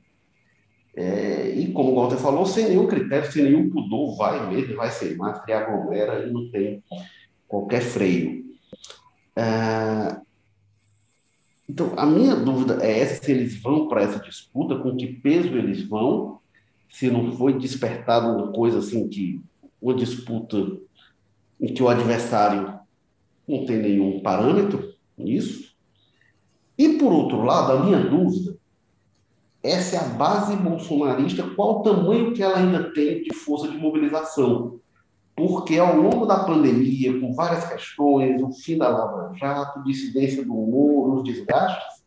É, 0.95 1.49
e 1.49 1.71
como 1.73 1.91
o 1.91 1.95
Walter 1.95 2.17
falou, 2.17 2.45
sem 2.45 2.69
nenhum 2.69 2.87
critério, 2.87 3.29
sem 3.29 3.43
nenhum 3.43 3.69
pudor, 3.69 4.15
vai 4.15 4.49
mesmo, 4.49 4.75
vai 4.75 4.89
sem 4.89 5.15
máscara 5.17 5.65
aglomera 5.65 6.25
e 6.25 6.31
não 6.31 6.49
tem 6.49 6.81
qualquer 7.47 7.81
freio. 7.81 8.45
É, 9.35 10.17
então, 11.67 11.93
a 11.97 12.05
minha 12.05 12.35
dúvida 12.35 12.77
é 12.81 12.99
essa, 12.99 13.23
se 13.23 13.31
eles 13.31 13.61
vão 13.61 13.87
para 13.87 14.03
essa 14.03 14.19
disputa, 14.19 14.77
com 14.77 14.95
que 14.95 15.07
peso 15.07 15.49
eles 15.49 15.83
vão, 15.87 16.39
se 16.89 17.09
não 17.09 17.35
foi 17.35 17.57
despertado 17.57 18.27
uma 18.27 18.53
coisa 18.53 18.79
assim 18.79 19.07
que 19.09 19.41
uma 19.81 19.93
disputa 19.93 20.57
em 21.59 21.73
que 21.73 21.83
o 21.83 21.89
adversário 21.89 22.79
não 23.47 23.65
tem 23.65 23.77
nenhum 23.77 24.21
parâmetro 24.21 24.93
nisso. 25.17 25.75
E 26.77 26.97
por 26.97 27.11
outro 27.11 27.43
lado, 27.43 27.71
a 27.73 27.83
minha 27.83 27.99
dúvida 27.99 28.57
é 29.65 29.81
se 29.81 29.95
a 29.95 30.03
base 30.03 30.55
bolsonarista, 30.55 31.43
qual 31.55 31.79
o 31.79 31.83
tamanho 31.83 32.33
que 32.33 32.43
ela 32.43 32.57
ainda 32.57 32.91
tem 32.93 33.23
de 33.23 33.33
força 33.35 33.67
de 33.67 33.77
mobilização 33.77 34.79
porque 35.35 35.77
ao 35.77 35.97
longo 35.97 36.25
da 36.25 36.45
pandemia, 36.45 37.19
com 37.19 37.33
várias 37.33 37.67
questões, 37.67 38.41
o 38.41 38.51
fim 38.53 38.77
da 38.77 38.87
Lava 38.87 39.35
Jato, 39.35 39.83
dissidência 39.83 40.45
do 40.45 40.53
humor, 40.53 41.15
os 41.15 41.23
desgastes, 41.23 42.05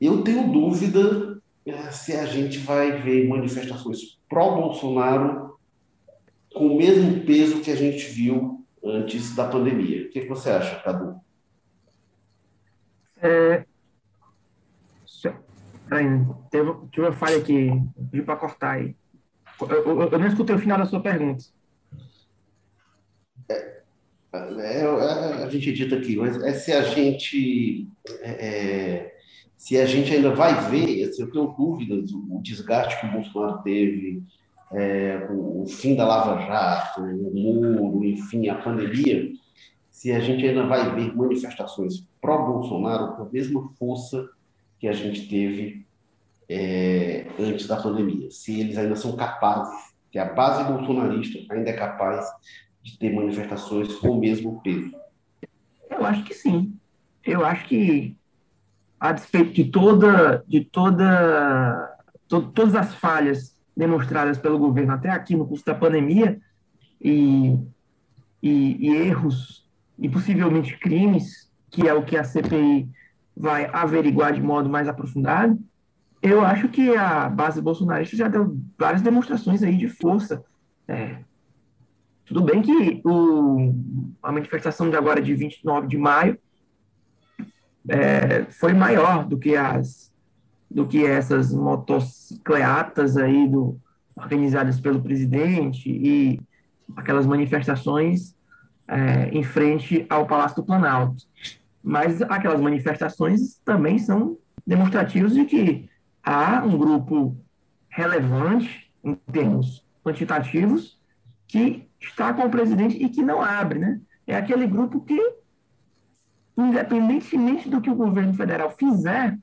eu 0.00 0.22
tenho 0.22 0.52
dúvida 0.52 1.40
é, 1.64 1.90
se 1.92 2.12
a 2.14 2.26
gente 2.26 2.58
vai 2.58 3.00
ver 3.00 3.28
manifestações 3.28 4.18
pró-Bolsonaro 4.28 5.56
com 6.52 6.66
o 6.66 6.76
mesmo 6.76 7.24
peso 7.24 7.60
que 7.60 7.70
a 7.70 7.76
gente 7.76 8.06
viu 8.06 8.64
antes 8.84 9.34
da 9.36 9.46
pandemia. 9.46 10.06
O 10.06 10.10
que, 10.10 10.26
você 10.26 10.50
acha, 10.50 10.80
Cadu? 10.80 11.14
É... 13.22 13.64
Peraí, 15.88 16.06
teve, 16.50 16.70
uma 16.98 17.12
falha 17.12 17.36
aqui, 17.36 17.70
pedi 18.10 18.22
para 18.22 18.36
cortar 18.36 18.72
aí. 18.72 18.96
Eu, 19.60 19.68
eu, 19.68 20.10
eu 20.10 20.18
não 20.18 20.26
escutei 20.26 20.56
o 20.56 20.58
final 20.58 20.78
da 20.78 20.86
sua 20.86 21.00
pergunta. 21.00 21.44
É, 23.48 23.82
é, 24.32 24.80
é, 24.80 25.44
a 25.44 25.48
gente 25.48 25.72
dita 25.72 25.96
aqui, 25.96 26.16
mas 26.16 26.42
é 26.42 26.52
se 26.52 26.72
a 26.72 26.82
gente 26.82 27.88
é, 28.22 28.30
é, 28.30 29.14
se 29.56 29.78
a 29.78 29.86
gente 29.86 30.12
ainda 30.12 30.34
vai 30.34 30.68
ver, 30.70 31.08
assim, 31.08 31.22
eu 31.22 31.30
tenho 31.30 31.54
dúvidas, 31.56 32.10
o, 32.12 32.40
desgaste 32.42 33.00
que 33.00 33.06
o 33.06 33.12
Bolsonaro 33.12 33.62
teve, 33.62 34.22
é, 34.72 35.26
o, 35.30 35.62
o, 35.62 35.66
fim 35.66 35.94
da 35.94 36.06
Lava 36.06 36.38
Jato, 36.46 37.00
o 37.02 37.34
muro, 37.34 38.04
enfim, 38.04 38.48
a 38.48 38.56
pandemia, 38.56 39.32
se 39.90 40.12
a 40.12 40.20
gente 40.20 40.46
ainda 40.46 40.66
vai 40.66 40.94
ver 40.94 41.16
manifestações 41.16 42.06
pró-Bolsonaro 42.20 43.16
com 43.16 43.22
a 43.22 43.28
mesma 43.30 43.70
força 43.78 44.28
que 44.84 44.88
a 44.88 44.92
gente 44.92 45.26
teve 45.28 45.86
é, 46.46 47.26
antes 47.38 47.66
da 47.66 47.80
pandemia, 47.80 48.30
se 48.30 48.60
eles 48.60 48.76
ainda 48.76 48.94
são 48.94 49.16
capazes, 49.16 49.94
se 50.12 50.18
a 50.18 50.26
base 50.26 50.62
bolsonarista 50.70 51.38
ainda 51.50 51.70
é 51.70 51.72
capaz 51.72 52.26
de 52.82 52.98
ter 52.98 53.10
manifestações 53.10 53.94
com 53.94 54.10
o 54.10 54.20
mesmo 54.20 54.60
peso? 54.60 54.94
Eu 55.88 56.04
acho 56.04 56.22
que 56.24 56.34
sim. 56.34 56.76
Eu 57.24 57.46
acho 57.46 57.64
que, 57.64 58.14
a 59.00 59.12
despeito 59.12 59.54
de 59.54 59.64
toda, 59.64 60.44
de 60.46 60.62
toda, 60.62 61.96
to, 62.28 62.42
todas 62.52 62.74
as 62.74 62.94
falhas 62.94 63.58
demonstradas 63.74 64.36
pelo 64.36 64.58
governo 64.58 64.92
até 64.92 65.08
aqui 65.08 65.34
no 65.34 65.46
curso 65.46 65.64
da 65.64 65.74
pandemia 65.74 66.38
e, 67.00 67.58
e, 68.42 68.76
e 68.86 68.96
erros 68.96 69.66
e 69.98 70.10
possivelmente 70.10 70.76
crimes, 70.76 71.50
que 71.70 71.88
é 71.88 71.94
o 71.94 72.04
que 72.04 72.18
a 72.18 72.22
CPI 72.22 72.86
vai 73.36 73.68
averiguar 73.72 74.32
de 74.32 74.42
modo 74.42 74.68
mais 74.68 74.88
aprofundado, 74.88 75.58
eu 76.22 76.40
acho 76.40 76.68
que 76.68 76.96
a 76.96 77.28
base 77.28 77.60
bolsonarista 77.60 78.16
já 78.16 78.28
deu 78.28 78.56
várias 78.78 79.02
demonstrações 79.02 79.62
aí 79.62 79.76
de 79.76 79.88
força. 79.88 80.42
É, 80.88 81.18
tudo 82.24 82.40
bem 82.42 82.62
que 82.62 83.02
o, 83.04 83.74
a 84.22 84.32
manifestação 84.32 84.88
de 84.88 84.96
agora, 84.96 85.20
de 85.20 85.34
29 85.34 85.86
de 85.86 85.98
maio, 85.98 86.38
é, 87.86 88.44
foi 88.44 88.72
maior 88.72 89.26
do 89.26 89.38
que 89.38 89.54
as 89.54 90.12
do 90.70 90.88
que 90.88 91.04
essas 91.06 91.52
motocicletas 91.52 93.16
aí 93.16 93.46
do, 93.46 93.78
organizadas 94.16 94.80
pelo 94.80 95.00
presidente 95.00 95.88
e 95.88 96.40
aquelas 96.96 97.26
manifestações 97.26 98.34
é, 98.88 99.28
em 99.28 99.42
frente 99.42 100.04
ao 100.08 100.26
Palácio 100.26 100.56
do 100.56 100.64
Planalto. 100.64 101.22
Mas 101.86 102.22
aquelas 102.22 102.62
manifestações 102.62 103.60
também 103.62 103.98
são 103.98 104.38
demonstrativos 104.66 105.34
de 105.34 105.44
que 105.44 105.90
há 106.22 106.64
um 106.64 106.78
grupo 106.78 107.36
relevante 107.90 108.90
em 109.04 109.14
termos 109.14 109.84
quantitativos 110.02 110.98
que 111.46 111.86
está 112.00 112.32
com 112.32 112.42
o 112.46 112.50
presidente 112.50 112.96
e 112.96 113.10
que 113.10 113.22
não 113.22 113.42
abre, 113.42 113.78
né? 113.78 114.00
É 114.26 114.34
aquele 114.34 114.66
grupo 114.66 115.02
que, 115.02 115.20
independentemente 116.56 117.68
do 117.68 117.82
que 117.82 117.90
o 117.90 117.94
governo 117.94 118.32
federal 118.32 118.70
fizer, 118.70 119.38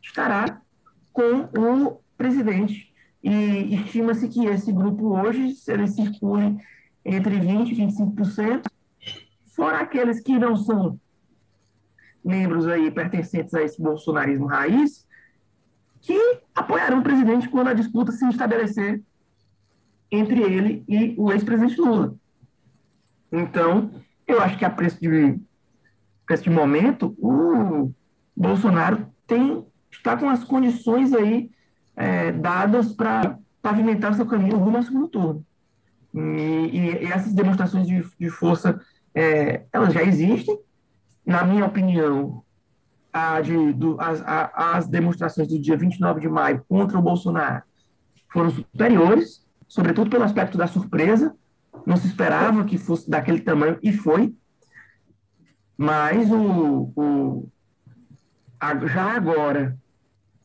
estará 0.00 0.60
com 1.12 1.48
o 1.58 2.00
presidente. 2.16 2.94
E 3.22 3.74
estima-se 3.74 4.28
que 4.28 4.46
esse 4.46 4.72
grupo 4.72 5.18
hoje, 5.18 5.52
ele 5.66 5.88
circule 5.88 6.58
entre 7.04 7.40
20% 7.40 7.70
e 7.70 7.74
25%, 7.74 8.66
fora 9.54 9.80
aqueles 9.80 10.20
que 10.20 10.38
não 10.38 10.56
são 10.56 11.00
membros 12.24 12.66
aí 12.66 12.90
pertencentes 12.90 13.52
a 13.54 13.62
esse 13.62 13.80
bolsonarismo 13.80 14.46
raiz, 14.46 15.06
que 16.00 16.18
apoiarão 16.54 17.00
o 17.00 17.02
presidente 17.02 17.48
quando 17.48 17.68
a 17.68 17.74
disputa 17.74 18.12
se 18.12 18.26
estabelecer 18.28 19.02
entre 20.10 20.40
ele 20.40 20.84
e 20.88 21.14
o 21.18 21.32
ex-presidente 21.32 21.80
Lula. 21.80 22.14
Então, 23.32 23.90
eu 24.26 24.40
acho 24.40 24.56
que 24.58 24.64
a 24.64 24.70
preço 24.70 25.00
de, 25.00 25.38
preço 26.26 26.44
de 26.44 26.50
momento, 26.50 27.16
o 27.18 27.92
Bolsonaro 28.36 29.06
tem, 29.26 29.64
está 29.90 30.16
com 30.16 30.28
as 30.28 30.44
condições 30.44 31.12
aí 31.12 31.50
é, 31.96 32.32
dadas 32.32 32.92
para 32.92 33.38
pavimentar 33.60 34.14
seu 34.14 34.26
caminho 34.26 34.58
rumo 34.58 34.76
ao 34.76 34.82
segundo 34.82 35.08
turno. 35.08 35.46
E, 36.14 36.98
e 37.00 37.12
essas 37.12 37.32
demonstrações 37.32 37.86
de, 37.86 38.04
de 38.18 38.30
força, 38.30 38.80
é, 39.14 39.64
elas 39.72 39.92
já 39.92 40.02
existem. 40.02 40.58
Na 41.24 41.44
minha 41.44 41.64
opinião, 41.64 42.44
a 43.12 43.40
de, 43.40 43.72
do, 43.72 43.98
as, 44.00 44.20
a, 44.22 44.76
as 44.76 44.88
demonstrações 44.88 45.46
do 45.48 45.58
dia 45.58 45.76
29 45.76 46.20
de 46.20 46.28
maio 46.28 46.64
contra 46.68 46.98
o 46.98 47.02
Bolsonaro 47.02 47.62
foram 48.32 48.50
superiores, 48.50 49.46
sobretudo 49.68 50.10
pelo 50.10 50.24
aspecto 50.24 50.58
da 50.58 50.66
surpresa. 50.66 51.34
Não 51.86 51.96
se 51.96 52.08
esperava 52.08 52.64
que 52.64 52.76
fosse 52.76 53.08
daquele 53.08 53.40
tamanho, 53.40 53.78
e 53.82 53.92
foi. 53.92 54.34
Mas 55.76 56.30
o, 56.30 56.92
o, 56.96 57.48
a, 58.58 58.76
já 58.86 59.12
agora, 59.12 59.78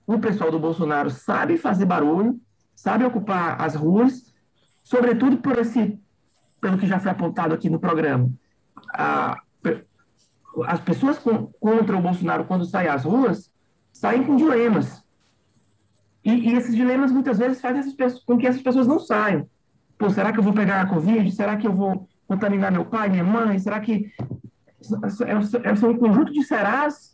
o 0.05 0.19
pessoal 0.19 0.51
do 0.51 0.59
Bolsonaro 0.59 1.09
sabe 1.09 1.57
fazer 1.57 1.86
barulho, 1.86 2.39
sabe 2.75 3.03
ocupar 3.03 3.59
as 3.61 3.75
ruas, 3.75 4.34
sobretudo 4.84 5.38
por 5.38 5.57
esse, 5.57 5.99
pelo 6.61 6.77
que 6.77 6.88
já 6.88 6.99
foi 6.99 7.11
apontado 7.11 7.53
aqui 7.53 7.69
no 7.69 7.80
programa. 7.80 8.32
A, 8.93 9.41
as 10.66 10.80
pessoas 10.82 11.18
com, 11.20 11.47
contra 11.60 11.97
o 11.97 12.02
Bolsonaro, 12.02 12.45
quando 12.45 12.66
saem 12.66 12.89
às 12.89 13.04
ruas, 13.04 13.52
saem 13.91 14.24
com 14.24 14.36
dilemas. 14.36 15.04
E, 16.24 16.32
e 16.32 16.54
esses 16.56 16.76
dilemas, 16.76 17.12
muitas 17.12 17.38
vezes, 17.38 17.62
fazem 17.62 17.84
pessoas, 17.95 18.24
com 18.24 18.38
que 18.38 18.47
essas 18.47 18.62
pessoas 18.62 18.88
não 18.88 19.00
saiam. 19.00 19.47
Pô, 19.97 20.10
será 20.10 20.32
que 20.32 20.39
eu 20.39 20.43
vou 20.43 20.54
pegar 20.54 20.82
a 20.82 20.86
Covid? 20.86 21.32
Será 21.32 21.58
que 21.58 21.68
eu 21.68 21.74
vou 21.74 22.08
contaminar 22.28 22.72
meu 22.72 22.86
pai, 22.86 23.10
minha 23.10 23.24
mãe? 23.24 23.60
Será 23.60 23.80
que... 23.80 24.12
É, 25.26 25.70
é, 25.70 25.76
são 25.76 25.91
um 25.91 25.97
conjunto 25.97 26.32
de 26.32 26.41
serás 26.43 27.14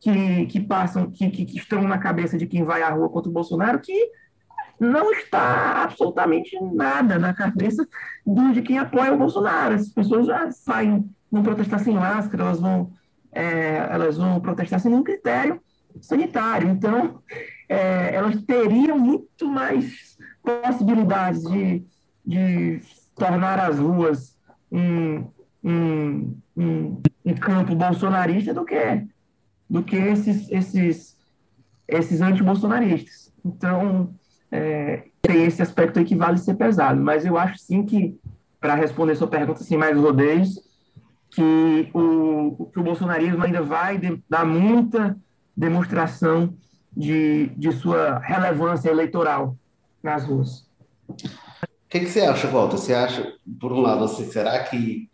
que, 0.00 0.46
que 0.46 0.60
passam, 0.60 1.10
que, 1.10 1.30
que, 1.30 1.44
que 1.44 1.58
estão 1.58 1.82
na 1.82 1.98
cabeça 1.98 2.36
de 2.36 2.46
quem 2.46 2.64
vai 2.64 2.82
à 2.82 2.90
rua 2.90 3.08
contra 3.08 3.30
o 3.30 3.32
Bolsonaro, 3.32 3.78
que 3.78 4.10
não 4.80 5.12
está 5.12 5.84
absolutamente 5.84 6.58
nada 6.60 7.18
na 7.18 7.32
cabeça 7.32 7.86
de 8.52 8.62
quem 8.62 8.78
apoia 8.78 9.14
o 9.14 9.18
Bolsonaro. 9.18 9.74
As 9.74 9.88
pessoas 9.88 10.26
já 10.26 10.50
saem 10.50 11.08
vão 11.34 11.42
protestar 11.42 11.80
sem 11.80 11.94
máscara, 11.94 12.44
elas 12.44 12.60
vão, 12.60 12.90
é, 13.32 13.76
elas 13.90 14.16
vão 14.16 14.40
protestar 14.40 14.80
sem 14.80 14.90
nenhum 14.90 15.04
critério 15.04 15.60
sanitário. 16.00 16.68
Então, 16.70 17.20
é, 17.68 18.14
elas 18.14 18.40
teriam 18.42 18.98
muito 18.98 19.48
mais 19.48 20.16
possibilidades 20.42 21.42
de, 21.42 21.84
de 22.24 22.80
tornar 23.16 23.58
as 23.58 23.78
ruas 23.78 24.36
um, 24.70 25.24
um, 25.62 26.36
um, 26.56 27.02
um 27.24 27.34
campo 27.34 27.74
bolsonarista 27.74 28.52
do 28.52 28.64
que, 28.64 29.06
do 29.68 29.82
que 29.82 29.96
esses, 29.96 30.50
esses, 30.50 31.16
esses 31.86 32.20
anti-bolsonaristas. 32.20 33.32
Então, 33.44 34.14
é, 34.50 35.04
tem 35.20 35.44
esse 35.44 35.62
aspecto 35.62 35.98
aí 35.98 36.04
que 36.04 36.16
vale 36.16 36.38
ser 36.38 36.54
pesado. 36.54 37.00
Mas 37.00 37.24
eu 37.24 37.38
acho 37.38 37.58
sim 37.58 37.84
que, 37.84 38.18
para 38.60 38.74
responder 38.74 39.14
sua 39.16 39.28
pergunta 39.28 39.62
sem 39.62 39.76
mais 39.76 39.96
rodeios, 39.96 40.60
que 41.34 41.90
o, 41.92 42.70
que 42.72 42.78
o 42.78 42.82
bolsonarismo 42.82 43.42
ainda 43.42 43.60
vai 43.60 43.98
de, 43.98 44.22
dar 44.30 44.46
muita 44.46 45.18
demonstração 45.56 46.54
de, 46.96 47.48
de 47.56 47.72
sua 47.72 48.18
relevância 48.20 48.88
eleitoral 48.88 49.56
nas 50.02 50.24
ruas. 50.24 50.68
O 51.08 51.14
que, 51.88 52.00
que, 52.00 52.06
você 52.06 52.20
acha, 52.20 52.46
Walter? 52.46 52.76
Você 52.76 52.94
acha, 52.94 53.34
por 53.60 53.72
um 53.72 53.80
lado, 53.80 54.04
assim, 54.04 54.30
será 54.30 54.62
que 54.64 55.08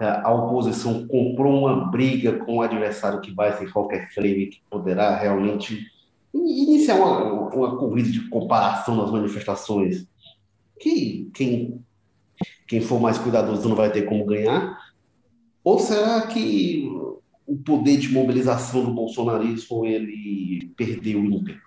é, 0.00 0.06
a 0.06 0.32
oposição 0.32 1.06
comprou 1.08 1.58
uma 1.58 1.90
briga 1.90 2.44
com 2.44 2.58
o 2.58 2.62
adversário 2.62 3.20
que 3.20 3.32
vai 3.32 3.56
ser 3.56 3.72
qualquer 3.72 4.08
frame 4.12 4.46
que 4.46 4.62
poderá 4.70 5.16
realmente 5.16 5.86
iniciar 6.32 6.96
uma, 6.96 7.52
uma 7.52 7.76
corrida 7.76 8.10
de 8.10 8.28
comparação 8.28 8.96
nas 8.96 9.10
manifestações? 9.10 10.06
Que 10.78 11.30
quem, 11.34 11.84
quem 12.66 12.80
for 12.80 13.00
mais 13.00 13.18
cuidadoso 13.18 13.68
não 13.68 13.76
vai 13.76 13.90
ter 13.90 14.02
como 14.02 14.24
ganhar? 14.24 14.76
Ou 15.64 15.78
será 15.78 16.20
que 16.26 16.86
o 17.46 17.56
poder 17.56 17.96
de 17.96 18.10
mobilização 18.10 18.84
do 18.84 18.92
bolsonarismo 18.92 19.84
ele 19.86 20.70
perdeu 20.76 21.20
o 21.20 21.24
ímpeto? 21.24 21.64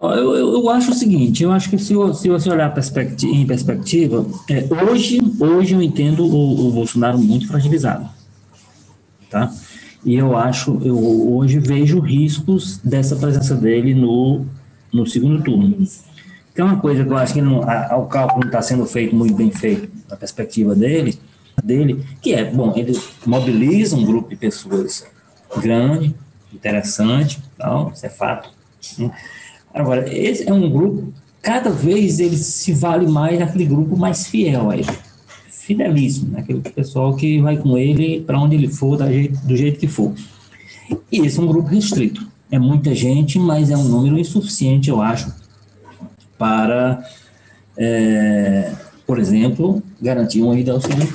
Eu, 0.00 0.34
eu, 0.34 0.52
eu, 0.54 0.70
acho 0.70 0.90
o 0.90 0.94
seguinte, 0.94 1.42
eu 1.42 1.50
acho 1.50 1.70
que 1.70 1.78
se, 1.78 1.94
se 2.14 2.28
você 2.28 2.50
olhar 2.50 2.74
perspectiva, 2.74 3.34
em 3.34 3.46
perspectiva, 3.46 4.26
é, 4.50 4.66
hoje, 4.84 5.18
hoje 5.40 5.74
eu 5.74 5.80
entendo 5.80 6.26
o, 6.26 6.68
o, 6.68 6.72
Bolsonaro 6.72 7.18
muito 7.18 7.48
fragilizado, 7.48 8.06
tá? 9.30 9.50
E 10.04 10.14
eu 10.14 10.36
acho, 10.36 10.78
eu 10.82 10.98
hoje 11.34 11.58
vejo 11.58 12.00
riscos 12.00 12.78
dessa 12.84 13.16
presença 13.16 13.54
dele 13.54 13.94
no, 13.94 14.44
no 14.92 15.06
segundo 15.06 15.42
turno. 15.42 15.74
Tem 16.54 16.62
uma 16.62 16.76
coisa 16.76 17.02
que 17.02 17.10
eu 17.10 17.16
acho 17.16 17.32
que 17.32 17.40
não, 17.40 17.62
a, 17.62 17.96
o 17.96 18.06
cálculo 18.06 18.40
não 18.40 18.48
está 18.48 18.60
sendo 18.60 18.84
feito 18.84 19.16
muito 19.16 19.34
bem 19.34 19.50
feito 19.50 19.88
na 20.10 20.16
perspectiva 20.16 20.74
dele, 20.74 21.18
dele, 21.62 22.04
que 22.20 22.32
é, 22.32 22.44
bom, 22.44 22.72
ele 22.76 22.98
mobiliza 23.26 23.96
um 23.96 24.04
grupo 24.04 24.28
de 24.28 24.36
pessoas 24.36 25.06
grande, 25.60 26.14
interessante, 26.52 27.42
tal, 27.56 27.92
isso 27.94 28.06
é 28.06 28.08
fato. 28.08 28.50
Né? 28.98 29.10
Agora, 29.72 30.12
esse 30.12 30.48
é 30.48 30.52
um 30.52 30.70
grupo, 30.70 31.12
cada 31.42 31.70
vez 31.70 32.20
ele 32.20 32.36
se 32.36 32.72
vale 32.72 33.06
mais 33.06 33.38
naquele 33.38 33.66
grupo 33.66 33.96
mais 33.96 34.26
fiel 34.26 34.70
a 34.70 34.76
ele, 34.76 34.88
fidelíssimo, 35.48 36.32
né? 36.32 36.40
aquele 36.40 36.60
pessoal 36.60 37.14
que 37.14 37.40
vai 37.40 37.56
com 37.56 37.76
ele 37.76 38.20
para 38.20 38.38
onde 38.38 38.54
ele 38.54 38.68
for, 38.68 38.98
jeito, 39.06 39.46
do 39.46 39.56
jeito 39.56 39.78
que 39.78 39.88
for. 39.88 40.14
E 41.10 41.20
esse 41.20 41.38
é 41.38 41.42
um 41.42 41.46
grupo 41.46 41.68
restrito. 41.68 42.26
É 42.50 42.58
muita 42.58 42.94
gente, 42.94 43.38
mas 43.38 43.70
é 43.70 43.76
um 43.76 43.84
número 43.84 44.18
insuficiente, 44.18 44.90
eu 44.90 45.00
acho, 45.00 45.32
para 46.38 47.04
é, 47.76 48.72
por 49.06 49.18
exemplo, 49.18 49.82
garantir 50.00 50.42
uma 50.42 50.58
ida 50.58 50.72
ao 50.72 50.80
turno. 50.80 51.06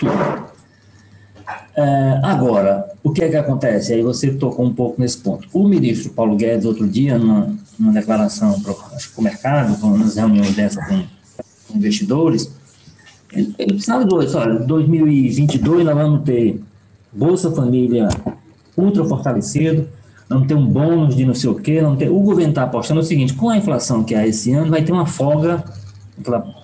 É, 1.75 2.19
agora, 2.23 2.89
o 3.03 3.11
que 3.11 3.23
é 3.23 3.29
que 3.29 3.35
acontece? 3.35 3.93
Aí 3.93 4.01
você 4.01 4.31
tocou 4.31 4.65
um 4.65 4.73
pouco 4.73 5.01
nesse 5.01 5.17
ponto. 5.17 5.47
O 5.53 5.67
ministro 5.67 6.11
Paulo 6.11 6.35
Guedes, 6.35 6.65
outro 6.65 6.87
dia, 6.87 7.17
numa, 7.17 7.55
numa 7.79 7.93
declaração 7.93 8.59
para 8.61 8.73
o 9.17 9.21
mercado, 9.21 9.97
nas 9.97 10.15
reuniões 10.15 10.55
dessa 10.55 10.85
com, 10.85 11.03
investidores, 11.75 12.51
ele, 13.31 13.53
ele 13.57 13.81
sinalizou 13.81 14.23
isso, 14.23 14.37
olha, 14.37 14.59
2022 14.59 15.85
nós 15.85 15.95
vamos 15.95 16.23
ter 16.23 16.59
Bolsa 17.13 17.51
Família 17.51 18.09
ultra 18.75 19.05
fortalecido, 19.05 19.87
vamos 20.27 20.47
ter 20.47 20.55
um 20.55 20.65
bônus 20.65 21.15
de 21.15 21.25
não 21.25 21.35
sei 21.35 21.49
o 21.49 21.55
quê, 21.55 21.81
não 21.81 21.95
ter, 21.95 22.09
o 22.09 22.19
governo 22.19 22.51
está 22.51 22.63
apostando 22.63 22.99
o 22.99 23.03
seguinte, 23.03 23.33
com 23.33 23.49
a 23.49 23.57
inflação 23.57 24.03
que 24.03 24.15
há 24.15 24.25
esse 24.25 24.51
ano, 24.51 24.71
vai 24.71 24.83
ter 24.83 24.91
uma 24.91 25.05
folga, 25.05 25.63
aquela 26.19 26.58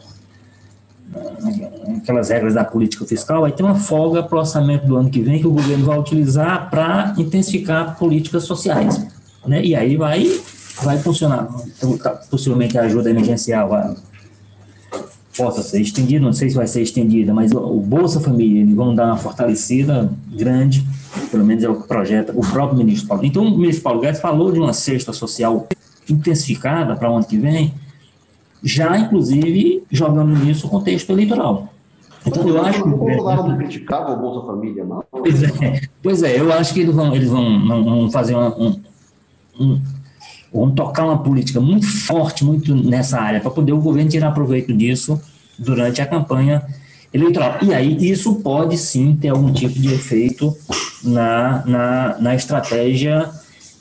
aquelas 1.97 2.29
regras 2.29 2.53
da 2.53 2.63
política 2.63 3.05
fiscal, 3.05 3.41
vai 3.41 3.51
ter 3.51 3.63
uma 3.63 3.75
folga 3.75 4.23
para 4.23 4.35
o 4.35 4.39
orçamento 4.39 4.85
do 4.85 4.95
ano 4.95 5.09
que 5.09 5.21
vem 5.21 5.39
que 5.39 5.47
o 5.47 5.51
governo 5.51 5.85
vai 5.85 5.99
utilizar 5.99 6.69
para 6.69 7.13
intensificar 7.17 7.97
políticas 7.97 8.43
sociais. 8.43 9.05
Né? 9.45 9.63
E 9.63 9.75
aí 9.75 9.95
vai, 9.95 10.39
vai 10.83 10.97
funcionar. 10.99 11.47
Então, 11.77 11.97
tá, 11.97 12.11
possivelmente 12.29 12.77
a 12.77 12.83
ajuda 12.83 13.09
emergencial 13.09 13.69
vai, 13.69 13.95
possa 15.37 15.61
ser 15.61 15.81
estendida, 15.81 16.23
não 16.23 16.33
sei 16.33 16.49
se 16.49 16.55
vai 16.55 16.67
ser 16.67 16.81
estendida, 16.81 17.33
mas 17.33 17.51
o, 17.51 17.57
o 17.57 17.79
Bolsa 17.79 18.19
Família, 18.19 18.61
eles 18.61 18.75
vão 18.75 18.93
dar 18.95 19.07
uma 19.07 19.17
fortalecida 19.17 20.09
grande, 20.31 20.85
pelo 21.31 21.45
menos 21.45 21.63
é 21.63 21.69
o 21.69 21.81
que 21.81 21.87
projeta 21.87 22.33
o 22.35 22.41
próprio 22.41 22.77
ministro 22.77 23.07
Paulo. 23.07 23.25
Então, 23.25 23.43
o 23.43 23.57
ministro 23.57 23.83
Paulo 23.83 24.01
Guedes 24.01 24.19
falou 24.19 24.51
de 24.51 24.59
uma 24.59 24.73
cesta 24.73 25.11
social 25.13 25.67
intensificada 26.09 26.95
para 26.95 27.11
o 27.11 27.15
ano 27.15 27.25
que 27.25 27.37
vem, 27.37 27.73
já 28.63 28.97
inclusive 28.97 29.83
jogando 29.91 30.35
nisso 30.35 30.67
o 30.67 30.69
contexto 30.69 31.11
eleitoral. 31.11 31.69
Então 32.25 32.47
eu 32.47 32.61
acho 32.61 32.81
que. 32.81 32.89
Não 32.89 33.57
criticava 33.57 34.13
o 34.13 34.17
Bolsa 34.17 34.47
Família, 34.47 34.83
não? 34.83 35.03
Pois 35.11 35.43
é, 35.43 35.81
pois 36.01 36.23
é 36.23 36.39
eu 36.39 36.51
acho 36.51 36.73
que 36.73 36.79
eles 36.79 36.95
vão, 36.95 37.15
eles 37.15 37.29
vão, 37.29 37.67
vão 37.83 38.11
fazer 38.11 38.33
uma, 38.33 38.55
um, 38.57 38.79
um, 39.59 39.81
vão 40.51 40.71
tocar 40.71 41.05
uma 41.05 41.19
política 41.19 41.61
muito 41.61 41.85
forte, 41.85 42.43
muito 42.43 42.73
nessa 42.73 43.19
área, 43.19 43.39
para 43.39 43.51
poder 43.51 43.73
o 43.73 43.81
governo 43.81 44.09
tirar 44.09 44.31
proveito 44.31 44.73
disso 44.73 45.21
durante 45.57 46.01
a 46.01 46.05
campanha 46.05 46.63
eleitoral. 47.13 47.57
E 47.61 47.73
aí 47.73 48.09
isso 48.09 48.35
pode 48.35 48.77
sim 48.77 49.15
ter 49.15 49.29
algum 49.29 49.53
tipo 49.53 49.79
de 49.79 49.93
efeito 49.93 50.55
na, 51.03 51.63
na, 51.65 52.17
na 52.19 52.35
estratégia 52.35 53.29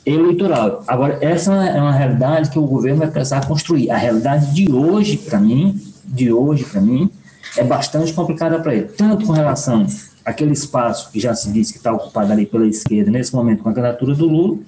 eleitoral. 0.05 0.85
Agora, 0.87 1.19
essa 1.21 1.53
é 1.53 1.81
uma 1.81 1.93
realidade 1.93 2.51
que 2.51 2.59
o 2.59 2.67
governo 2.67 2.99
vai 2.99 3.11
precisar 3.11 3.47
construir. 3.47 3.91
A 3.91 3.97
realidade 3.97 4.53
de 4.55 4.71
hoje, 4.71 5.17
para 5.17 5.39
mim, 5.39 5.81
de 6.05 6.33
hoje, 6.33 6.65
para 6.65 6.81
mim, 6.81 7.11
é 7.57 7.65
bastante 7.65 8.13
complicada 8.13 8.59
para 8.59 8.75
ele, 8.75 8.89
tanto 8.89 9.27
com 9.27 9.33
relação 9.33 9.87
àquele 10.25 10.53
espaço 10.53 11.11
que 11.11 11.21
já 11.21 11.35
se 11.35 11.51
disse 11.53 11.73
que 11.73 11.79
está 11.79 11.93
ocupado 11.93 12.33
ali 12.33 12.47
pela 12.47 12.67
esquerda, 12.67 13.11
nesse 13.11 13.35
momento 13.35 13.63
com 13.63 13.69
a 13.69 13.73
candidatura 13.73 14.15
do 14.15 14.27
Lula, 14.27 14.59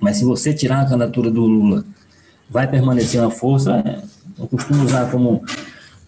mas 0.00 0.18
se 0.18 0.24
você 0.24 0.52
tirar 0.52 0.82
a 0.82 0.84
candidatura 0.84 1.30
do 1.30 1.44
Lula, 1.44 1.84
vai 2.50 2.68
permanecer 2.68 3.20
uma 3.20 3.30
força, 3.30 3.82
é, 3.84 4.02
eu 4.38 4.46
costumo 4.46 4.84
usar 4.84 5.10
como, 5.10 5.42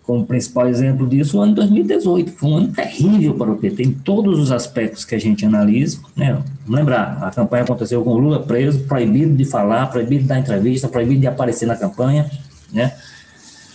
como 0.06 0.24
principal 0.24 0.68
exemplo 0.68 1.06
disso 1.06 1.38
o 1.38 1.40
ano 1.40 1.54
2018. 1.56 2.30
Foi 2.32 2.48
um 2.48 2.56
ano 2.58 2.68
terrível 2.68 3.34
para 3.34 3.50
o 3.50 3.56
PT 3.56 3.82
em 3.82 3.92
todos 3.92 4.38
os 4.38 4.52
aspectos 4.52 5.04
que 5.04 5.16
a 5.16 5.18
gente 5.18 5.44
analisa. 5.44 5.98
Né? 6.14 6.40
Lembrar, 6.68 7.18
a 7.20 7.30
campanha 7.30 7.64
aconteceu 7.64 8.02
com 8.04 8.10
o 8.10 8.18
Lula 8.18 8.40
preso, 8.40 8.84
proibido 8.84 9.34
de 9.34 9.44
falar, 9.44 9.86
proibido 9.88 10.22
de 10.22 10.28
dar 10.28 10.38
entrevista, 10.38 10.86
proibido 10.86 11.22
de 11.22 11.26
aparecer 11.26 11.66
na 11.66 11.74
campanha, 11.74 12.30
né? 12.72 12.94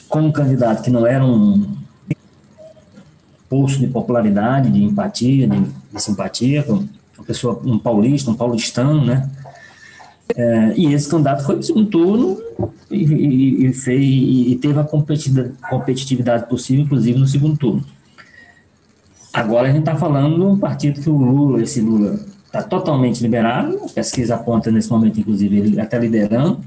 com 0.07 0.21
um 0.21 0.31
candidato 0.31 0.81
que 0.81 0.89
não 0.89 1.05
era 1.05 1.23
um 1.23 1.75
posto 3.49 3.79
de 3.79 3.87
popularidade, 3.87 4.69
de 4.69 4.81
empatia, 4.81 5.45
de, 5.45 5.59
de 5.59 6.01
simpatia, 6.01 6.65
uma 6.65 7.25
pessoa, 7.25 7.61
um 7.65 7.77
paulista, 7.77 8.31
um 8.31 8.35
paulistano, 8.35 9.05
né? 9.05 9.29
É, 10.35 10.73
e 10.75 10.93
esse 10.93 11.09
candidato 11.09 11.43
foi 11.43 11.61
segundo 11.61 11.89
turno 11.89 12.41
e, 12.89 13.03
e, 13.03 13.65
e, 13.67 13.73
fez, 13.73 14.03
e 14.03 14.55
teve 14.61 14.79
a 14.79 14.83
competitividade 15.69 16.47
possível, 16.47 16.85
inclusive 16.85 17.19
no 17.19 17.27
segundo 17.27 17.57
turno. 17.57 17.83
Agora 19.33 19.67
a 19.67 19.71
gente 19.71 19.81
está 19.81 19.95
falando 19.95 20.35
de 20.35 20.41
um 20.41 20.57
partido 20.57 21.01
que 21.01 21.09
o 21.09 21.17
Lula, 21.17 21.61
esse 21.61 21.79
Lula, 21.79 22.19
está 22.45 22.61
totalmente 22.61 23.21
liberado, 23.21 23.79
a 23.85 23.89
pesquisa 23.89 24.35
aponta 24.35 24.69
nesse 24.69 24.89
momento, 24.89 25.19
inclusive, 25.19 25.57
ele 25.57 25.79
até 25.79 25.97
liderando 25.97 26.59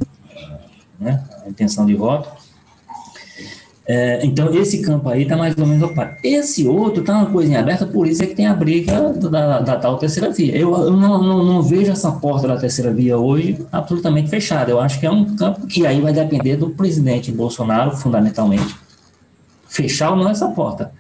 né, 0.99 1.23
a 1.45 1.49
intenção 1.49 1.85
de 1.85 1.95
voto. 1.95 2.44
É, 3.87 4.25
então, 4.25 4.55
esse 4.55 4.81
campo 4.81 5.11
aí 5.11 5.25
está 5.25 5.37
mais 5.37 5.57
ou 5.59 5.67
menos 5.67 5.83
ocupado. 5.83 6.17
Esse 6.23 6.67
outro 6.67 7.01
está 7.01 7.19
uma 7.19 7.27
coisa 7.27 7.53
em 7.53 7.57
aberta, 7.57 7.87
por 7.87 8.07
isso 8.07 8.23
é 8.23 8.27
que 8.27 8.35
tem 8.35 8.47
a 8.47 8.55
briga 8.55 9.13
da, 9.13 9.61
da 9.61 9.77
tal 9.77 9.99
terceira 9.99 10.31
via. 10.31 10.57
Eu, 10.57 10.75
eu 10.75 10.97
não, 10.97 11.23
não, 11.23 11.45
não, 11.45 11.63
vejo 11.63 11.93
essa 11.93 12.11
porta 12.13 12.49
da 12.49 12.57
terceira 12.57 12.93
via 12.93 13.19
hoje 13.19 13.59
absolutamente 13.71 14.31
fechada. 14.31 14.71
Eu 14.71 14.81
acho 14.81 14.99
que 14.99 15.05
é 15.05 15.11
um 15.11 15.37
campo 15.37 15.67
que 15.67 15.87
aí 15.87 16.01
vai 16.01 16.15
depender 16.15 16.57
do 16.57 16.71
presidente 16.71 17.31
Bolsonaro, 17.31 17.95
fundamentalmente, 17.95 18.75
fechar 19.69 20.11
ou 20.11 20.17
não 20.17 20.31
essa 20.31 20.49
porta. 20.49 20.91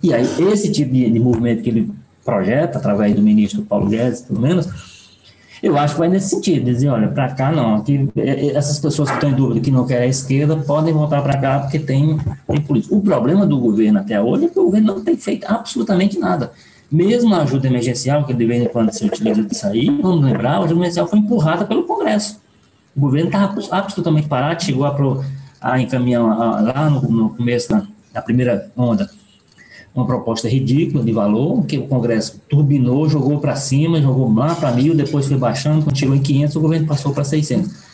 E 0.00 0.14
aí, 0.14 0.24
esse 0.52 0.70
tipo 0.70 0.92
de, 0.92 1.10
de 1.10 1.18
movimento 1.18 1.62
que 1.62 1.70
ele 1.70 1.90
projeta, 2.24 2.78
através 2.78 3.16
do 3.16 3.22
ministro 3.22 3.62
Paulo 3.62 3.88
Guedes, 3.88 4.20
pelo 4.20 4.40
menos, 4.40 4.68
eu 5.62 5.76
acho 5.76 5.94
que 5.94 6.00
vai 6.00 6.08
nesse 6.08 6.30
sentido, 6.30 6.64
dizer, 6.64 6.88
olha, 6.88 7.08
para 7.08 7.30
cá 7.34 7.50
não, 7.50 7.76
aqui, 7.76 8.08
é, 8.16 8.46
é, 8.46 8.56
essas 8.56 8.78
pessoas 8.78 9.08
que 9.08 9.16
estão 9.16 9.30
em 9.30 9.34
dúvida, 9.34 9.60
que 9.60 9.70
não 9.70 9.86
querem 9.86 10.06
a 10.06 10.10
esquerda, 10.10 10.56
podem 10.56 10.92
voltar 10.92 11.22
para 11.22 11.36
cá 11.38 11.60
porque 11.60 11.78
tem, 11.78 12.18
tem 12.46 12.60
política. 12.60 12.94
O 12.94 13.00
problema 13.00 13.46
do 13.46 13.58
governo 13.58 13.98
até 13.98 14.20
hoje 14.20 14.46
é 14.46 14.48
que 14.48 14.58
o 14.58 14.64
governo 14.64 14.94
não 14.94 15.04
tem 15.04 15.16
feito 15.16 15.46
absolutamente 15.48 16.18
nada. 16.18 16.52
Mesmo 16.90 17.34
a 17.34 17.42
ajuda 17.42 17.66
emergencial, 17.66 18.24
que 18.24 18.32
de 18.32 18.46
vez 18.46 18.62
em 18.62 18.68
quando 18.68 18.92
se 18.92 19.04
utiliza 19.04 19.42
disso 19.42 19.66
aí, 19.66 19.90
vamos 19.90 20.24
lembrar, 20.24 20.52
a 20.52 20.58
ajuda 20.58 20.74
emergencial 20.74 21.06
foi 21.06 21.18
empurrada 21.18 21.64
pelo 21.64 21.84
Congresso. 21.84 22.40
O 22.96 23.00
governo 23.00 23.28
estava 23.28 23.54
absolutamente 23.70 24.28
parado, 24.28 24.62
chegou 24.62 24.86
a, 24.86 24.92
pro, 24.92 25.22
a 25.60 25.80
encaminhar 25.80 26.22
lá 26.22 26.88
no, 26.88 27.02
no 27.02 27.30
começo 27.30 27.68
da, 27.68 27.82
da 28.12 28.22
primeira 28.22 28.70
onda 28.76 29.08
uma 29.98 30.06
proposta 30.06 30.48
ridícula 30.48 31.04
de 31.04 31.12
valor, 31.12 31.64
que 31.66 31.76
o 31.76 31.86
Congresso 31.86 32.40
turbinou, 32.48 33.08
jogou 33.08 33.38
para 33.38 33.56
cima, 33.56 34.00
jogou 34.00 34.32
lá 34.32 34.54
para 34.54 34.70
mil, 34.72 34.94
depois 34.94 35.26
foi 35.26 35.36
baixando, 35.36 35.84
chegou 35.94 36.14
em 36.14 36.20
500, 36.20 36.56
o 36.56 36.60
governo 36.60 36.86
passou 36.86 37.12
para 37.12 37.24
600. 37.24 37.88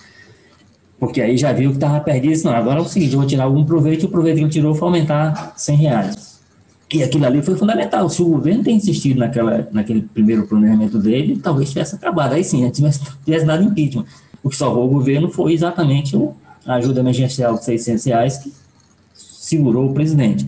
Porque 0.98 1.20
aí 1.20 1.36
já 1.36 1.52
viu 1.52 1.70
que 1.70 1.76
estava 1.76 1.98
perdido, 2.00 2.44
não, 2.44 2.52
agora 2.52 2.78
é 2.78 2.82
o 2.82 2.84
seguinte, 2.84 3.12
eu 3.12 3.18
vou 3.18 3.26
tirar 3.26 3.44
algum 3.44 3.64
proveito, 3.64 4.02
e 4.02 4.07
o 4.07 4.09
proveito 4.09 4.36
que 4.36 4.42
ele 4.42 4.50
tirou 4.50 4.74
foi 4.74 4.88
aumentar 4.88 5.55
100 5.57 5.76
reais. 5.76 6.34
E 6.92 7.02
aquilo 7.02 7.24
ali 7.26 7.42
foi 7.42 7.57
fundamental. 7.57 8.09
Se 8.09 8.22
o 8.22 8.26
governo 8.26 8.62
tem 8.62 8.76
insistido 8.76 9.18
naquela, 9.18 9.66
naquele 9.72 10.02
primeiro 10.02 10.46
planejamento 10.46 10.98
dele, 10.98 11.40
talvez 11.42 11.70
tivesse 11.70 11.96
acabado. 11.96 12.34
Aí 12.34 12.44
sim, 12.44 12.62
né, 12.62 12.70
tivesse, 12.70 13.00
tivesse 13.24 13.44
dado 13.44 13.64
impeachment. 13.64 14.05
O 14.42 14.50
que 14.50 14.57
salvou 14.57 14.84
o 14.86 14.88
governo 14.88 15.28
foi 15.28 15.55
exatamente 15.55 16.16
a 16.66 16.74
ajuda 16.74 17.00
emergencial 17.00 17.55
de 17.55 17.64
600 17.64 18.05
reais 18.05 18.38
que 18.38 18.52
segurou 19.14 19.90
o 19.90 19.94
presidente. 19.94 20.46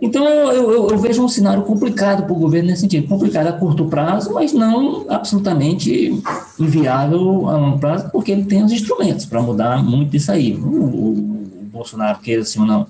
Então, 0.00 0.24
eu, 0.28 0.70
eu, 0.70 0.88
eu, 0.90 0.98
vejo 0.98 1.24
um 1.24 1.28
cenário 1.28 1.64
complicado 1.64 2.22
para 2.22 2.32
o 2.32 2.38
governo 2.38 2.68
nesse 2.68 2.82
sentido. 2.82 3.08
Complicado 3.08 3.48
a 3.48 3.52
curto 3.52 3.86
prazo, 3.86 4.32
mas 4.32 4.52
não 4.52 5.04
absolutamente 5.08 6.22
inviável 6.58 7.48
a 7.48 7.56
longo 7.56 7.78
prazo, 7.80 8.08
porque 8.10 8.30
ele 8.30 8.44
tem 8.44 8.62
os 8.62 8.70
instrumentos 8.70 9.26
para 9.26 9.42
mudar 9.42 9.82
muito 9.82 10.16
isso 10.16 10.30
aí. 10.30 10.54
O, 10.54 10.68
o, 10.68 11.10
o 11.10 11.68
Bolsonaro, 11.72 12.20
queira 12.20 12.42
assim 12.42 12.60
ou 12.60 12.66
não, 12.66 12.86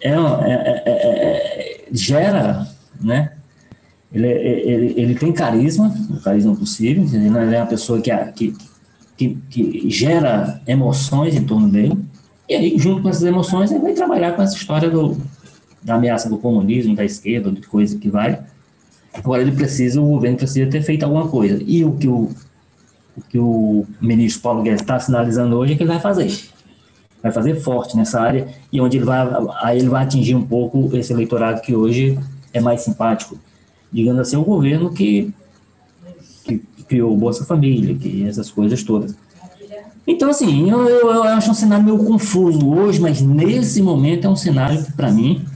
é, 0.00 0.10
é, 0.10 0.82
é, 0.86 0.92
é, 0.92 1.84
gera, 1.92 2.68
né? 2.98 3.32
Ele, 4.10 4.28
ele, 4.28 4.94
ele 4.96 5.14
tem 5.16 5.32
carisma, 5.32 5.92
o 6.08 6.20
carisma 6.20 6.54
possível, 6.54 7.04
ele 7.12 7.28
não 7.28 7.40
é 7.40 7.58
uma 7.58 7.66
pessoa 7.66 8.00
que, 8.00 8.10
que, 8.32 8.56
que, 9.16 9.38
que 9.50 9.90
gera 9.90 10.60
emoções 10.66 11.34
em 11.34 11.44
torno 11.44 11.68
dele, 11.68 11.98
e 12.48 12.54
aí, 12.54 12.78
junto 12.78 13.02
com 13.02 13.08
essas 13.08 13.24
emoções, 13.24 13.72
ele 13.72 13.80
vai 13.80 13.92
trabalhar 13.92 14.32
com 14.32 14.42
essa 14.42 14.56
história 14.56 14.88
do 14.88 15.16
da 15.84 15.96
ameaça 15.96 16.30
do 16.30 16.38
comunismo, 16.38 16.96
da 16.96 17.04
esquerda, 17.04 17.52
de 17.52 17.60
coisa 17.60 17.98
que 17.98 18.08
vai. 18.08 18.40
Agora 19.12 19.42
ele 19.42 19.52
precisa, 19.52 20.00
o 20.00 20.08
governo 20.08 20.38
precisa 20.38 20.68
ter 20.68 20.82
feito 20.82 21.04
alguma 21.04 21.28
coisa. 21.28 21.62
E 21.64 21.84
o 21.84 21.92
que 21.92 22.08
o, 22.08 22.30
o, 23.16 23.22
que 23.28 23.38
o 23.38 23.86
ministro 24.00 24.42
Paulo 24.42 24.62
Guedes 24.62 24.80
está 24.80 24.98
sinalizando 24.98 25.56
hoje 25.56 25.74
é 25.74 25.76
que 25.76 25.82
ele 25.82 25.92
vai 25.92 26.00
fazer. 26.00 26.32
Vai 27.22 27.30
fazer 27.30 27.54
forte 27.60 27.96
nessa 27.96 28.20
área 28.20 28.48
e 28.72 28.80
onde 28.80 28.96
ele 28.96 29.04
vai, 29.04 29.26
aí 29.62 29.78
ele 29.78 29.88
vai 29.88 30.02
atingir 30.02 30.34
um 30.34 30.44
pouco 30.44 30.90
esse 30.96 31.12
eleitorado 31.12 31.60
que 31.60 31.74
hoje 31.74 32.18
é 32.52 32.60
mais 32.60 32.80
simpático. 32.80 33.38
Digamos 33.92 34.20
assim, 34.20 34.36
o 34.36 34.42
governo 34.42 34.92
que, 34.92 35.32
que 36.44 36.58
criou 36.88 37.16
Bolsa 37.16 37.44
Família, 37.44 37.94
que 37.94 38.26
essas 38.26 38.50
coisas 38.50 38.82
todas. 38.82 39.14
Então, 40.06 40.28
assim, 40.28 40.70
eu, 40.70 40.86
eu 40.88 41.22
acho 41.22 41.50
um 41.50 41.54
cenário 41.54 41.84
meio 41.84 41.98
confuso 41.98 42.68
hoje, 42.68 43.00
mas 43.00 43.22
nesse 43.22 43.80
momento 43.80 44.26
é 44.26 44.30
um 44.30 44.36
cenário 44.36 44.84
que, 44.84 44.92
para 44.92 45.10
mim, 45.10 45.46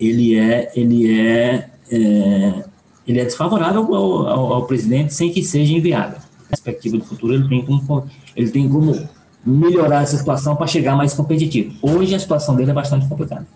ele 0.00 0.38
é, 0.38 0.72
ele 0.74 1.20
é, 1.20 1.70
é 1.90 2.64
ele 3.06 3.20
é 3.20 3.24
desfavorável 3.24 3.94
ao, 3.94 4.26
ao, 4.26 4.52
ao, 4.52 4.66
presidente 4.66 5.12
sem 5.12 5.32
que 5.32 5.42
seja 5.42 5.72
inviável. 5.72 6.18
A 6.18 6.48
perspectiva 6.50 6.96
do 6.96 7.04
futuro, 7.04 7.34
ele 7.34 7.48
tem 7.48 7.64
como, 7.64 8.06
ele 8.36 8.50
tem 8.50 8.68
como 8.68 9.08
melhorar 9.44 10.02
essa 10.02 10.16
situação 10.16 10.54
para 10.54 10.66
chegar 10.66 10.96
mais 10.96 11.12
competitivo. 11.14 11.74
Hoje 11.82 12.14
a 12.14 12.18
situação 12.18 12.54
dele 12.54 12.70
é 12.70 12.74
bastante 12.74 13.08
complicada, 13.08 13.46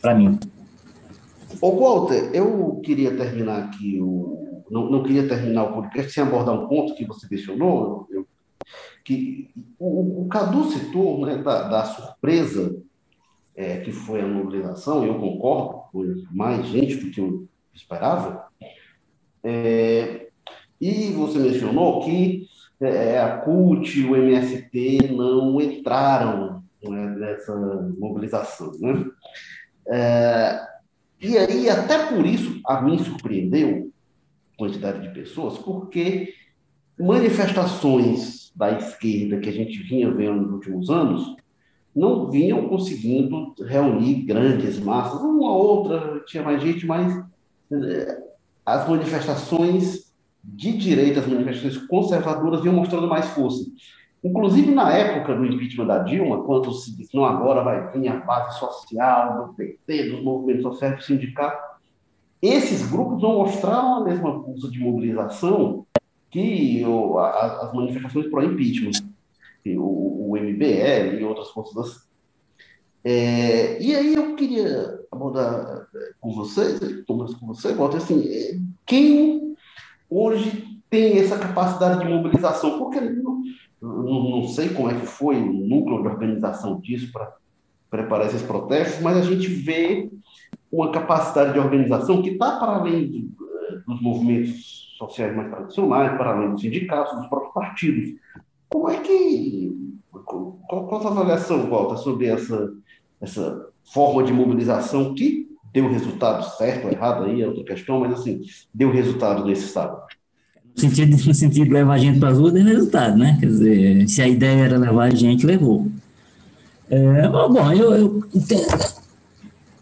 para 0.00 0.14
mim. 0.14 0.38
Ô, 1.60 1.72
Walter, 1.78 2.30
eu 2.32 2.80
queria 2.82 3.14
terminar 3.14 3.64
aqui 3.64 4.00
o. 4.00 4.64
Não, 4.70 4.88
não 4.88 5.02
queria 5.02 5.26
terminar 5.26 5.64
o 5.64 5.72
podcast 5.74 6.12
sem 6.12 6.22
abordar 6.22 6.54
um 6.54 6.68
ponto 6.68 6.94
que 6.94 7.04
você 7.04 7.26
mencionou, 7.28 8.06
eu, 8.10 8.24
que 9.04 9.50
o, 9.78 10.22
o 10.22 10.28
Cadu 10.28 10.70
citou 10.70 11.26
né, 11.26 11.36
da, 11.38 11.68
da 11.68 11.84
surpresa 11.84 12.80
é, 13.54 13.78
que 13.78 13.92
foi 13.92 14.20
a 14.20 14.26
mobilização, 14.26 15.04
e 15.04 15.08
eu 15.08 15.18
concordo, 15.18 15.82
foi 15.92 16.24
mais 16.30 16.66
gente 16.66 16.96
do 16.96 17.10
que 17.10 17.20
eu 17.20 17.48
esperava. 17.74 18.46
É, 19.42 20.28
e 20.80 21.12
você 21.12 21.38
mencionou 21.38 22.04
que 22.04 22.46
é, 22.80 23.18
a 23.18 23.38
CUT 23.38 24.00
e 24.00 24.06
o 24.06 24.16
MST 24.16 25.12
não 25.12 25.60
entraram 25.60 26.62
né, 26.82 27.06
nessa 27.18 27.54
mobilização. 27.98 28.72
Né? 28.80 29.04
É, 29.88 30.60
e 31.20 31.36
aí, 31.36 31.68
até 31.68 32.06
por 32.06 32.24
isso, 32.24 32.60
a 32.66 32.80
mim 32.80 32.98
surpreendeu 32.98 33.92
a 34.54 34.58
quantidade 34.58 35.02
de 35.02 35.12
pessoas, 35.12 35.58
porque 35.58 36.32
manifestações 36.98 38.52
da 38.54 38.72
esquerda 38.72 39.38
que 39.38 39.48
a 39.48 39.52
gente 39.52 39.82
vinha 39.82 40.10
vendo 40.10 40.42
nos 40.42 40.52
últimos 40.52 40.90
anos 40.90 41.36
não 41.94 42.30
vinham 42.30 42.68
conseguindo 42.68 43.54
reunir 43.66 44.22
grandes 44.22 44.78
massas. 44.78 45.20
Uma 45.20 45.52
outra 45.52 46.20
tinha 46.26 46.42
mais 46.42 46.62
gente, 46.62 46.86
mas 46.86 47.22
eh, 47.72 48.18
as 48.64 48.88
manifestações 48.88 50.12
de 50.42 50.72
direita, 50.76 51.20
as 51.20 51.26
manifestações 51.26 51.76
conservadoras 51.86 52.62
vinham 52.62 52.76
mostrando 52.76 53.08
mais 53.08 53.26
força. 53.26 53.64
Inclusive, 54.22 54.70
na 54.70 54.92
época 54.92 55.34
do 55.34 55.46
impeachment 55.46 55.86
da 55.86 55.98
Dilma, 55.98 56.42
quando 56.44 56.72
se 56.72 56.94
disse, 56.94 57.14
não, 57.16 57.24
agora 57.24 57.62
vai 57.62 57.90
vir 57.90 58.08
a 58.08 58.16
base 58.20 58.58
social 58.58 59.46
do 59.46 59.54
PT, 59.54 60.10
dos 60.10 60.22
movimentos 60.22 60.62
sociais, 60.62 60.96
do 60.96 61.02
sindicato, 61.02 61.70
esses 62.42 62.90
grupos 62.90 63.22
não 63.22 63.38
mostraram 63.38 63.96
a 63.96 64.04
mesma 64.04 64.42
força 64.42 64.70
de 64.70 64.78
mobilização 64.78 65.86
que 66.30 66.82
as 66.84 67.72
manifestações 67.74 68.26
pró-impeachment 68.28 69.09
o, 69.66 70.30
o 70.30 70.36
MBL 70.36 71.20
e 71.20 71.24
outras 71.24 71.50
forças 71.50 72.08
É, 73.04 73.80
e 73.82 73.94
aí 73.94 74.14
eu 74.14 74.34
queria 74.36 75.00
abordar 75.10 75.86
é, 75.94 76.10
com 76.20 76.32
vocês, 76.32 76.78
Thomas, 77.06 77.34
com 77.34 77.46
você, 77.46 77.72
Walter, 77.72 77.98
assim, 77.98 78.26
é, 78.28 78.58
quem 78.86 79.54
hoje 80.08 80.80
tem 80.88 81.18
essa 81.18 81.38
capacidade 81.38 82.00
de 82.00 82.12
mobilização? 82.12 82.78
Porque 82.78 83.00
não, 83.00 83.42
não, 83.80 84.48
sei 84.48 84.70
como 84.70 84.90
é 84.90 84.94
que 84.94 85.06
foi 85.06 85.36
o 85.36 85.52
núcleo 85.52 86.02
de 86.02 86.08
organização 86.08 86.80
disso 86.80 87.10
para 87.12 87.34
preparar 87.88 88.26
esses 88.26 88.42
protestos, 88.42 89.00
mas 89.00 89.16
a 89.16 89.22
gente 89.22 89.46
vê 89.46 90.10
uma 90.70 90.92
capacidade 90.92 91.52
de 91.52 91.58
organização 91.58 92.22
que 92.22 92.30
está 92.30 92.58
para 92.58 92.76
além 92.76 93.30
é, 93.70 93.76
dos 93.86 94.00
movimentos 94.00 94.94
sociais 94.98 95.34
mais 95.34 95.50
tradicionais, 95.50 96.16
para 96.16 96.30
além 96.30 96.50
dos 96.50 96.60
sindicatos, 96.60 97.16
dos 97.18 97.26
próprios 97.28 97.54
partidos. 97.54 98.10
Como 98.70 98.88
é 98.88 99.00
que. 99.00 99.76
Qual, 100.12 100.86
qual 100.86 101.06
a 101.06 101.10
avaliação, 101.10 101.68
Walter, 101.68 101.96
sobre 101.96 102.26
essa, 102.26 102.72
essa 103.20 103.66
forma 103.92 104.22
de 104.22 104.32
mobilização 104.32 105.14
que 105.14 105.48
deu 105.72 105.90
resultado 105.90 106.44
certo 106.56 106.86
ou 106.86 106.92
errado 106.92 107.24
aí, 107.24 107.42
é 107.42 107.46
outra 107.46 107.64
questão, 107.64 108.00
mas 108.00 108.12
assim, 108.12 108.40
deu 108.72 108.90
resultado 108.90 109.44
nesse 109.44 109.68
sábado. 109.68 110.02
No 110.74 110.80
sentido, 110.80 111.10
no 111.10 111.34
sentido 111.34 111.64
de 111.64 111.72
levar 111.72 111.94
a 111.94 111.98
gente 111.98 112.18
para 112.18 112.30
as 112.30 112.38
ruas, 112.38 112.52
deu 112.52 112.64
resultado, 112.64 113.18
né? 113.18 113.36
Quer 113.40 113.46
dizer, 113.46 114.08
se 114.08 114.22
a 114.22 114.28
ideia 114.28 114.64
era 114.64 114.78
levar 114.78 115.04
a 115.04 115.14
gente, 115.14 115.44
levou. 115.46 115.88
É, 116.88 117.28
bom, 117.28 117.72
eu, 117.72 117.94
eu 117.94 118.24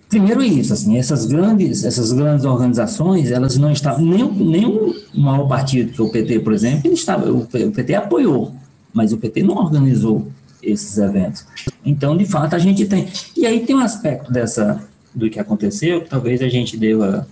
primeiro 0.09 0.43
isso, 0.43 0.73
assim, 0.73 0.99
essas 0.99 1.27
grandes, 1.27 1.85
essas 1.85 2.13
grandes 2.13 2.45
organizações, 2.45 3.31
elas 3.31 3.57
não 3.57 3.71
estavam, 3.71 4.05
nem, 4.05 4.31
nem 4.31 4.67
o 4.67 4.95
maior 5.15 5.47
partido, 5.47 5.93
que 5.93 6.03
o 6.03 6.11
PT, 6.11 6.41
por 6.41 6.53
exemplo, 6.53 6.83
ele 6.87 6.95
estava, 6.95 7.31
o 7.31 7.47
PT 7.47 7.95
apoiou, 7.95 8.55
mas 8.93 9.13
o 9.13 9.19
PT 9.19 9.43
não 9.43 9.57
organizou 9.57 10.31
esses 10.63 10.99
eventos. 10.99 11.47
Então, 11.85 12.17
de 12.17 12.27
fato, 12.27 12.55
a 12.55 12.59
gente 12.59 12.87
tem. 12.87 13.09
E 13.37 13.47
aí 13.47 13.65
tem 13.65 13.77
um 13.77 13.81
aspecto 13.81 14.33
dessa 14.33 14.83
do 15.15 15.29
que 15.29 15.39
aconteceu, 15.39 16.03
que 16.03 16.11
talvez 16.11 16.43
a 16.43 16.49
gente 16.49 16.77
deva 16.77 17.27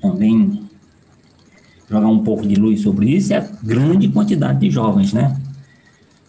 também 0.00 0.68
jogar 1.88 2.08
um 2.08 2.22
pouco 2.22 2.46
de 2.46 2.54
luz 2.54 2.80
sobre 2.80 3.10
isso, 3.10 3.32
é 3.32 3.36
a 3.36 3.48
grande 3.62 4.08
quantidade 4.08 4.58
de 4.58 4.70
jovens, 4.70 5.12
né? 5.12 5.36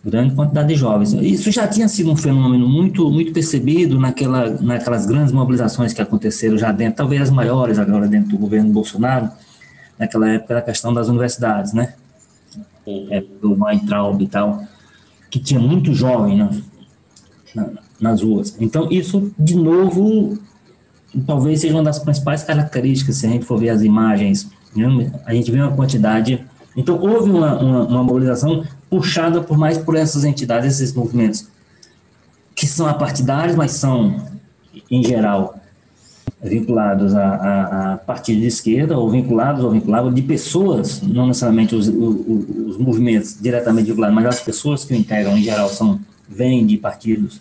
Grande 0.05 0.35
quantidade 0.35 0.67
de 0.67 0.75
jovens. 0.75 1.13
Isso 1.13 1.49
já 1.49 1.65
tinha 1.65 1.87
sido 1.87 2.11
um 2.11 2.15
fenômeno 2.15 2.67
muito, 2.67 3.09
muito 3.09 3.31
percebido 3.31 3.97
naquela, 3.97 4.49
naquelas 4.61 5.05
grandes 5.05 5.31
mobilizações 5.31 5.93
que 5.93 6.01
aconteceram 6.01 6.57
já 6.57 6.71
dentro, 6.73 6.97
talvez 6.97 7.21
as 7.21 7.29
maiores 7.29 7.79
agora 7.79 8.07
dentro 8.07 8.31
do 8.31 8.37
governo 8.37 8.71
Bolsonaro, 8.71 9.29
naquela 9.97 10.29
época 10.29 10.55
da 10.55 10.61
questão 10.61 10.93
das 10.93 11.07
universidades, 11.07 11.71
né? 11.71 11.93
É, 12.85 13.23
do 13.41 13.53
Weintraub 13.63 14.21
e 14.21 14.27
tal 14.27 14.61
que 15.33 15.39
tinha 15.39 15.59
muito 15.59 15.95
jovem 15.95 16.37
na, 16.37 16.51
na, 17.55 17.69
nas 17.99 18.21
ruas. 18.21 18.55
Então, 18.59 18.87
isso, 18.91 19.33
de 19.39 19.55
novo, 19.55 20.37
talvez 21.25 21.61
seja 21.61 21.73
uma 21.73 21.81
das 21.81 21.97
principais 21.97 22.43
características, 22.43 23.15
se 23.15 23.25
a 23.25 23.29
gente 23.29 23.43
for 23.43 23.57
ver 23.57 23.69
as 23.69 23.81
imagens, 23.81 24.47
né? 24.75 25.11
a 25.25 25.33
gente 25.33 25.51
vê 25.51 25.59
uma 25.59 25.75
quantidade. 25.75 26.45
Então, 26.77 26.99
houve 26.99 27.31
uma, 27.31 27.59
uma, 27.59 27.83
uma, 27.83 28.03
mobilização 28.03 28.63
puxada 28.91 29.41
por 29.41 29.57
mais 29.57 29.75
por 29.75 29.95
essas 29.95 30.23
entidades, 30.23 30.79
esses 30.79 30.93
movimentos, 30.93 31.47
que 32.53 32.67
são 32.67 32.85
apartidários, 32.85 33.55
mas 33.55 33.71
são, 33.71 34.15
em 34.91 35.03
geral, 35.03 35.59
vinculados 36.43 37.15
a, 37.15 37.25
a, 37.25 37.93
a 37.93 37.97
partidos 37.97 38.41
de 38.41 38.47
esquerda, 38.47 38.97
ou 38.97 39.09
vinculados 39.09 39.63
ou 39.63 39.71
vinculados 39.71 40.13
de 40.13 40.21
pessoas, 40.21 41.01
não 41.01 41.27
necessariamente 41.27 41.73
os, 41.73 41.87
os, 41.87 42.27
os, 42.67 42.77
movimentos 42.77 43.37
diretamente 43.39 43.87
vinculados, 43.87 44.15
mas 44.15 44.25
as 44.25 44.39
pessoas 44.41 44.83
que 44.83 44.93
o 44.93 44.97
integram, 44.97 45.37
em 45.37 45.43
geral, 45.43 45.69
são, 45.69 45.99
vêm 46.27 46.65
de 46.65 46.77
partidos 46.77 47.39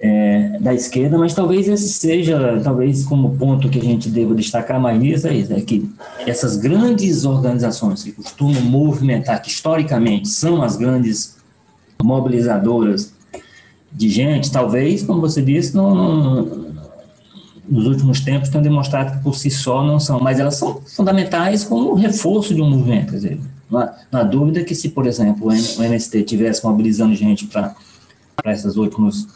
é, 0.00 0.56
da 0.60 0.72
esquerda, 0.72 1.18
mas 1.18 1.34
talvez 1.34 1.66
esse 1.66 1.88
seja, 1.88 2.60
talvez 2.62 3.04
como 3.04 3.36
ponto 3.36 3.68
que 3.68 3.80
a 3.80 3.82
gente 3.82 4.08
deva 4.08 4.34
destacar 4.34 4.80
mais 4.80 5.00
nisso, 5.00 5.26
é 5.26 5.34
isso, 5.34 5.52
é 5.52 5.60
que 5.60 5.90
essas 6.26 6.56
grandes 6.56 7.24
organizações 7.24 8.04
que 8.04 8.12
costumam 8.12 8.62
movimentar, 8.62 9.42
que 9.42 9.50
historicamente 9.50 10.28
são 10.28 10.62
as 10.62 10.76
grandes 10.76 11.36
mobilizadoras 12.00 13.12
de 13.92 14.08
gente, 14.08 14.52
talvez, 14.52 15.02
como 15.02 15.20
você 15.20 15.42
disse, 15.42 15.74
não, 15.74 15.94
não 15.94 16.67
nos 17.68 17.86
últimos 17.86 18.20
tempos 18.20 18.48
têm 18.48 18.62
demonstrado 18.62 19.16
que 19.16 19.22
por 19.22 19.34
si 19.36 19.50
só 19.50 19.84
não 19.84 20.00
são, 20.00 20.18
mas 20.20 20.40
elas 20.40 20.56
são 20.56 20.80
fundamentais 20.82 21.64
como 21.64 21.94
reforço 21.94 22.54
de 22.54 22.62
um 22.62 22.70
movimento. 22.70 23.10
Quer 23.10 23.16
dizer, 23.16 23.40
não 23.70 23.80
há, 24.12 24.22
dúvida 24.22 24.64
que 24.64 24.74
se, 24.74 24.88
por 24.88 25.06
exemplo, 25.06 25.48
o 25.48 25.52
MST 25.52 26.22
tivesse 26.24 26.64
mobilizando 26.64 27.14
gente 27.14 27.46
para 27.46 27.74
essas 28.44 28.76
últimas 28.76 29.26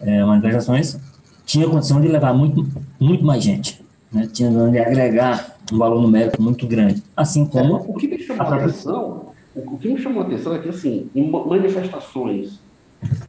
é, 0.00 0.24
manifestações, 0.24 0.98
tinha 1.44 1.68
condição 1.68 2.00
de 2.00 2.08
levar 2.08 2.32
muito, 2.32 2.66
muito 2.98 3.24
mais 3.24 3.44
gente, 3.44 3.84
né? 4.10 4.28
tinha 4.32 4.50
de 4.50 4.78
agregar 4.78 5.56
um 5.72 5.78
valor 5.78 6.00
numérico 6.00 6.42
muito 6.42 6.66
grande, 6.66 7.02
assim 7.16 7.44
como... 7.44 7.76
É, 7.76 7.80
o 7.86 7.94
que 7.94 8.08
me 8.08 8.18
chamou 8.18 8.46
a, 8.46 8.56
atenção, 8.56 9.26
o 9.54 9.78
que 9.78 9.88
me 9.88 10.00
chamou 10.00 10.22
a 10.22 10.26
atenção 10.26 10.54
é 10.54 10.58
que, 10.58 10.68
assim, 10.70 11.10
em 11.14 11.30
manifestações 11.30 12.60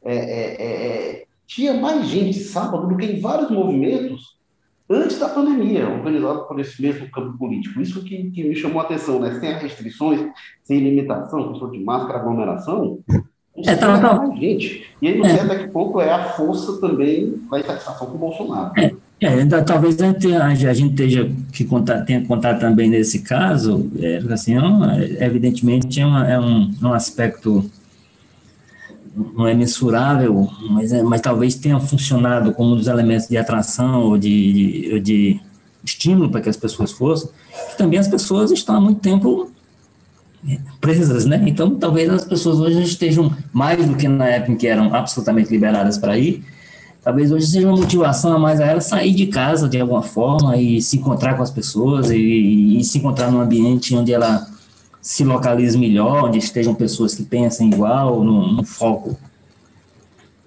é, 0.04 0.16
é, 0.16 0.66
é 0.66 1.26
tinha 1.48 1.74
mais 1.74 2.08
gente 2.08 2.40
sábado 2.40 2.88
do 2.88 2.98
que 2.98 3.06
em 3.06 3.20
vários 3.20 3.50
movimentos 3.50 4.36
antes 4.90 5.20
da 5.20 5.30
pandemia, 5.30 5.88
organizado 5.88 6.48
por 6.48 6.60
esse 6.60 6.82
mesmo 6.82 7.10
campo 7.10 7.38
político. 7.38 7.82
Isso 7.82 8.04
que, 8.04 8.30
que 8.32 8.44
me 8.44 8.56
chamou 8.56 8.82
a 8.82 8.86
atenção, 8.86 9.20
né? 9.20 9.40
Sem 9.40 9.54
restrições, 9.54 10.28
sem 10.64 10.80
limitação, 10.80 11.50
questão 11.50 11.72
de 11.72 11.80
máscara, 11.80 12.20
aglomeração, 12.20 13.00
é, 13.58 13.76
tá, 13.76 14.00
tá. 14.00 14.14
mais 14.16 14.40
gente. 14.40 14.86
E 15.02 15.08
aí 15.08 15.18
não 15.18 15.26
sei 15.26 15.38
é. 15.38 15.42
até 15.42 15.60
que 15.60 15.68
pouco 15.70 16.02
é 16.02 16.12
a 16.12 16.24
força 16.30 16.80
também 16.80 17.42
da 17.50 17.60
insatisfação 17.60 18.08
com 18.08 18.16
o 18.16 18.20
Bolsonaro. 18.20 18.72
É. 18.78 18.94
É, 19.22 19.30
ainda, 19.30 19.64
talvez 19.64 20.00
a 20.02 20.08
gente, 20.08 20.36
a 20.36 20.74
gente 20.74 20.92
esteja 20.92 21.32
que 21.54 21.64
contar, 21.64 22.02
tenha 22.02 22.20
que 22.20 22.28
contar 22.28 22.56
também 22.56 22.90
nesse 22.90 23.22
caso, 23.22 23.90
é, 23.98 24.18
assim, 24.30 24.56
é, 24.58 25.26
evidentemente 25.26 26.02
é, 26.02 26.06
uma, 26.06 26.28
é 26.30 26.38
um, 26.38 26.70
um 26.84 26.94
aspecto 26.94 27.64
não 29.16 29.48
é 29.48 29.54
mensurável, 29.54 30.50
mas, 30.70 30.92
é, 30.92 31.02
mas 31.02 31.22
talvez 31.22 31.56
tenha 31.56 31.80
funcionado 31.80 32.54
como 32.54 32.74
um 32.74 32.76
dos 32.76 32.88
elementos 32.88 33.28
de 33.28 33.38
atração 33.38 34.02
ou 34.02 34.18
de, 34.18 34.52
de, 34.54 35.00
de 35.00 35.42
estímulo 35.84 36.30
para 36.30 36.42
que 36.42 36.50
as 36.50 36.58
pessoas 36.58 36.92
fossem, 36.92 37.30
que 37.72 37.78
também 37.78 37.98
as 37.98 38.08
pessoas 38.08 38.52
estão 38.52 38.76
há 38.76 38.82
muito 38.82 39.00
tempo 39.00 39.50
presas, 40.80 41.26
né? 41.26 41.44
Então, 41.48 41.76
talvez 41.76 42.10
as 42.10 42.24
pessoas 42.24 42.60
hoje 42.60 42.82
estejam 42.84 43.36
mais 43.52 43.84
do 43.86 43.96
que 43.96 44.08
na 44.08 44.28
época 44.28 44.52
em 44.52 44.56
que 44.56 44.68
eram 44.68 44.94
absolutamente 44.94 45.50
liberadas 45.50 45.98
para 45.98 46.18
ir, 46.18 46.44
talvez 47.04 47.32
hoje 47.32 47.48
seja 47.48 47.68
uma 47.68 47.78
motivação 47.78 48.34
a 48.34 48.40
mais 48.40 48.60
a 48.60 48.66
ela 48.66 48.82
sair 48.82 49.14
de 49.14 49.28
casa 49.28 49.68
de 49.68 49.80
alguma 49.80 50.04
forma 50.04 50.58
e 50.58 50.82
se 50.82 50.98
encontrar 50.98 51.36
com 51.36 51.44
as 51.44 51.52
pessoas 51.52 52.12
e, 52.12 52.80
e 52.80 52.84
se 52.84 53.00
encontrar 53.00 53.32
num 53.32 53.40
ambiente 53.40 53.96
onde 53.96 54.14
ela 54.14 54.48
se 55.06 55.24
localize 55.24 55.78
melhor, 55.78 56.26
onde 56.26 56.40
estejam 56.40 56.74
pessoas 56.74 57.14
que 57.14 57.22
pensem 57.22 57.68
igual, 57.68 58.24
no, 58.24 58.54
no 58.54 58.64
foco 58.64 59.16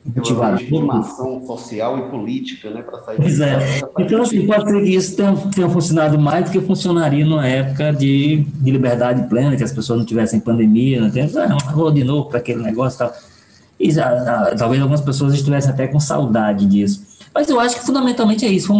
motivador. 0.05 0.69
Formação 0.69 1.47
social 1.47 1.97
e 1.97 2.11
política, 2.11 2.69
né, 2.69 2.83
para 2.83 3.01
sair 3.03 3.19
pois 3.19 3.39
é. 3.39 3.57
Então, 4.01 4.21
assim, 4.21 4.45
pode 4.45 4.69
ser 4.69 4.83
que 4.83 4.97
isso 4.97 5.15
tenha, 5.15 5.37
tenha, 5.55 5.71
funcionado 5.71 6.19
mais 6.19 6.47
do 6.47 6.51
que 6.51 6.61
funcionaria 6.61 7.25
numa 7.25 7.47
época 7.47 7.93
de, 7.93 8.39
de 8.39 8.71
liberdade 8.73 9.29
plena, 9.29 9.57
que 9.57 9.63
as 9.63 9.71
pessoas 9.71 10.01
não 10.01 10.05
tivessem 10.05 10.41
pandemia, 10.41 11.03
não 11.03 11.11
tem, 11.13 11.23
ah, 11.23 11.57
vou 11.73 11.93
de 11.93 12.03
novo 12.03 12.29
para 12.29 12.39
aquele 12.39 12.61
negócio 12.61 12.97
e 12.97 12.99
tal. 12.99 13.13
E, 13.79 14.01
ah, 14.01 14.57
talvez 14.59 14.83
algumas 14.83 15.01
pessoas 15.01 15.35
estivessem 15.35 15.71
até 15.71 15.87
com 15.87 16.01
saudade 16.01 16.67
disso. 16.67 17.07
Mas 17.33 17.49
eu 17.49 17.61
acho 17.61 17.77
que 17.77 17.87
fundamentalmente 17.87 18.45
é 18.45 18.49
isso. 18.49 18.73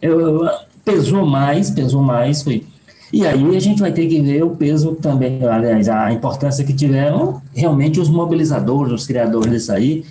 eu, 0.00 0.48
pesou 0.84 1.24
mais, 1.24 1.70
pesou 1.70 2.02
mais, 2.02 2.42
foi 2.42 2.66
e 3.12 3.26
aí 3.26 3.56
a 3.56 3.60
gente 3.60 3.80
vai 3.80 3.92
ter 3.92 4.08
que 4.08 4.20
ver 4.22 4.42
o 4.42 4.56
peso 4.56 4.94
também, 4.94 5.44
aliás, 5.44 5.86
a 5.86 6.10
importância 6.10 6.64
que 6.64 6.72
tiveram 6.72 7.42
realmente 7.54 8.00
os 8.00 8.08
mobilizadores, 8.08 8.92
os 8.92 9.06
criadores 9.06 9.50
disso 9.52 9.70
aí, 9.70 10.04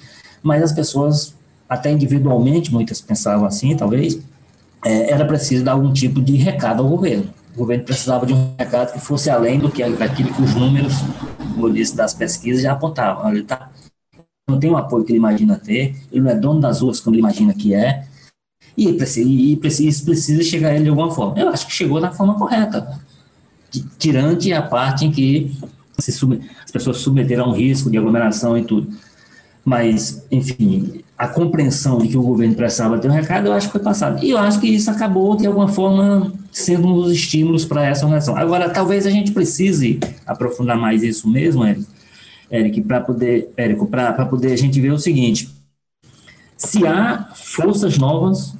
mas 0.43 0.61
as 0.61 0.71
pessoas, 0.71 1.33
até 1.67 1.91
individualmente, 1.91 2.71
muitas 2.71 3.01
pensavam 3.01 3.47
assim, 3.47 3.75
talvez, 3.75 4.19
é, 4.85 5.11
era 5.11 5.25
preciso 5.25 5.63
dar 5.63 5.71
algum 5.71 5.91
tipo 5.91 6.21
de 6.21 6.35
recado 6.35 6.83
ao 6.83 6.89
governo. 6.89 7.25
O 7.55 7.57
governo 7.57 7.83
precisava 7.83 8.23
de 8.25 8.33
um 8.33 8.53
recado 8.57 8.93
que 8.93 8.99
fosse 8.99 9.31
além 9.31 9.57
do 9.57 9.71
que 9.71 9.81
aquilo 9.81 10.31
que 10.33 10.41
os 10.41 10.53
números, 10.53 10.93
como 11.55 11.67
eu 11.67 11.73
disse, 11.73 11.95
das 11.95 12.13
pesquisas 12.13 12.61
já 12.61 12.73
apontavam. 12.73 13.31
Ele 13.31 13.43
tá, 13.43 13.71
não 14.47 14.59
tem 14.59 14.69
o 14.69 14.77
apoio 14.77 15.03
que 15.03 15.11
ele 15.11 15.17
imagina 15.17 15.57
ter, 15.57 15.95
ele 16.11 16.21
não 16.21 16.31
é 16.31 16.35
dono 16.35 16.61
das 16.61 16.81
ruas 16.81 16.99
como 16.99 17.15
ele 17.15 17.21
imagina 17.21 17.51
que 17.51 17.73
é, 17.73 18.05
e, 18.77 18.87
e 18.87 19.55
precisa, 19.55 20.05
precisa 20.05 20.43
chegar 20.43 20.73
ele 20.73 20.83
de 20.83 20.89
alguma 20.89 21.11
forma. 21.11 21.39
Eu 21.39 21.49
acho 21.49 21.67
que 21.67 21.73
chegou 21.73 21.99
da 21.99 22.11
forma 22.11 22.35
correta, 22.35 22.99
tirante 23.97 24.51
a 24.53 24.61
parte 24.61 25.05
em 25.05 25.11
que 25.11 25.57
se 25.99 26.11
sub, 26.11 26.39
as 26.63 26.71
pessoas 26.71 26.97
submeteram 26.97 27.45
a 27.45 27.49
um 27.49 27.53
risco 27.53 27.89
de 27.89 27.97
aglomeração 27.97 28.57
e 28.57 28.63
tudo. 28.63 28.91
Mas, 29.63 30.25
enfim, 30.31 31.03
a 31.15 31.27
compreensão 31.27 31.99
de 31.99 32.07
que 32.07 32.17
o 32.17 32.23
governo 32.23 32.55
precisava 32.55 32.97
ter 32.97 33.07
um 33.07 33.13
recado, 33.13 33.47
eu 33.47 33.53
acho 33.53 33.67
que 33.67 33.73
foi 33.73 33.81
passado. 33.81 34.23
E 34.23 34.31
eu 34.31 34.37
acho 34.37 34.59
que 34.59 34.67
isso 34.67 34.89
acabou, 34.89 35.35
de 35.35 35.45
alguma 35.45 35.67
forma, 35.67 36.33
sendo 36.51 36.87
um 36.87 36.93
dos 36.95 37.11
estímulos 37.11 37.63
para 37.63 37.85
essa 37.85 38.03
organização. 38.03 38.35
Agora, 38.35 38.69
talvez 38.69 39.05
a 39.05 39.11
gente 39.11 39.31
precise 39.31 39.99
aprofundar 40.25 40.77
mais 40.77 41.03
isso 41.03 41.29
mesmo, 41.29 41.63
Érico 42.49 42.81
para 42.81 42.99
poder, 42.99 43.49
Érico, 43.55 43.87
para 43.87 44.25
poder 44.25 44.51
a 44.51 44.57
gente 44.57 44.81
ver 44.81 44.91
o 44.91 44.99
seguinte: 44.99 45.49
se 46.57 46.85
há 46.85 47.29
forças 47.33 47.97
novas 47.97 48.53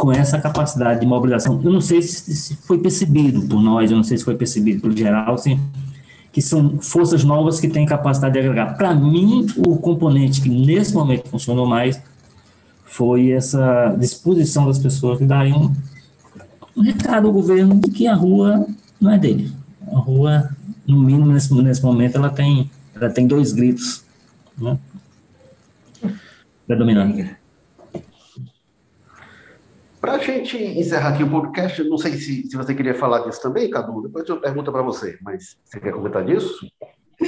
com 0.00 0.10
essa 0.10 0.40
capacidade 0.40 1.00
de 1.00 1.06
mobilização. 1.06 1.60
Eu 1.62 1.70
não 1.70 1.80
sei 1.80 2.00
se, 2.00 2.34
se 2.34 2.56
foi 2.56 2.78
percebido 2.78 3.42
por 3.42 3.62
nós, 3.62 3.90
eu 3.90 3.98
não 3.98 4.02
sei 4.02 4.16
se 4.16 4.24
foi 4.24 4.34
percebido 4.34 4.80
pelo 4.80 4.96
geral, 4.96 5.34
assim, 5.34 5.60
que 6.32 6.40
são 6.40 6.78
forças 6.78 7.22
novas 7.22 7.60
que 7.60 7.68
têm 7.68 7.84
capacidade 7.84 8.32
de 8.32 8.38
agregar. 8.38 8.78
Para 8.78 8.94
mim, 8.94 9.46
o 9.58 9.76
componente 9.76 10.40
que 10.40 10.48
nesse 10.48 10.94
momento 10.94 11.28
funcionou 11.28 11.66
mais 11.66 12.00
foi 12.86 13.30
essa 13.30 13.94
disposição 13.98 14.66
das 14.66 14.78
pessoas 14.78 15.18
que 15.18 15.26
darem 15.26 15.52
um, 15.52 15.70
um 16.74 16.80
recado 16.80 17.26
ao 17.26 17.32
governo 17.32 17.74
de 17.78 17.90
que 17.90 18.06
a 18.06 18.14
rua 18.14 18.66
não 18.98 19.12
é 19.12 19.18
dele. 19.18 19.52
A 19.92 19.98
rua, 19.98 20.48
no 20.86 20.98
mínimo 20.98 21.26
nesse, 21.26 21.52
nesse 21.62 21.82
momento, 21.84 22.16
ela 22.16 22.30
tem, 22.30 22.70
ela 22.94 23.10
tem 23.10 23.26
dois 23.26 23.52
gritos 23.52 24.02
né, 24.56 24.78
predominantes. 26.66 27.39
Para 30.00 30.12
a 30.14 30.18
gente 30.18 30.56
encerrar 30.56 31.10
aqui 31.10 31.22
o 31.22 31.30
podcast, 31.30 31.84
não 31.84 31.98
sei 31.98 32.12
se, 32.12 32.48
se 32.48 32.56
você 32.56 32.74
queria 32.74 32.94
falar 32.94 33.20
disso 33.20 33.42
também, 33.42 33.68
Cadu, 33.68 34.02
depois 34.02 34.26
eu 34.28 34.40
pergunto 34.40 34.72
para 34.72 34.82
você, 34.82 35.18
mas 35.20 35.58
você 35.64 35.78
quer 35.78 35.92
comentar 35.92 36.24
disso? 36.24 36.66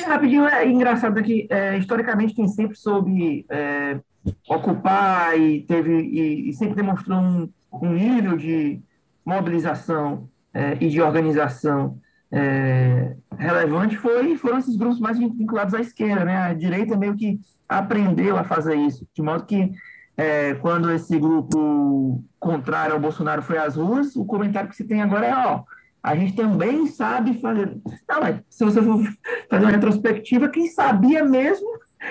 rapidinho, 0.07 0.47
é 0.47 0.67
engraçado 0.67 1.23
que 1.23 1.47
é, 1.51 1.77
historicamente 1.77 2.35
quem 2.35 2.49
sempre 2.49 2.77
soube 2.77 3.45
é, 3.49 4.01
ocupar 4.49 5.39
e 5.39 5.61
teve 5.63 5.93
e, 5.93 6.49
e 6.49 6.53
sempre 6.55 6.75
demonstrou 6.75 7.19
um, 7.19 7.49
um, 7.73 7.93
nível 7.93 8.37
de 8.37 8.81
mobilização 9.25 10.29
é, 10.55 10.77
e 10.81 10.89
de 10.89 11.01
organização 11.01 11.99
é, 12.31 13.15
relevante 13.37 13.97
foi, 13.97 14.37
foram 14.37 14.59
esses 14.59 14.77
grupos 14.77 14.99
mais 14.99 15.19
vinculados 15.19 15.75
à 15.75 15.81
esquerda, 15.81 16.25
né? 16.25 16.37
A 16.37 16.55
direita 16.55 16.97
meio 16.97 17.15
que 17.15 17.39
aprendeu 17.69 18.37
a 18.37 18.45
fazer 18.45 18.75
isso, 18.77 19.07
de 19.15 19.23
modo 19.23 19.45
que 19.45 19.73
é, 20.17 20.55
quando 20.55 20.91
esse 20.91 21.19
grupo 21.19 22.25
contrário 22.43 22.95
ao 22.95 23.01
Bolsonaro 23.01 23.41
foi 23.41 23.57
às 23.57 23.77
ruas, 23.77 24.17
o 24.17 24.25
comentário 24.25 24.69
que 24.69 24.75
se 24.75 24.83
tem 24.83 25.01
agora 25.01 25.27
é, 25.27 25.33
ó, 25.33 25.63
a 26.03 26.17
gente 26.17 26.35
também 26.35 26.89
sabe 26.89 27.41
fazer. 27.41 27.81
Não, 28.09 28.21
mas 28.21 28.41
se 28.51 28.65
você 28.65 28.83
for 28.83 29.01
fazer 29.49 29.65
uma 29.65 29.71
retrospectiva, 29.71 30.49
quem 30.49 30.67
sabia 30.67 31.25
mesmo 31.25 31.69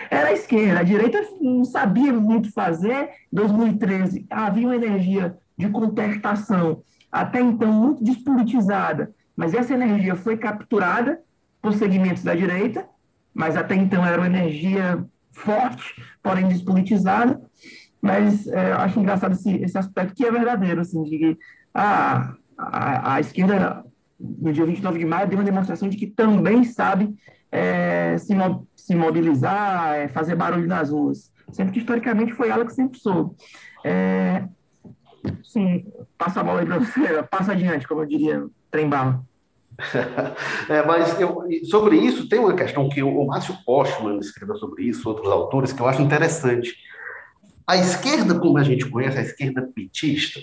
era 0.09 0.29
a 0.29 0.33
esquerda. 0.33 0.79
A 0.79 0.83
direita 0.83 1.21
não 1.41 1.65
sabia 1.65 2.13
muito 2.13 2.53
fazer. 2.53 3.09
Em 3.31 3.35
2013 3.35 4.25
havia 4.29 4.67
uma 4.67 4.75
energia 4.77 5.37
de 5.57 5.67
contestação, 5.67 6.81
até 7.11 7.41
então 7.41 7.71
muito 7.71 8.01
despolitizada, 8.01 9.13
mas 9.35 9.53
essa 9.53 9.73
energia 9.73 10.15
foi 10.15 10.37
capturada 10.37 11.21
por 11.61 11.73
segmentos 11.73 12.23
da 12.23 12.33
direita, 12.33 12.87
mas 13.33 13.57
até 13.57 13.75
então 13.75 14.03
era 14.03 14.17
uma 14.17 14.27
energia 14.27 15.05
forte, 15.31 16.01
porém 16.23 16.47
despolitizada. 16.47 17.41
Mas 18.01 18.47
é, 18.47 18.71
eu 18.71 18.77
acho 18.77 18.99
engraçado 18.99 19.33
esse, 19.33 19.55
esse 19.57 19.77
aspecto 19.77 20.15
que 20.15 20.25
é 20.25 20.31
verdadeiro, 20.31 20.81
assim, 20.81 21.03
de 21.03 21.17
que 21.17 21.37
ah, 21.73 22.33
a, 22.57 23.15
a, 23.15 23.19
esquerda, 23.19 23.85
no 24.19 24.51
dia 24.51 24.65
29 24.65 24.99
de 24.99 25.05
maio, 25.05 25.27
deu 25.27 25.37
uma 25.37 25.45
demonstração 25.45 25.87
de 25.87 25.97
que 25.97 26.07
também 26.07 26.63
sabe 26.63 27.13
é, 27.51 28.17
se, 28.17 28.33
mo 28.33 28.67
se 28.75 28.95
mobilizar, 28.95 29.95
é, 29.95 30.07
fazer 30.07 30.35
barulho 30.35 30.67
nas 30.67 30.89
ruas. 30.89 31.31
Sendo 31.51 31.71
que, 31.71 31.79
historicamente, 31.79 32.33
foi 32.33 32.49
ela 32.49 32.65
que 32.65 32.73
sempre 32.73 32.97
soube. 32.97 33.35
É, 33.83 34.45
sim, 35.43 35.85
passa 36.17 36.39
a 36.39 36.43
bola 36.43 36.61
aí 36.61 36.65
para 36.65 36.79
você, 36.79 37.23
passa 37.29 37.51
adiante, 37.51 37.87
como 37.87 38.01
eu 38.01 38.05
diria, 38.05 38.45
trem 38.71 38.89
bala. 38.89 39.23
É, 40.69 40.85
mas 40.85 41.19
eu, 41.19 41.43
sobre 41.63 41.97
isso, 41.97 42.29
tem 42.29 42.39
uma 42.39 42.53
questão 42.53 42.87
que 42.87 43.01
o 43.01 43.25
Márcio 43.25 43.57
Postman 43.65 44.19
escreveu 44.19 44.55
sobre 44.55 44.83
isso, 44.83 45.09
outros 45.09 45.31
autores, 45.31 45.73
que 45.73 45.81
eu 45.81 45.87
acho 45.87 46.01
interessante. 46.01 46.75
A 47.65 47.77
esquerda, 47.77 48.39
como 48.39 48.57
a 48.57 48.63
gente 48.63 48.89
conhece, 48.89 49.17
a 49.17 49.21
esquerda 49.21 49.69
petista, 49.73 50.39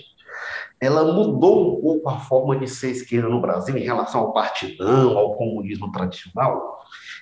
ela 0.79 1.11
mudou 1.13 1.77
um 1.77 1.81
pouco 1.81 2.09
a 2.09 2.19
forma 2.19 2.57
de 2.57 2.67
ser 2.67 2.91
esquerda 2.91 3.27
no 3.27 3.41
Brasil 3.41 3.77
em 3.77 3.83
relação 3.83 4.21
ao 4.21 4.33
partidão, 4.33 5.17
ao 5.17 5.35
comunismo 5.35 5.91
tradicional, 5.91 6.79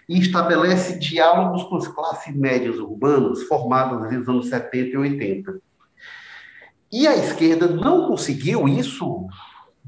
e 0.08 0.20
estabelece 0.20 1.00
diálogos 1.00 1.64
com 1.64 1.76
as 1.76 1.88
classes 1.88 2.36
médias 2.36 2.78
urbanas 2.78 3.44
formadas 3.44 4.12
nos 4.12 4.30
anos 4.30 4.50
70 4.50 4.90
e 4.90 4.98
80. 4.98 5.60
E 6.92 7.08
a 7.08 7.16
esquerda 7.16 7.68
não 7.68 8.08
conseguiu 8.08 8.68
isso. 8.68 9.28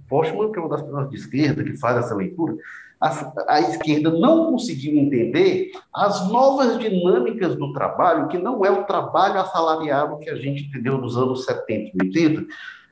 Postman, 0.08 0.52
que 0.52 0.58
é 0.58 0.62
uma 0.62 0.70
das 0.70 0.82
pessoas 0.82 1.10
de 1.10 1.16
esquerda 1.16 1.64
que 1.64 1.78
faz 1.78 1.98
essa 1.98 2.16
leitura, 2.16 2.56
a, 3.00 3.34
a, 3.48 3.62
esquerda 3.62 4.12
não 4.12 4.52
conseguiu 4.52 4.98
entender 4.98 5.72
as 5.94 6.30
novas 6.30 6.78
dinâmicas 6.78 7.56
do 7.56 7.72
trabalho, 7.72 8.28
que 8.28 8.38
não 8.38 8.66
é 8.66 8.70
o 8.70 8.84
trabalho 8.84 9.40
assalariado 9.40 10.20
que 10.20 10.30
a 10.30 10.36
gente 10.36 10.66
entendeu 10.66 10.98
nos 10.98 11.16
anos 11.16 11.46
70 11.46 11.92
e 11.94 12.08
80, 12.08 12.46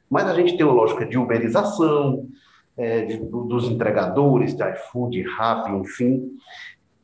mas 0.09 0.25
a 0.27 0.33
gente 0.33 0.55
tem 0.55 0.65
uma 0.65 0.75
lógica 0.75 1.05
de 1.05 1.17
uberização, 1.17 2.25
é, 2.77 3.05
de, 3.05 3.17
dos 3.17 3.65
entregadores, 3.65 4.55
de 4.55 4.63
iFood, 4.63 5.21
Rappi, 5.23 5.71
enfim. 5.71 6.37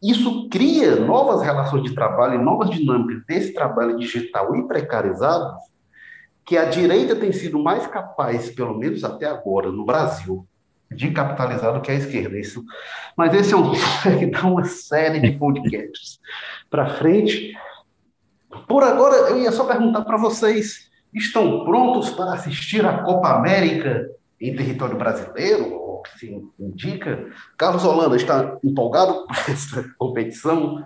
Isso 0.01 0.47
cria 0.49 0.95
novas 0.95 1.41
relações 1.41 1.83
de 1.83 1.93
trabalho 1.93 2.39
e 2.39 2.43
novas 2.43 2.69
dinâmicas 2.69 3.25
desse 3.25 3.53
trabalho 3.53 3.97
digital 3.97 4.55
e 4.55 4.65
precarizado, 4.65 5.57
que 6.45 6.57
a 6.57 6.65
direita 6.65 7.15
tem 7.15 7.31
sido 7.31 7.57
mais 7.59 7.85
capaz, 7.87 8.49
pelo 8.49 8.77
menos 8.77 9.03
até 9.03 9.25
agora, 9.25 9.71
no 9.71 9.85
Brasil, 9.85 10.45
de 10.95 11.11
capitalizar 11.11 11.73
do 11.73 11.81
que 11.81 11.91
a 11.91 11.95
esquerda. 11.95 12.37
Isso. 12.37 12.63
Mas 13.17 13.33
esse 13.33 13.53
é 13.53 13.57
um 13.57 13.71
que 14.19 14.25
dá 14.27 14.41
uma 14.45 14.63
série 14.65 15.19
de 15.19 15.31
podcasts 15.37 16.19
para 16.69 16.89
frente. 16.89 17.53
Por 18.67 18.83
agora, 18.83 19.15
eu 19.29 19.39
ia 19.39 19.51
só 19.51 19.65
perguntar 19.65 20.01
para 20.01 20.17
vocês 20.17 20.91
estão 21.13 21.63
prontos 21.63 22.09
para 22.09 22.33
assistir 22.33 22.85
a 22.85 23.03
Copa 23.03 23.29
América 23.29 24.09
em 24.41 24.55
território 24.55 24.97
brasileiro, 24.97 25.75
o 25.75 26.01
que 26.01 26.19
se 26.19 26.43
indica? 26.59 27.29
Carlos 27.57 27.85
Holanda 27.85 28.15
está 28.15 28.57
empolgado 28.63 29.25
com 29.25 29.33
essa 29.51 29.83
competição? 29.97 30.85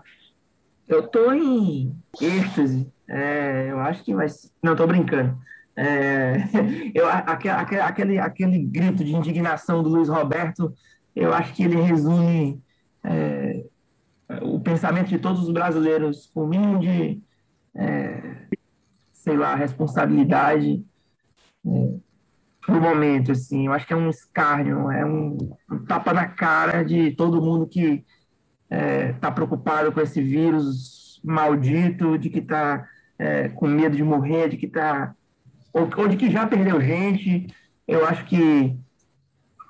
Eu 0.87 0.99
estou 0.99 1.33
em 1.33 1.95
êxtase. 2.21 2.91
É, 3.09 3.67
eu 3.69 3.79
acho 3.79 4.03
que 4.03 4.13
vai. 4.13 4.27
Não, 4.61 4.73
estou 4.73 4.87
brincando. 4.87 5.37
É, 5.77 6.37
eu, 6.93 7.07
aquele, 7.07 7.81
aquele, 7.81 8.19
aquele 8.19 8.59
grito 8.59 9.03
de 9.03 9.15
indignação 9.15 9.83
do 9.83 9.89
Luiz 9.89 10.09
Roberto, 10.09 10.73
eu 11.15 11.33
acho 11.33 11.53
que 11.53 11.63
ele 11.63 11.79
resume 11.79 12.61
é, 13.03 13.63
o 14.41 14.59
pensamento 14.59 15.07
de 15.07 15.19
todos 15.19 15.43
os 15.43 15.51
brasileiros 15.51 16.29
com 16.33 16.47
mínimo 16.47 16.79
de 16.79 17.21
é, 17.75 18.47
sei 19.13 19.37
lá, 19.37 19.55
responsabilidade 19.55 20.83
no 21.63 22.81
momento, 22.81 23.31
assim. 23.31 23.67
Eu 23.67 23.73
acho 23.73 23.85
que 23.85 23.93
é 23.93 23.95
um 23.95 24.09
escárnio, 24.09 24.89
é 24.91 25.05
um, 25.05 25.37
um 25.69 25.79
tapa 25.85 26.13
na 26.13 26.27
cara 26.27 26.83
de 26.83 27.11
todo 27.11 27.41
mundo 27.41 27.67
que 27.67 28.05
está 28.69 29.27
é, 29.27 29.31
preocupado 29.31 29.91
com 29.91 30.01
esse 30.01 30.21
vírus 30.21 31.21
maldito, 31.23 32.17
de 32.17 32.29
que 32.29 32.39
está 32.39 32.87
é, 33.17 33.49
com 33.49 33.67
medo 33.67 33.95
de 33.95 34.03
morrer, 34.03 34.49
de 34.49 34.57
que 34.57 34.65
está 34.65 35.15
ou, 35.73 35.89
ou, 35.97 36.07
de 36.07 36.17
que 36.17 36.29
já 36.29 36.45
perdeu 36.47 36.81
gente. 36.81 37.47
Eu 37.87 38.05
acho 38.05 38.25
que 38.25 38.77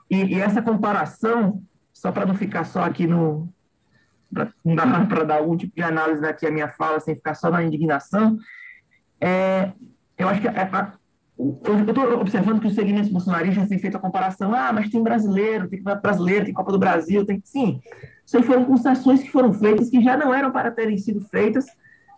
e, 0.10 0.24
e 0.24 0.40
essa 0.40 0.62
comparação, 0.62 1.62
só 1.94 2.12
para 2.12 2.26
não 2.26 2.36
ficar 2.36 2.64
só 2.64 2.82
aqui 2.82 3.06
no 3.06 3.50
para 4.34 5.24
dar 5.24 5.38
algum 5.38 5.56
tipo 5.56 5.74
de 5.74 5.82
análise 5.82 6.22
daqui 6.22 6.46
a 6.46 6.52
minha 6.52 6.68
fala, 6.68 7.00
sem 7.00 7.16
ficar 7.16 7.34
só 7.34 7.50
na 7.50 7.64
indignação, 7.64 8.38
é, 9.22 9.72
eu 10.18 10.28
acho 10.28 10.42
que 10.42 10.48
a, 10.50 10.52
a, 10.52 10.92
eu 11.38 11.86
estou 11.86 12.20
observando 12.20 12.60
que 12.60 12.68
os 12.68 12.76
segmentos 12.76 13.10
bolsonaristas 13.10 13.70
têm 13.70 13.80
feito 13.80 13.96
a 13.96 14.02
comparação, 14.02 14.54
ah, 14.54 14.74
mas 14.74 14.90
tem 14.90 15.02
brasileiro, 15.02 15.70
tem 15.70 15.82
brasileiro, 15.82 16.46
tem 16.46 16.54
Copa 16.54 16.72
do 16.72 16.80
Brasil, 16.80 17.26
tem 17.26 17.42
sim. 17.46 17.80
Isso 18.26 18.36
aí 18.36 18.44
foram 18.44 18.66
concessões 18.66 19.22
que 19.22 19.32
foram 19.32 19.54
feitas, 19.54 19.90
que 19.90 20.02
já 20.02 20.18
não 20.18 20.34
eram 20.34 20.52
para 20.52 20.72
terem 20.72 20.98
sido 20.98 21.22
feitas, 21.22 21.66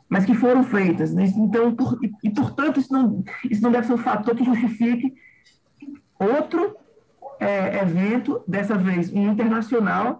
mas 0.09 0.25
que 0.25 0.33
foram 0.33 0.63
feitas. 0.63 1.13
Né? 1.13 1.25
Então, 1.37 1.75
por, 1.75 1.97
e, 2.03 2.11
e, 2.23 2.29
portanto, 2.31 2.79
isso 2.79 2.91
não, 2.91 3.23
isso 3.49 3.61
não 3.61 3.71
deve 3.71 3.85
ser 3.85 3.93
um 3.93 3.97
fator 3.97 4.35
que 4.35 4.43
justifique 4.43 5.13
outro 6.19 6.75
é, 7.39 7.81
evento, 7.81 8.43
dessa 8.47 8.75
vez 8.75 9.13
um 9.13 9.31
internacional, 9.31 10.19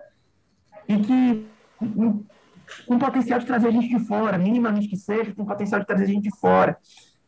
e 0.88 0.98
que 1.00 1.48
com 2.88 3.00
potencial 3.00 3.40
de 3.40 3.46
trazer 3.46 3.72
gente 3.72 3.90
de 3.90 4.00
fora, 4.06 4.38
minimamente 4.38 4.88
que 4.88 4.96
seja, 4.96 5.34
tem 5.34 5.46
potencial 5.46 5.82
de 5.82 5.88
trazer 5.88 6.06
gente 6.06 6.24
de 6.24 6.40
fora. 6.40 6.78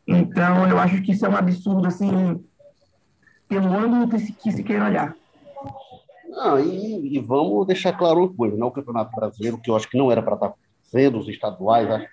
Então, 0.06 0.68
eu 0.68 0.78
acho 0.78 1.02
que 1.02 1.12
isso 1.12 1.26
é 1.26 1.28
um 1.28 1.36
absurdo, 1.36 1.86
assim, 1.86 2.42
pelo 3.48 3.72
ângulo 3.72 4.08
que 4.08 4.18
se, 4.18 4.32
que 4.32 4.52
se 4.52 4.62
queira 4.62 4.86
olhar. 4.86 5.16
Não, 6.28 6.58
e, 6.58 7.16
e, 7.16 7.18
vamos 7.18 7.66
deixar 7.66 7.92
claro 7.92 8.20
uma 8.20 8.34
coisa, 8.34 8.56
né? 8.56 8.64
o 8.64 8.70
Campeonato 8.70 9.14
Brasileiro, 9.14 9.58
que 9.58 9.70
eu 9.70 9.76
acho 9.76 9.88
que 9.88 9.98
não 9.98 10.10
era 10.10 10.22
para 10.22 10.34
estar 10.34 10.52
sendo 10.82 11.18
os 11.18 11.28
estaduais, 11.28 11.90
acho 11.90 12.06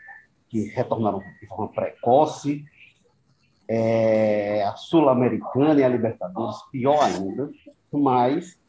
que 0.49 0.69
retornaram 0.69 1.21
de 1.39 1.47
forma 1.47 1.67
precoce, 1.69 2.65
é, 3.67 4.63
a 4.63 4.75
Sul-Americana 4.75 5.79
e 5.79 5.83
a 5.83 5.87
Libertadores, 5.87 6.57
pior 6.71 6.99
ainda, 7.03 7.49
mas 7.91 8.59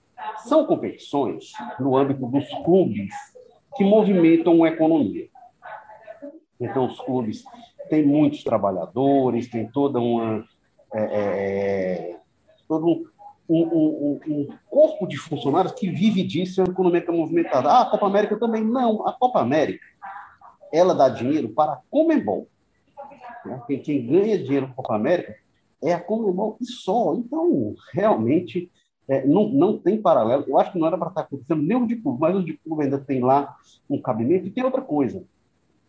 são 0.45 0.67
competições 0.67 1.53
no 1.79 1.97
âmbito 1.97 2.27
dos 2.27 2.47
clubes 2.65 3.15
que 3.77 3.85
movimentam 3.85 4.63
a 4.63 4.69
economia. 4.69 5.29
Então, 6.61 6.87
os 6.87 7.01
clubes 7.01 7.43
têm 7.89 8.05
muitos 8.05 8.45
trabalhadores, 8.45 9.49
tem 9.49 9.67
toda 9.69 9.99
uma. 9.99 10.45
É, 10.93 11.01
é, 11.01 12.13
é 12.13 12.17
todo 12.69 13.11
um, 13.49 13.63
um, 13.63 14.21
um, 14.29 14.49
corpo 14.69 15.07
de 15.09 15.17
funcionários 15.17 15.73
que 15.73 15.91
vive 15.91 16.23
disso, 16.23 16.63
uma 16.63 16.71
economia 16.71 17.05
é 17.07 17.11
movimentada. 17.11 17.69
Ah, 17.69 17.83
a 17.83 17.87
Copa 17.87 18.07
América 18.07 18.39
também? 18.39 18.63
Não. 18.63 19.07
A 19.07 19.13
Copa 19.13 19.41
América, 19.41 19.85
ela 20.73 20.95
dá 20.95 21.09
dinheiro 21.09 21.49
para 21.49 21.73
a 21.73 21.81
Comembol. 21.91 22.49
Né? 23.45 23.61
Quem, 23.83 24.07
ganha 24.07 24.39
dinheiro 24.39 24.73
com 24.75 24.93
a 24.93 24.97
América 24.97 25.37
é 25.83 25.93
a 25.93 26.01
Comembol 26.01 26.57
e 26.61 26.67
só. 26.67 27.15
Então, 27.15 27.75
realmente, 27.93 28.71
é, 29.09 29.27
não, 29.27 29.49
não 29.49 29.79
tem 29.79 30.01
paralelo. 30.01 30.45
Eu 30.47 30.59
acho 30.59 30.73
que 30.73 30.79
não 30.79 30.87
era 30.87 30.99
para 30.99 31.09
estar 31.09 31.23
acontecendo 31.23 31.63
nem 31.63 31.77
o 31.77 31.87
de 31.87 31.97
clube, 31.97 32.21
mas 32.21 32.37
o 32.37 32.45
de 32.45 32.57
clube 32.59 32.85
ainda 32.85 32.99
tem 32.99 33.21
lá 33.21 33.57
um 33.89 34.01
cabimento. 34.01 34.47
E 34.47 34.51
tem 34.51 34.65
outra 34.65 34.83
coisa. 34.83 35.25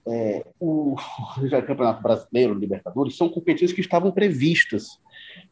É, 0.08 0.46
o, 0.60 0.96
o 1.38 1.50
Campeonato 1.50 2.02
Brasileiro, 2.02 2.54
Libertadores, 2.54 3.16
são 3.16 3.30
competições 3.30 3.74
que 3.74 3.82
estavam 3.82 4.12
previstas. 4.12 5.00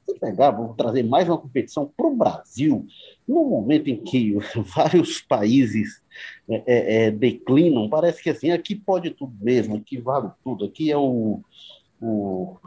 Se 0.08 0.20
pegar, 0.20 0.52
vou 0.52 0.74
trazer 0.74 1.04
mais 1.04 1.28
uma 1.28 1.38
competição 1.38 1.92
para 1.96 2.08
o 2.08 2.16
Brasil, 2.16 2.86
no 3.28 3.46
momento 3.46 3.90
em 3.90 4.04
que 4.04 4.36
vários 4.76 5.22
países 5.22 6.02
é, 6.50 6.64
é, 6.66 7.06
é, 7.06 7.12
declinam, 7.12 7.90
parece 7.90 8.22
que 8.22 8.30
assim, 8.30 8.52
aqui 8.52 8.76
pode 8.76 9.12
tudo 9.12 9.34
mesmo, 9.40 9.78
aqui 9.78 9.98
vale 10.00 10.30
tudo, 10.44 10.66
aqui 10.66 10.92
é 10.92 10.98
o, 10.98 11.42
o, 12.02 12.58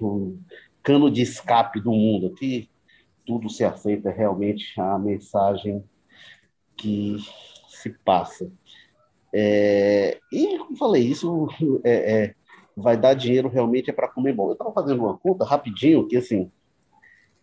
o 0.00 0.38
cano 0.82 1.10
de 1.10 1.22
escape 1.22 1.80
do 1.80 1.90
mundo, 1.90 2.28
aqui 2.28 2.68
tudo 3.24 3.48
se 3.48 3.64
aceita 3.64 4.10
realmente 4.10 4.78
a 4.80 4.98
mensagem 4.98 5.82
que 6.76 7.16
se 7.68 7.90
passa. 8.04 8.50
É, 9.32 10.18
e, 10.30 10.58
como 10.58 10.76
falei, 10.76 11.04
isso 11.04 11.48
é, 11.84 12.24
é, 12.24 12.34
vai 12.76 12.96
dar 12.96 13.14
dinheiro 13.14 13.48
realmente 13.48 13.90
é 13.90 13.92
para 13.92 14.08
comer 14.08 14.34
bom. 14.34 14.48
Eu 14.48 14.52
estava 14.52 14.72
fazendo 14.72 15.04
uma 15.04 15.16
conta 15.16 15.44
rapidinho, 15.44 16.06
que 16.06 16.16
assim, 16.16 16.50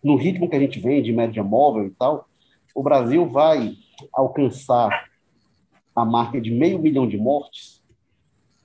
no 0.02 0.16
ritmo 0.16 0.48
que 0.48 0.56
a 0.56 0.60
gente 0.60 0.78
vem 0.78 1.02
de 1.02 1.12
média 1.12 1.42
móvel 1.42 1.86
e 1.86 1.90
tal, 1.90 2.28
o 2.74 2.82
Brasil 2.82 3.26
vai 3.26 3.74
alcançar 4.12 5.10
a 5.94 6.04
marca 6.04 6.40
de 6.40 6.50
meio 6.50 6.78
milhão 6.78 7.06
de 7.06 7.18
mortes 7.18 7.82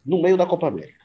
no 0.06 0.22
meio 0.22 0.38
da 0.38 0.46
Copa 0.46 0.68
América. 0.68 1.04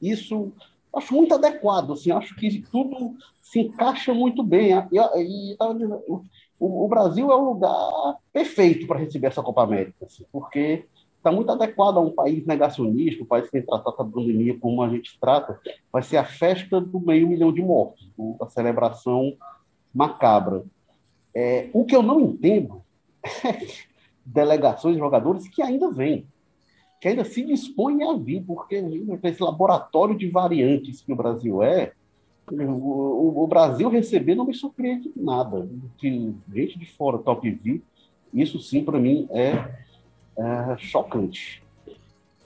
Isso 0.00 0.52
acho 0.94 1.14
muito 1.14 1.34
adequado, 1.34 1.92
assim, 1.92 2.12
acho 2.12 2.34
que 2.36 2.60
tudo 2.70 3.16
se 3.40 3.60
encaixa 3.60 4.12
muito 4.12 4.42
bem. 4.42 4.72
E, 4.92 4.98
e, 4.98 5.56
o, 5.58 6.22
o, 6.58 6.88
Brasil 6.88 7.30
é 7.30 7.34
o 7.34 7.52
lugar 7.52 8.18
perfeito 8.32 8.86
para 8.86 8.98
receber 8.98 9.28
essa 9.28 9.42
Copa 9.42 9.62
América, 9.62 10.04
assim, 10.04 10.24
porque 10.30 10.86
está 11.22 11.30
muito 11.30 11.52
adequado 11.52 11.98
a 11.98 12.00
um 12.00 12.10
país 12.10 12.44
negacionista, 12.44 13.22
um 13.22 13.26
país 13.26 13.44
que 13.46 13.52
tem 13.52 13.62
tratado 13.62 13.96
a 13.96 14.04
pandemia 14.04 14.58
como 14.58 14.82
a 14.82 14.88
gente 14.88 15.16
trata, 15.20 15.58
vai 15.92 16.02
ser 16.02 16.16
a 16.16 16.24
festa 16.24 16.80
do 16.80 16.98
meio 16.98 17.28
milhão 17.28 17.52
de 17.52 17.62
mortos, 17.62 18.10
a 18.40 18.48
celebração 18.48 19.32
macabra. 19.94 20.64
É, 21.32 21.70
o 21.72 21.84
que 21.84 21.94
eu 21.94 22.02
não 22.02 22.20
entendo 22.20 22.82
é 23.22 23.56
delegações 24.26 24.94
de 24.94 25.00
jogadores 25.00 25.46
que 25.46 25.62
ainda 25.62 25.90
vêm, 25.90 26.26
que 27.00 27.06
ainda 27.06 27.24
se 27.24 27.44
dispõem 27.44 28.02
a 28.02 28.14
vir, 28.14 28.42
porque 28.44 28.82
esse 29.22 29.42
laboratório 29.42 30.18
de 30.18 30.28
variantes 30.28 31.00
que 31.02 31.12
o 31.12 31.16
Brasil 31.16 31.62
é, 31.62 31.92
o, 32.50 33.44
o 33.44 33.46
Brasil 33.46 33.88
receber 33.88 34.34
não 34.34 34.44
me 34.44 34.54
surpreende 34.54 35.10
nada. 35.14 35.68
Que 35.98 36.34
gente 36.52 36.78
de 36.78 36.86
fora 36.86 37.18
top 37.18 37.48
vir, 37.48 37.80
isso 38.34 38.58
sim 38.58 38.84
para 38.84 38.98
mim 38.98 39.28
é, 39.30 39.82
é 40.36 40.76
chocante. 40.78 41.62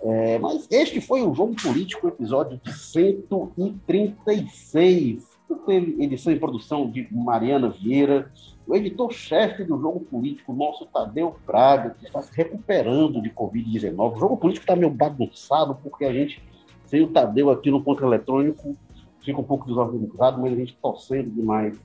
É, 0.03 0.39
mas 0.39 0.69
este 0.71 1.01
foi 1.01 1.23
o 1.23 1.35
Jogo 1.35 1.57
Político, 1.61 2.07
episódio 2.07 2.61
136 2.65 5.37
teve 5.67 6.03
edição 6.03 6.33
e 6.33 6.39
produção 6.39 6.91
de 6.91 7.07
Mariana 7.11 7.69
Vieira, 7.69 8.31
o 8.67 8.75
editor-chefe 8.75 9.65
do 9.65 9.81
Jogo 9.81 10.01
Político, 10.01 10.53
nosso 10.53 10.87
Tadeu 10.87 11.37
Braga, 11.47 11.97
que 11.99 12.07
está 12.07 12.23
se 12.23 12.35
recuperando 12.35 13.21
de 13.21 13.31
Covid-19. 13.31 14.17
O 14.17 14.19
Jogo 14.19 14.37
Político 14.37 14.65
está 14.65 14.75
meio 14.75 14.91
bagunçado, 14.91 15.77
porque 15.83 16.05
a 16.05 16.13
gente, 16.13 16.43
sem 16.85 17.03
o 17.03 17.09
Tadeu 17.09 17.51
aqui 17.51 17.71
no 17.71 17.83
Contra 17.83 18.07
Eletrônico, 18.07 18.77
fica 19.21 19.41
um 19.41 19.45
pouco 19.45 19.67
desorganizado, 19.67 20.41
mas 20.41 20.53
a 20.53 20.57
gente 20.57 20.77
torcendo 20.81 21.31
demais 21.31 21.79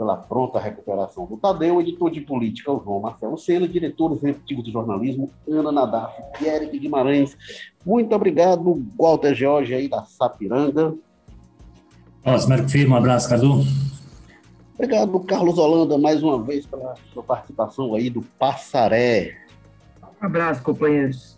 pela 0.00 0.16
pronta 0.16 0.58
recuperação 0.58 1.26
do 1.26 1.36
Tadeu, 1.36 1.78
editor 1.78 2.10
de 2.10 2.22
política, 2.22 2.72
o 2.72 2.82
João 2.82 3.00
Marcelo 3.00 3.36
Sena, 3.36 3.68
diretor 3.68 4.10
executivo 4.14 4.62
de 4.62 4.72
jornalismo, 4.72 5.30
Ana 5.46 5.70
Nadaf 5.70 6.18
e 6.40 6.46
Eric 6.46 6.78
Guimarães. 6.78 7.36
Muito 7.84 8.14
obrigado, 8.14 8.82
Walter 8.98 9.34
George 9.34 9.74
aí 9.74 9.88
da 9.88 10.02
Sapiranga. 10.04 10.94
Osmar 12.24 12.66
Firmo, 12.66 12.94
um 12.94 12.96
abraço, 12.96 13.28
Cadu. 13.28 13.62
Obrigado, 14.72 15.20
Carlos 15.20 15.58
Holanda, 15.58 15.98
mais 15.98 16.22
uma 16.22 16.42
vez 16.42 16.64
pela 16.64 16.94
sua 17.12 17.22
participação 17.22 17.94
aí 17.94 18.08
do 18.08 18.22
Passaré. 18.38 19.36
Um 20.22 20.24
abraço, 20.24 20.62
companheiros. 20.62 21.36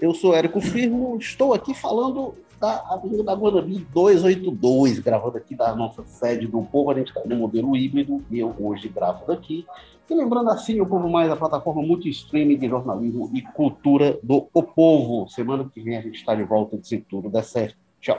Eu 0.00 0.14
sou 0.14 0.36
Érico 0.36 0.60
Firmo, 0.60 1.16
estou 1.18 1.52
aqui 1.52 1.74
falando 1.74 2.32
da 2.60 2.84
Avenida 2.90 3.24
da 3.24 3.34
Guanabi 3.34 3.78
282, 3.90 4.98
gravando 4.98 5.38
aqui 5.38 5.56
da 5.56 5.74
nossa 5.74 6.04
sede 6.04 6.46
do 6.46 6.62
Povo. 6.62 6.90
A 6.90 6.94
gente 6.94 7.08
está 7.08 7.22
no 7.24 7.36
modelo 7.36 7.74
híbrido 7.74 8.22
e 8.30 8.38
eu 8.38 8.54
hoje 8.60 8.88
gravo 8.88 9.26
daqui. 9.26 9.66
E 10.08 10.14
lembrando 10.14 10.50
assim, 10.50 10.80
o 10.80 10.86
Povo 10.86 11.08
Mais, 11.08 11.30
a 11.30 11.36
plataforma 11.36 11.82
multi-streaming 11.82 12.58
de 12.58 12.68
jornalismo 12.68 13.30
e 13.32 13.40
cultura 13.40 14.18
do 14.22 14.48
O 14.52 14.62
Povo. 14.62 15.26
Semana 15.30 15.68
que 15.72 15.80
vem 15.80 15.96
a 15.96 16.02
gente 16.02 16.16
está 16.16 16.34
de 16.34 16.42
volta, 16.44 16.78
se 16.82 16.98
tudo 16.98 17.30
der 17.30 17.44
certo. 17.44 17.78
Tchau. 18.00 18.18